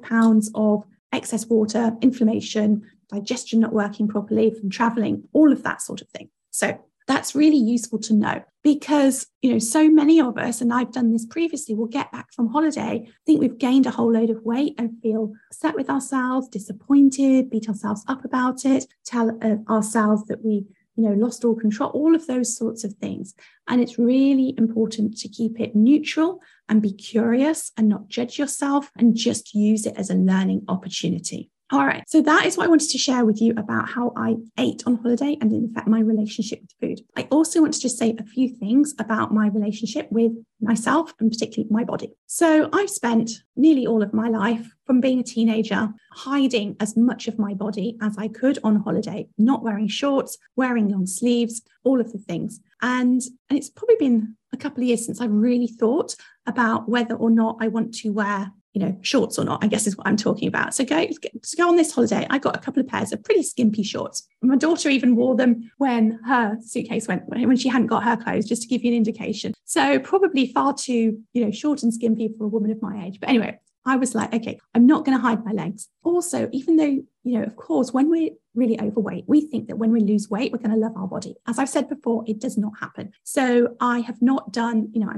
pounds 0.00 0.50
of 0.54 0.84
excess 1.12 1.46
water, 1.46 1.96
inflammation, 2.02 2.82
digestion 3.10 3.60
not 3.60 3.72
working 3.72 4.08
properly 4.08 4.54
from 4.54 4.70
traveling, 4.70 5.24
all 5.32 5.52
of 5.52 5.62
that 5.62 5.82
sort 5.82 6.00
of 6.00 6.08
thing. 6.08 6.28
So 6.50 6.78
that's 7.08 7.34
really 7.34 7.56
useful 7.56 7.98
to 7.98 8.14
know 8.14 8.42
because 8.62 9.26
you 9.42 9.52
know 9.52 9.58
so 9.58 9.88
many 9.88 10.20
of 10.20 10.38
us 10.38 10.60
and 10.60 10.72
i've 10.72 10.92
done 10.92 11.12
this 11.12 11.26
previously 11.26 11.74
will 11.74 11.86
get 11.86 12.12
back 12.12 12.32
from 12.32 12.48
holiday 12.48 13.04
think 13.26 13.40
we've 13.40 13.58
gained 13.58 13.86
a 13.86 13.90
whole 13.90 14.12
load 14.12 14.30
of 14.30 14.42
weight 14.44 14.74
and 14.78 15.00
feel 15.02 15.32
upset 15.50 15.74
with 15.74 15.90
ourselves 15.90 16.48
disappointed 16.48 17.50
beat 17.50 17.68
ourselves 17.68 18.04
up 18.06 18.24
about 18.24 18.64
it 18.64 18.86
tell 19.04 19.36
uh, 19.42 19.56
ourselves 19.72 20.24
that 20.26 20.44
we 20.44 20.64
you 20.98 21.04
know 21.04 21.14
lost 21.14 21.44
all 21.44 21.54
control 21.54 21.90
all 21.90 22.14
of 22.14 22.26
those 22.26 22.56
sorts 22.56 22.84
of 22.84 22.92
things. 22.94 23.34
And 23.68 23.80
it's 23.80 23.98
really 23.98 24.54
important 24.58 25.16
to 25.18 25.28
keep 25.28 25.60
it 25.60 25.76
neutral 25.76 26.40
and 26.68 26.82
be 26.82 26.92
curious 26.92 27.70
and 27.76 27.88
not 27.88 28.08
judge 28.08 28.38
yourself 28.38 28.90
and 28.96 29.16
just 29.16 29.54
use 29.54 29.86
it 29.86 29.94
as 29.96 30.10
a 30.10 30.14
learning 30.14 30.64
opportunity 30.68 31.50
all 31.70 31.84
right. 31.84 32.02
So 32.06 32.22
that 32.22 32.46
is 32.46 32.56
what 32.56 32.64
I 32.64 32.68
wanted 32.68 32.88
to 32.90 32.98
share 32.98 33.26
with 33.26 33.42
you 33.42 33.52
about 33.56 33.90
how 33.90 34.12
I 34.16 34.36
ate 34.58 34.82
on 34.86 34.96
holiday 34.96 35.36
and, 35.40 35.52
in 35.52 35.72
fact, 35.72 35.86
my 35.86 36.00
relationship 36.00 36.62
with 36.62 36.72
food. 36.80 37.06
I 37.14 37.28
also 37.30 37.60
want 37.60 37.74
to 37.74 37.80
just 37.80 37.98
say 37.98 38.16
a 38.18 38.24
few 38.24 38.48
things 38.48 38.94
about 38.98 39.34
my 39.34 39.48
relationship 39.48 40.10
with 40.10 40.32
myself 40.62 41.12
and 41.20 41.30
particularly 41.30 41.70
my 41.70 41.84
body. 41.84 42.14
So 42.26 42.70
I've 42.72 42.88
spent 42.88 43.30
nearly 43.54 43.86
all 43.86 44.02
of 44.02 44.14
my 44.14 44.28
life 44.28 44.70
from 44.86 45.02
being 45.02 45.20
a 45.20 45.24
teenager 45.24 45.90
hiding 46.12 46.76
as 46.80 46.96
much 46.96 47.28
of 47.28 47.38
my 47.38 47.52
body 47.52 47.98
as 48.00 48.16
I 48.16 48.28
could 48.28 48.58
on 48.64 48.76
holiday, 48.76 49.28
not 49.36 49.62
wearing 49.62 49.88
shorts, 49.88 50.38
wearing 50.56 50.88
long 50.88 51.06
sleeves, 51.06 51.60
all 51.84 52.00
of 52.00 52.12
the 52.12 52.18
things. 52.18 52.60
And, 52.80 53.20
and 53.50 53.58
it's 53.58 53.68
probably 53.68 53.96
been 53.98 54.36
a 54.54 54.56
couple 54.56 54.82
of 54.82 54.88
years 54.88 55.04
since 55.04 55.20
I've 55.20 55.30
really 55.30 55.66
thought 55.66 56.14
about 56.46 56.88
whether 56.88 57.14
or 57.14 57.30
not 57.30 57.58
I 57.60 57.68
want 57.68 57.92
to 57.96 58.10
wear 58.10 58.52
you 58.74 58.80
know, 58.80 58.96
shorts 59.02 59.38
or 59.38 59.44
not, 59.44 59.64
I 59.64 59.66
guess 59.66 59.86
is 59.86 59.96
what 59.96 60.06
I'm 60.06 60.16
talking 60.16 60.46
about. 60.46 60.74
So 60.74 60.84
go, 60.84 61.06
to 61.06 61.56
go 61.56 61.68
on 61.68 61.76
this 61.76 61.92
holiday, 61.92 62.26
I 62.30 62.38
got 62.38 62.56
a 62.56 62.60
couple 62.60 62.80
of 62.80 62.88
pairs 62.88 63.12
of 63.12 63.22
pretty 63.24 63.42
skimpy 63.42 63.82
shorts. 63.82 64.26
My 64.42 64.56
daughter 64.56 64.88
even 64.88 65.16
wore 65.16 65.36
them 65.36 65.70
when 65.78 66.18
her 66.26 66.56
suitcase 66.60 67.08
went, 67.08 67.22
when 67.28 67.56
she 67.56 67.68
hadn't 67.68 67.88
got 67.88 68.04
her 68.04 68.16
clothes, 68.16 68.46
just 68.46 68.62
to 68.62 68.68
give 68.68 68.84
you 68.84 68.92
an 68.92 68.96
indication. 68.96 69.54
So 69.64 69.98
probably 69.98 70.52
far 70.52 70.74
too, 70.74 71.18
you 71.32 71.44
know, 71.44 71.50
short 71.50 71.82
and 71.82 71.92
skimpy 71.92 72.30
for 72.36 72.44
a 72.44 72.48
woman 72.48 72.70
of 72.70 72.82
my 72.82 73.06
age. 73.06 73.18
But 73.20 73.30
anyway, 73.30 73.58
I 73.84 73.96
was 73.96 74.14
like, 74.14 74.34
okay, 74.34 74.58
I'm 74.74 74.86
not 74.86 75.04
going 75.04 75.16
to 75.16 75.22
hide 75.22 75.44
my 75.44 75.52
legs. 75.52 75.88
Also, 76.02 76.48
even 76.52 76.76
though, 76.76 77.02
you 77.24 77.38
know, 77.38 77.42
of 77.42 77.56
course, 77.56 77.92
when 77.92 78.10
we're 78.10 78.30
really 78.54 78.78
overweight, 78.80 79.24
we 79.26 79.40
think 79.40 79.68
that 79.68 79.78
when 79.78 79.92
we 79.92 80.00
lose 80.00 80.28
weight, 80.28 80.52
we're 80.52 80.58
going 80.58 80.72
to 80.72 80.76
love 80.76 80.96
our 80.96 81.06
body. 81.06 81.36
As 81.46 81.58
I've 81.58 81.68
said 81.68 81.88
before, 81.88 82.24
it 82.26 82.40
does 82.40 82.58
not 82.58 82.72
happen. 82.80 83.12
So 83.24 83.76
I 83.80 84.00
have 84.00 84.20
not 84.20 84.52
done, 84.52 84.90
you 84.92 85.00
know, 85.00 85.10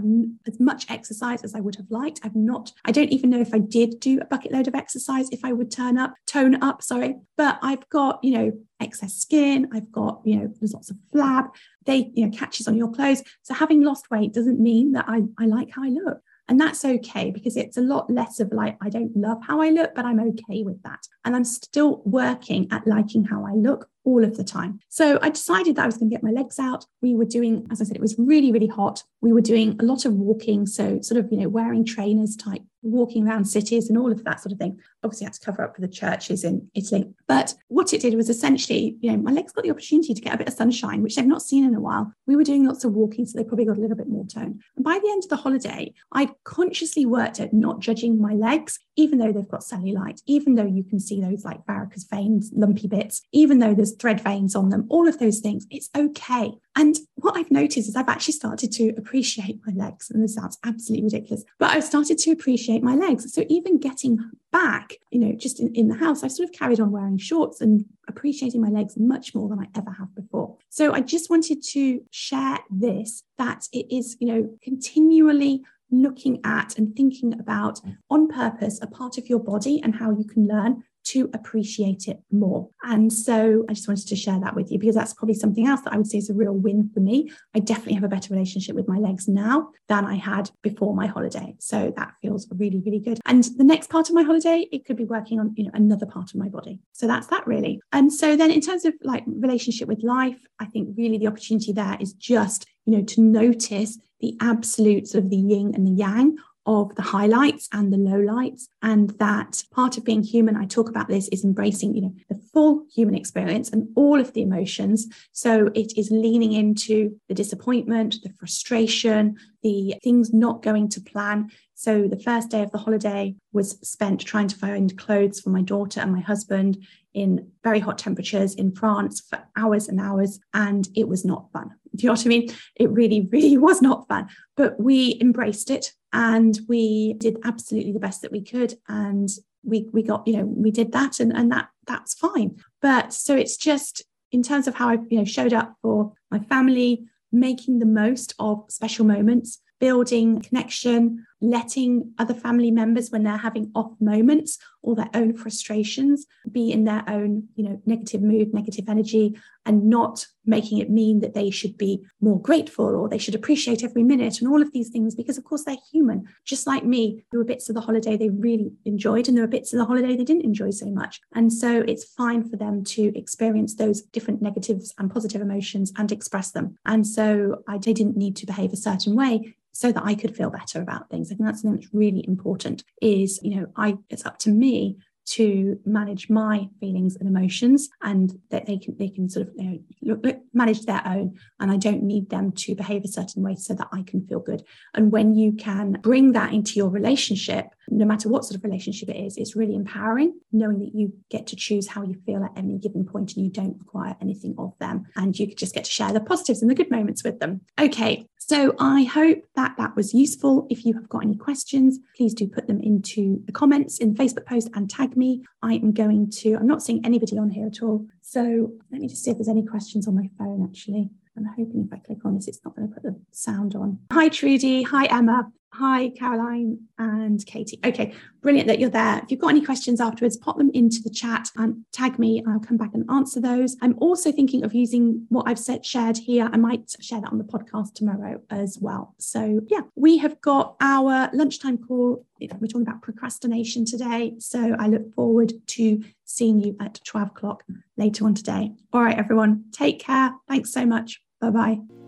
as 0.46 0.60
much 0.60 0.88
exercise 0.90 1.42
as 1.42 1.54
I 1.54 1.60
would 1.60 1.76
have 1.76 1.90
liked. 1.90 2.20
I've 2.22 2.36
not, 2.36 2.70
I 2.84 2.92
don't 2.92 3.10
even 3.10 3.30
know 3.30 3.40
if 3.40 3.52
I 3.54 3.58
did 3.58 3.98
do 3.98 4.20
a 4.20 4.26
bucket 4.26 4.52
load 4.52 4.68
of 4.68 4.74
exercise, 4.74 5.28
if 5.30 5.44
I 5.44 5.52
would 5.52 5.70
turn 5.70 5.98
up, 5.98 6.14
tone 6.26 6.62
up, 6.62 6.82
sorry. 6.82 7.16
But 7.36 7.58
I've 7.62 7.88
got, 7.88 8.22
you 8.22 8.32
know, 8.38 8.52
excess 8.78 9.14
skin. 9.14 9.68
I've 9.72 9.90
got, 9.90 10.20
you 10.24 10.36
know, 10.36 10.52
there's 10.60 10.74
lots 10.74 10.90
of 10.90 10.96
flab. 11.12 11.48
They, 11.86 12.12
you 12.14 12.26
know, 12.26 12.36
catches 12.36 12.68
on 12.68 12.76
your 12.76 12.92
clothes. 12.92 13.22
So 13.42 13.54
having 13.54 13.82
lost 13.82 14.10
weight 14.10 14.32
doesn't 14.32 14.60
mean 14.60 14.92
that 14.92 15.06
I, 15.08 15.22
I 15.38 15.46
like 15.46 15.70
how 15.74 15.82
I 15.82 15.88
look. 15.88 16.20
And 16.50 16.60
that's 16.60 16.84
okay 16.84 17.30
because 17.30 17.56
it's 17.56 17.76
a 17.76 17.80
lot 17.80 18.10
less 18.10 18.40
of 18.40 18.52
like, 18.52 18.76
I 18.82 18.88
don't 18.88 19.16
love 19.16 19.38
how 19.40 19.62
I 19.62 19.70
look, 19.70 19.94
but 19.94 20.04
I'm 20.04 20.18
okay 20.18 20.64
with 20.64 20.82
that. 20.82 20.98
And 21.24 21.36
I'm 21.36 21.44
still 21.44 22.02
working 22.04 22.66
at 22.72 22.88
liking 22.88 23.24
how 23.24 23.46
I 23.46 23.52
look 23.52 23.88
all 24.04 24.24
of 24.24 24.36
the 24.36 24.42
time. 24.42 24.80
So 24.88 25.20
I 25.22 25.30
decided 25.30 25.76
that 25.76 25.82
I 25.82 25.86
was 25.86 25.96
going 25.96 26.10
to 26.10 26.14
get 26.14 26.24
my 26.24 26.32
legs 26.32 26.58
out. 26.58 26.86
We 27.02 27.14
were 27.14 27.24
doing, 27.24 27.68
as 27.70 27.80
I 27.80 27.84
said, 27.84 27.94
it 27.94 28.02
was 28.02 28.16
really, 28.18 28.50
really 28.50 28.66
hot. 28.66 29.04
We 29.20 29.32
were 29.32 29.40
doing 29.40 29.76
a 29.78 29.84
lot 29.84 30.04
of 30.04 30.14
walking. 30.14 30.66
So, 30.66 31.00
sort 31.02 31.24
of, 31.24 31.30
you 31.30 31.38
know, 31.38 31.48
wearing 31.48 31.84
trainers 31.84 32.34
type, 32.34 32.62
walking 32.82 33.26
around 33.26 33.44
cities 33.44 33.88
and 33.88 33.98
all 33.98 34.10
of 34.10 34.24
that 34.24 34.40
sort 34.40 34.52
of 34.52 34.58
thing. 34.58 34.78
Obviously, 35.02 35.26
I 35.26 35.28
had 35.28 35.34
to 35.34 35.40
cover 35.40 35.62
up 35.62 35.74
for 35.74 35.80
the 35.80 35.88
churches 35.88 36.44
in 36.44 36.68
Italy. 36.74 37.08
But 37.26 37.54
what 37.68 37.92
it 37.92 38.00
did 38.00 38.14
was 38.14 38.28
essentially, 38.28 38.96
you 39.00 39.10
know, 39.10 39.18
my 39.18 39.30
legs 39.32 39.52
got 39.52 39.64
the 39.64 39.70
opportunity 39.70 40.14
to 40.14 40.20
get 40.20 40.34
a 40.34 40.38
bit 40.38 40.48
of 40.48 40.54
sunshine, 40.54 41.02
which 41.02 41.16
they've 41.16 41.26
not 41.26 41.42
seen 41.42 41.64
in 41.64 41.74
a 41.74 41.80
while. 41.80 42.12
We 42.26 42.36
were 42.36 42.44
doing 42.44 42.66
lots 42.66 42.84
of 42.84 42.92
walking, 42.92 43.26
so 43.26 43.38
they 43.38 43.44
probably 43.44 43.66
got 43.66 43.78
a 43.78 43.80
little 43.80 43.96
bit 43.96 44.08
more 44.08 44.26
tone. 44.26 44.60
And 44.76 44.84
by 44.84 44.98
the 45.02 45.10
end 45.10 45.24
of 45.24 45.30
the 45.30 45.36
holiday, 45.36 45.92
I'd 46.12 46.30
consciously 46.44 47.06
worked 47.06 47.40
at 47.40 47.52
not 47.52 47.80
judging 47.80 48.20
my 48.20 48.34
legs, 48.34 48.78
even 49.00 49.18
though 49.18 49.32
they've 49.32 49.48
got 49.48 49.62
cellulite, 49.62 50.20
even 50.26 50.54
though 50.56 50.66
you 50.66 50.84
can 50.84 51.00
see 51.00 51.20
those 51.20 51.42
like 51.42 51.64
varicose 51.66 52.04
veins, 52.04 52.50
lumpy 52.54 52.86
bits, 52.86 53.22
even 53.32 53.58
though 53.58 53.74
there's 53.74 53.96
thread 53.96 54.20
veins 54.20 54.54
on 54.54 54.68
them, 54.68 54.86
all 54.90 55.08
of 55.08 55.18
those 55.18 55.40
things, 55.40 55.66
it's 55.70 55.88
okay. 55.96 56.52
And 56.76 56.96
what 57.14 57.36
I've 57.36 57.50
noticed 57.50 57.88
is 57.88 57.96
I've 57.96 58.08
actually 58.08 58.34
started 58.34 58.70
to 58.72 58.90
appreciate 58.98 59.58
my 59.66 59.72
legs. 59.72 60.10
And 60.10 60.22
this 60.22 60.34
sounds 60.34 60.58
absolutely 60.64 61.04
ridiculous, 61.04 61.44
but 61.58 61.70
I've 61.70 61.84
started 61.84 62.18
to 62.18 62.30
appreciate 62.30 62.82
my 62.82 62.94
legs. 62.94 63.32
So 63.32 63.44
even 63.48 63.80
getting 63.80 64.18
back, 64.52 64.94
you 65.10 65.20
know, 65.20 65.32
just 65.32 65.60
in, 65.60 65.74
in 65.74 65.88
the 65.88 65.96
house, 65.96 66.22
I've 66.22 66.32
sort 66.32 66.48
of 66.48 66.54
carried 66.54 66.80
on 66.80 66.90
wearing 66.90 67.16
shorts 67.16 67.62
and 67.62 67.86
appreciating 68.06 68.60
my 68.60 68.68
legs 68.68 68.98
much 68.98 69.34
more 69.34 69.48
than 69.48 69.60
I 69.60 69.66
ever 69.74 69.92
have 69.92 70.14
before. 70.14 70.56
So 70.68 70.92
I 70.92 71.00
just 71.00 71.30
wanted 71.30 71.62
to 71.70 72.02
share 72.10 72.58
this 72.68 73.22
that 73.38 73.66
it 73.72 73.86
is, 73.90 74.16
you 74.20 74.26
know, 74.26 74.50
continually 74.62 75.62
looking 75.90 76.40
at 76.44 76.76
and 76.78 76.94
thinking 76.94 77.38
about 77.38 77.80
on 78.10 78.28
purpose 78.28 78.78
a 78.82 78.86
part 78.86 79.18
of 79.18 79.28
your 79.28 79.40
body 79.40 79.80
and 79.82 79.94
how 79.94 80.10
you 80.10 80.24
can 80.24 80.46
learn 80.46 80.82
to 81.02 81.30
appreciate 81.32 82.08
it 82.08 82.18
more. 82.30 82.68
And 82.82 83.12
so 83.12 83.64
I 83.68 83.72
just 83.72 83.88
wanted 83.88 84.06
to 84.08 84.16
share 84.16 84.38
that 84.40 84.54
with 84.54 84.70
you 84.70 84.78
because 84.78 84.94
that's 84.94 85.14
probably 85.14 85.34
something 85.34 85.66
else 85.66 85.80
that 85.82 85.92
I 85.92 85.96
would 85.96 86.06
say 86.06 86.18
is 86.18 86.30
a 86.30 86.34
real 86.34 86.52
win 86.52 86.90
for 86.92 87.00
me. 87.00 87.30
I 87.54 87.60
definitely 87.60 87.94
have 87.94 88.04
a 88.04 88.08
better 88.08 88.32
relationship 88.34 88.76
with 88.76 88.86
my 88.86 88.98
legs 88.98 89.26
now 89.26 89.70
than 89.88 90.04
I 90.04 90.16
had 90.16 90.50
before 90.62 90.94
my 90.94 91.06
holiday. 91.06 91.56
So 91.58 91.92
that 91.96 92.12
feels 92.20 92.46
really, 92.50 92.82
really 92.84 92.98
good. 92.98 93.18
And 93.24 93.44
the 93.56 93.64
next 93.64 93.88
part 93.88 94.08
of 94.08 94.14
my 94.14 94.22
holiday, 94.22 94.68
it 94.70 94.84
could 94.84 94.96
be 94.96 95.04
working 95.04 95.40
on, 95.40 95.54
you 95.56 95.64
know, 95.64 95.70
another 95.74 96.06
part 96.06 96.30
of 96.30 96.36
my 96.36 96.48
body. 96.48 96.80
So 96.92 97.06
that's 97.06 97.28
that 97.28 97.46
really. 97.46 97.80
And 97.92 98.12
so 98.12 98.36
then 98.36 98.50
in 98.50 98.60
terms 98.60 98.84
of 98.84 98.94
like 99.02 99.24
relationship 99.26 99.88
with 99.88 100.02
life, 100.02 100.40
I 100.58 100.66
think 100.66 100.96
really 100.96 101.18
the 101.18 101.28
opportunity 101.28 101.72
there 101.72 101.96
is 101.98 102.12
just, 102.12 102.66
you 102.90 102.98
know, 102.98 103.04
to 103.04 103.20
notice 103.20 103.98
the 104.20 104.36
absolutes 104.40 105.14
of 105.14 105.30
the 105.30 105.36
yin 105.36 105.74
and 105.74 105.86
the 105.86 105.92
yang 105.92 106.36
of 106.66 106.94
the 106.94 107.02
highlights 107.02 107.68
and 107.72 107.92
the 107.92 107.96
lowlights. 107.96 108.68
And 108.82 109.10
that 109.18 109.64
part 109.72 109.96
of 109.96 110.04
being 110.04 110.22
human 110.22 110.56
i 110.56 110.66
talk 110.66 110.88
about 110.88 111.08
this 111.08 111.28
is 111.28 111.44
embracing 111.44 111.94
you 111.94 112.02
know 112.02 112.14
the 112.28 112.40
full 112.52 112.84
human 112.94 113.14
experience 113.14 113.70
and 113.70 113.88
all 113.96 114.20
of 114.20 114.32
the 114.32 114.42
emotions. 114.42 115.08
So 115.32 115.70
it 115.74 115.96
is 115.96 116.10
leaning 116.10 116.52
into 116.52 117.18
the 117.28 117.34
disappointment 117.34 118.16
the 118.22 118.32
frustration 118.38 119.36
the 119.62 119.94
things 120.02 120.32
not 120.32 120.62
going 120.62 120.88
to 120.90 121.00
plan. 121.00 121.50
So 121.74 122.08
the 122.08 122.18
first 122.18 122.50
day 122.50 122.62
of 122.62 122.70
the 122.72 122.78
holiday 122.78 123.34
was 123.52 123.78
spent 123.82 124.20
trying 124.20 124.48
to 124.48 124.56
find 124.56 124.96
clothes 124.98 125.40
for 125.40 125.50
my 125.50 125.62
daughter 125.62 126.00
and 126.00 126.12
my 126.12 126.20
husband 126.20 126.86
in 127.14 127.50
very 127.64 127.80
hot 127.80 127.98
temperatures 127.98 128.54
in 128.54 128.72
France 128.72 129.20
for 129.20 129.42
hours 129.56 129.88
and 129.88 130.00
hours 130.00 130.38
and 130.54 130.88
it 130.94 131.08
was 131.08 131.24
not 131.24 131.50
fun 131.52 131.72
do 131.96 132.04
you 132.04 132.08
know 132.08 132.12
what 132.12 132.26
I 132.26 132.28
mean? 132.28 132.50
It 132.76 132.90
really, 132.90 133.28
really 133.32 133.58
was 133.68 133.82
not 133.82 134.06
fun, 134.08 134.28
but 134.56 134.78
we 134.80 135.18
embraced 135.20 135.70
it 135.70 135.92
and 136.12 136.58
we 136.68 137.14
did 137.14 137.38
absolutely 137.44 137.92
the 137.92 138.00
best 138.00 138.22
that 138.22 138.32
we 138.32 138.42
could. 138.42 138.74
And 138.88 139.28
we 139.62 139.88
we 139.92 140.02
got, 140.02 140.26
you 140.26 140.38
know, 140.38 140.44
we 140.44 140.70
did 140.70 140.92
that 140.92 141.20
and, 141.20 141.32
and 141.32 141.50
that 141.52 141.68
that's 141.86 142.14
fine. 142.14 142.56
But 142.80 143.12
so 143.12 143.36
it's 143.36 143.56
just 143.56 144.02
in 144.32 144.42
terms 144.42 144.68
of 144.68 144.74
how 144.74 144.88
I, 144.88 144.98
you 145.08 145.18
know, 145.18 145.24
showed 145.24 145.52
up 145.52 145.74
for 145.82 146.12
my 146.30 146.38
family, 146.38 147.04
making 147.32 147.78
the 147.78 147.86
most 147.86 148.34
of 148.38 148.64
special 148.68 149.04
moments, 149.04 149.58
building 149.80 150.40
connection 150.40 151.26
letting 151.40 152.12
other 152.18 152.34
family 152.34 152.70
members, 152.70 153.10
when 153.10 153.22
they're 153.22 153.36
having 153.36 153.70
off 153.74 153.92
moments 154.00 154.58
or 154.82 154.94
their 154.94 155.10
own 155.14 155.34
frustrations, 155.36 156.26
be 156.50 156.72
in 156.72 156.84
their 156.84 157.04
own, 157.08 157.48
you 157.54 157.64
know, 157.64 157.80
negative 157.86 158.22
mood, 158.22 158.54
negative 158.54 158.86
energy, 158.88 159.38
and 159.66 159.88
not 159.88 160.26
making 160.46 160.78
it 160.78 160.90
mean 160.90 161.20
that 161.20 161.34
they 161.34 161.50
should 161.50 161.76
be 161.76 162.02
more 162.20 162.40
grateful 162.40 162.86
or 162.86 163.08
they 163.08 163.18
should 163.18 163.34
appreciate 163.34 163.84
every 163.84 164.02
minute 164.02 164.40
and 164.40 164.48
all 164.48 164.62
of 164.62 164.72
these 164.72 164.88
things, 164.88 165.14
because 165.14 165.36
of 165.36 165.44
course 165.44 165.64
they're 165.64 165.76
human, 165.92 166.24
just 166.44 166.66
like 166.66 166.84
me. 166.84 167.22
There 167.30 167.38
were 167.38 167.44
bits 167.44 167.68
of 167.68 167.74
the 167.74 167.80
holiday 167.82 168.16
they 168.16 168.30
really 168.30 168.72
enjoyed, 168.84 169.28
and 169.28 169.36
there 169.36 169.44
were 169.44 169.48
bits 169.48 169.72
of 169.72 169.78
the 169.78 169.84
holiday 169.84 170.16
they 170.16 170.24
didn't 170.24 170.44
enjoy 170.44 170.70
so 170.70 170.86
much. 170.86 171.20
And 171.34 171.52
so 171.52 171.84
it's 171.86 172.04
fine 172.04 172.48
for 172.48 172.56
them 172.56 172.84
to 172.84 173.12
experience 173.16 173.74
those 173.74 174.02
different 174.02 174.40
negatives 174.40 174.94
and 174.98 175.10
positive 175.10 175.42
emotions 175.42 175.92
and 175.96 176.10
express 176.10 176.50
them. 176.52 176.76
And 176.86 177.06
so 177.06 177.62
I, 177.68 177.78
didn't 177.80 178.16
need 178.16 178.36
to 178.36 178.46
behave 178.46 178.72
a 178.72 178.76
certain 178.76 179.16
way 179.16 179.56
so 179.72 179.90
that 179.90 180.04
I 180.04 180.14
could 180.14 180.36
feel 180.36 180.50
better 180.50 180.80
about 180.82 181.08
things. 181.08 181.29
I 181.30 181.34
think 181.34 181.46
that's 181.46 181.62
something 181.62 181.80
that's 181.80 181.94
really 181.94 182.24
important 182.26 182.84
is, 183.00 183.40
you 183.42 183.56
know, 183.56 183.66
I 183.76 183.96
it's 184.08 184.26
up 184.26 184.38
to 184.40 184.50
me 184.50 184.98
to 185.26 185.78
manage 185.84 186.28
my 186.28 186.68
feelings 186.80 187.14
and 187.16 187.28
emotions 187.28 187.88
and 188.02 188.32
that 188.50 188.66
they 188.66 188.78
can 188.78 188.96
they 188.96 189.08
can 189.08 189.28
sort 189.28 189.46
of 189.46 189.54
you 189.56 189.82
know, 190.02 190.18
look, 190.22 190.36
manage 190.52 190.86
their 190.86 191.02
own 191.06 191.38
and 191.60 191.70
I 191.70 191.76
don't 191.76 192.02
need 192.02 192.30
them 192.30 192.52
to 192.52 192.74
behave 192.74 193.04
a 193.04 193.08
certain 193.08 193.42
way 193.42 193.54
so 193.54 193.74
that 193.74 193.88
I 193.92 194.02
can 194.02 194.26
feel 194.26 194.40
good. 194.40 194.64
And 194.94 195.12
when 195.12 195.36
you 195.36 195.52
can 195.52 195.92
bring 196.02 196.32
that 196.32 196.52
into 196.52 196.72
your 196.74 196.88
relationship 196.88 197.66
no 197.90 198.04
matter 198.04 198.28
what 198.28 198.44
sort 198.44 198.56
of 198.56 198.64
relationship 198.64 199.08
it 199.08 199.16
is 199.16 199.36
it's 199.36 199.56
really 199.56 199.74
empowering 199.74 200.32
knowing 200.52 200.78
that 200.78 200.94
you 200.94 201.12
get 201.30 201.46
to 201.46 201.56
choose 201.56 201.88
how 201.88 202.02
you 202.02 202.14
feel 202.26 202.44
at 202.44 202.52
any 202.56 202.78
given 202.78 203.04
point 203.04 203.36
and 203.36 203.44
you 203.44 203.50
don't 203.50 203.78
require 203.78 204.16
anything 204.20 204.54
of 204.58 204.72
them 204.78 205.04
and 205.16 205.38
you 205.38 205.52
just 205.54 205.74
get 205.74 205.84
to 205.84 205.90
share 205.90 206.12
the 206.12 206.20
positives 206.20 206.62
and 206.62 206.70
the 206.70 206.74
good 206.74 206.90
moments 206.90 207.24
with 207.24 207.38
them 207.40 207.60
okay 207.78 208.26
so 208.50 208.74
I 208.80 209.04
hope 209.04 209.44
that 209.54 209.76
that 209.78 209.94
was 209.94 210.12
useful. 210.12 210.66
If 210.70 210.84
you 210.84 210.92
have 210.94 211.08
got 211.08 211.22
any 211.22 211.36
questions, 211.36 212.00
please 212.16 212.34
do 212.34 212.48
put 212.48 212.66
them 212.66 212.80
into 212.80 213.40
the 213.46 213.52
comments 213.52 213.98
in 213.98 214.12
the 214.12 214.20
Facebook 214.20 214.44
post 214.44 214.68
and 214.74 214.90
tag 214.90 215.16
me. 215.16 215.44
I 215.62 215.74
am 215.74 215.92
going 215.92 216.30
to, 216.38 216.56
I'm 216.56 216.66
not 216.66 216.82
seeing 216.82 217.06
anybody 217.06 217.38
on 217.38 217.50
here 217.50 217.68
at 217.68 217.80
all. 217.80 218.08
So 218.22 218.72
let 218.90 219.00
me 219.00 219.06
just 219.06 219.22
see 219.22 219.30
if 219.30 219.36
there's 219.36 219.46
any 219.46 219.64
questions 219.64 220.08
on 220.08 220.16
my 220.16 220.28
phone 220.36 220.66
actually. 220.68 221.10
I'm 221.36 221.44
hoping 221.44 221.86
if 221.86 221.92
I 221.92 221.98
click 222.04 222.24
on 222.24 222.34
this, 222.34 222.48
it's 222.48 222.58
not 222.64 222.74
going 222.74 222.88
to 222.88 222.94
put 222.94 223.04
the 223.04 223.14
sound 223.30 223.76
on. 223.76 224.00
Hi, 224.12 224.28
Trudy. 224.28 224.82
Hi, 224.82 225.04
Emma. 225.06 225.52
Hi, 225.80 226.10
Caroline 226.10 226.78
and 226.98 227.44
Katie. 227.46 227.80
Okay, 227.82 228.12
brilliant 228.42 228.68
that 228.68 228.78
you're 228.78 228.90
there. 228.90 229.18
If 229.24 229.30
you've 229.30 229.40
got 229.40 229.48
any 229.48 229.64
questions 229.64 229.98
afterwards, 229.98 230.36
pop 230.36 230.58
them 230.58 230.70
into 230.74 231.00
the 231.02 231.08
chat 231.08 231.48
and 231.56 231.86
tag 231.90 232.18
me, 232.18 232.44
I'll 232.46 232.60
come 232.60 232.76
back 232.76 232.90
and 232.92 233.10
answer 233.10 233.40
those. 233.40 233.78
I'm 233.80 233.94
also 233.98 234.30
thinking 234.30 234.62
of 234.62 234.74
using 234.74 235.24
what 235.30 235.48
I've 235.48 235.58
said 235.58 235.86
shared 235.86 236.18
here. 236.18 236.50
I 236.52 236.58
might 236.58 236.94
share 237.00 237.22
that 237.22 237.32
on 237.32 237.38
the 237.38 237.44
podcast 237.44 237.94
tomorrow 237.94 238.42
as 238.50 238.76
well. 238.78 239.14
So, 239.16 239.62
yeah, 239.68 239.80
we 239.94 240.18
have 240.18 240.38
got 240.42 240.76
our 240.82 241.30
lunchtime 241.32 241.78
call. 241.78 242.26
We're 242.38 242.48
talking 242.48 242.82
about 242.82 243.00
procrastination 243.00 243.86
today. 243.86 244.34
So, 244.38 244.76
I 244.78 244.86
look 244.86 245.14
forward 245.14 245.54
to 245.68 246.04
seeing 246.26 246.60
you 246.60 246.76
at 246.78 247.00
12 247.06 247.28
o'clock 247.28 247.64
later 247.96 248.26
on 248.26 248.34
today. 248.34 248.72
All 248.92 249.02
right, 249.02 249.18
everyone, 249.18 249.64
take 249.72 249.98
care. 249.98 250.34
Thanks 250.46 250.74
so 250.74 250.84
much. 250.84 251.22
Bye 251.40 251.48
bye. 251.48 251.99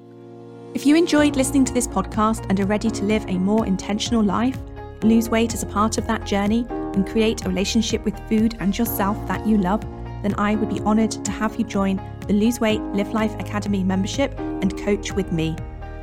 If 0.75 0.87
you 0.87 0.97
enjoyed 0.97 1.37
listening 1.37 1.67
to 1.67 1.75
this 1.75 1.87
podcast 1.87 2.47
and 2.49 2.59
are 2.59 2.65
ready 2.65 2.91
to 2.91 3.05
live 3.05 3.27
a 3.29 3.37
more 3.37 3.67
intentional 3.67 4.23
life, 4.23 4.57
lose 5.03 5.29
weight 5.29 5.53
as 5.53 5.63
a 5.63 5.67
part 5.67 5.99
of 5.99 6.07
that 6.07 6.25
journey, 6.25 6.67
and 6.71 7.07
create 7.07 7.45
a 7.45 7.49
relationship 7.51 8.03
with 8.07 8.19
food 8.27 8.57
and 8.59 8.77
yourself 8.77 9.19
that 9.29 9.47
you 9.47 9.59
love, 9.59 9.83
then 10.23 10.35
I 10.39 10.55
would 10.55 10.71
be 10.71 10.81
honoured 10.81 11.11
to 11.11 11.31
have 11.31 11.57
you 11.57 11.67
join 11.67 12.01
the 12.27 12.33
Lose 12.33 12.59
Weight 12.59 12.81
Live 12.81 13.13
Life 13.13 13.39
Academy 13.39 13.85
membership 13.85 14.33
and 14.39 14.75
coach 14.79 15.13
with 15.13 15.31
me. 15.31 15.55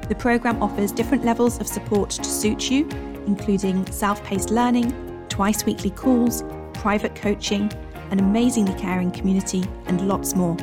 The 0.08 0.14
programme 0.14 0.62
offers 0.62 0.92
different 0.92 1.26
levels 1.26 1.60
of 1.60 1.68
support 1.68 2.12
to 2.12 2.26
suit 2.26 2.70
you, 2.70 2.88
including 3.26 3.92
self 3.92 4.24
paced 4.24 4.52
learning, 4.52 4.92
twice 5.30 5.66
weekly 5.66 5.90
calls, 5.90 6.44
private 6.76 7.16
coaching, 7.16 7.72
an 8.12 8.20
amazingly 8.20 8.80
caring 8.80 9.10
community, 9.10 9.66
and 9.88 10.08
lots 10.08 10.36
more. 10.36 10.58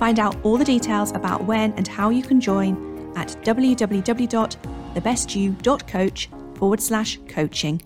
Find 0.00 0.18
out 0.18 0.36
all 0.42 0.58
the 0.58 0.64
details 0.64 1.12
about 1.12 1.44
when 1.44 1.72
and 1.74 1.86
how 1.86 2.10
you 2.10 2.24
can 2.24 2.40
join 2.40 2.95
at 3.16 3.36
www.thebestyou.coach 3.42 6.30
forward 6.54 6.80
slash 6.80 7.18
coaching. 7.28 7.82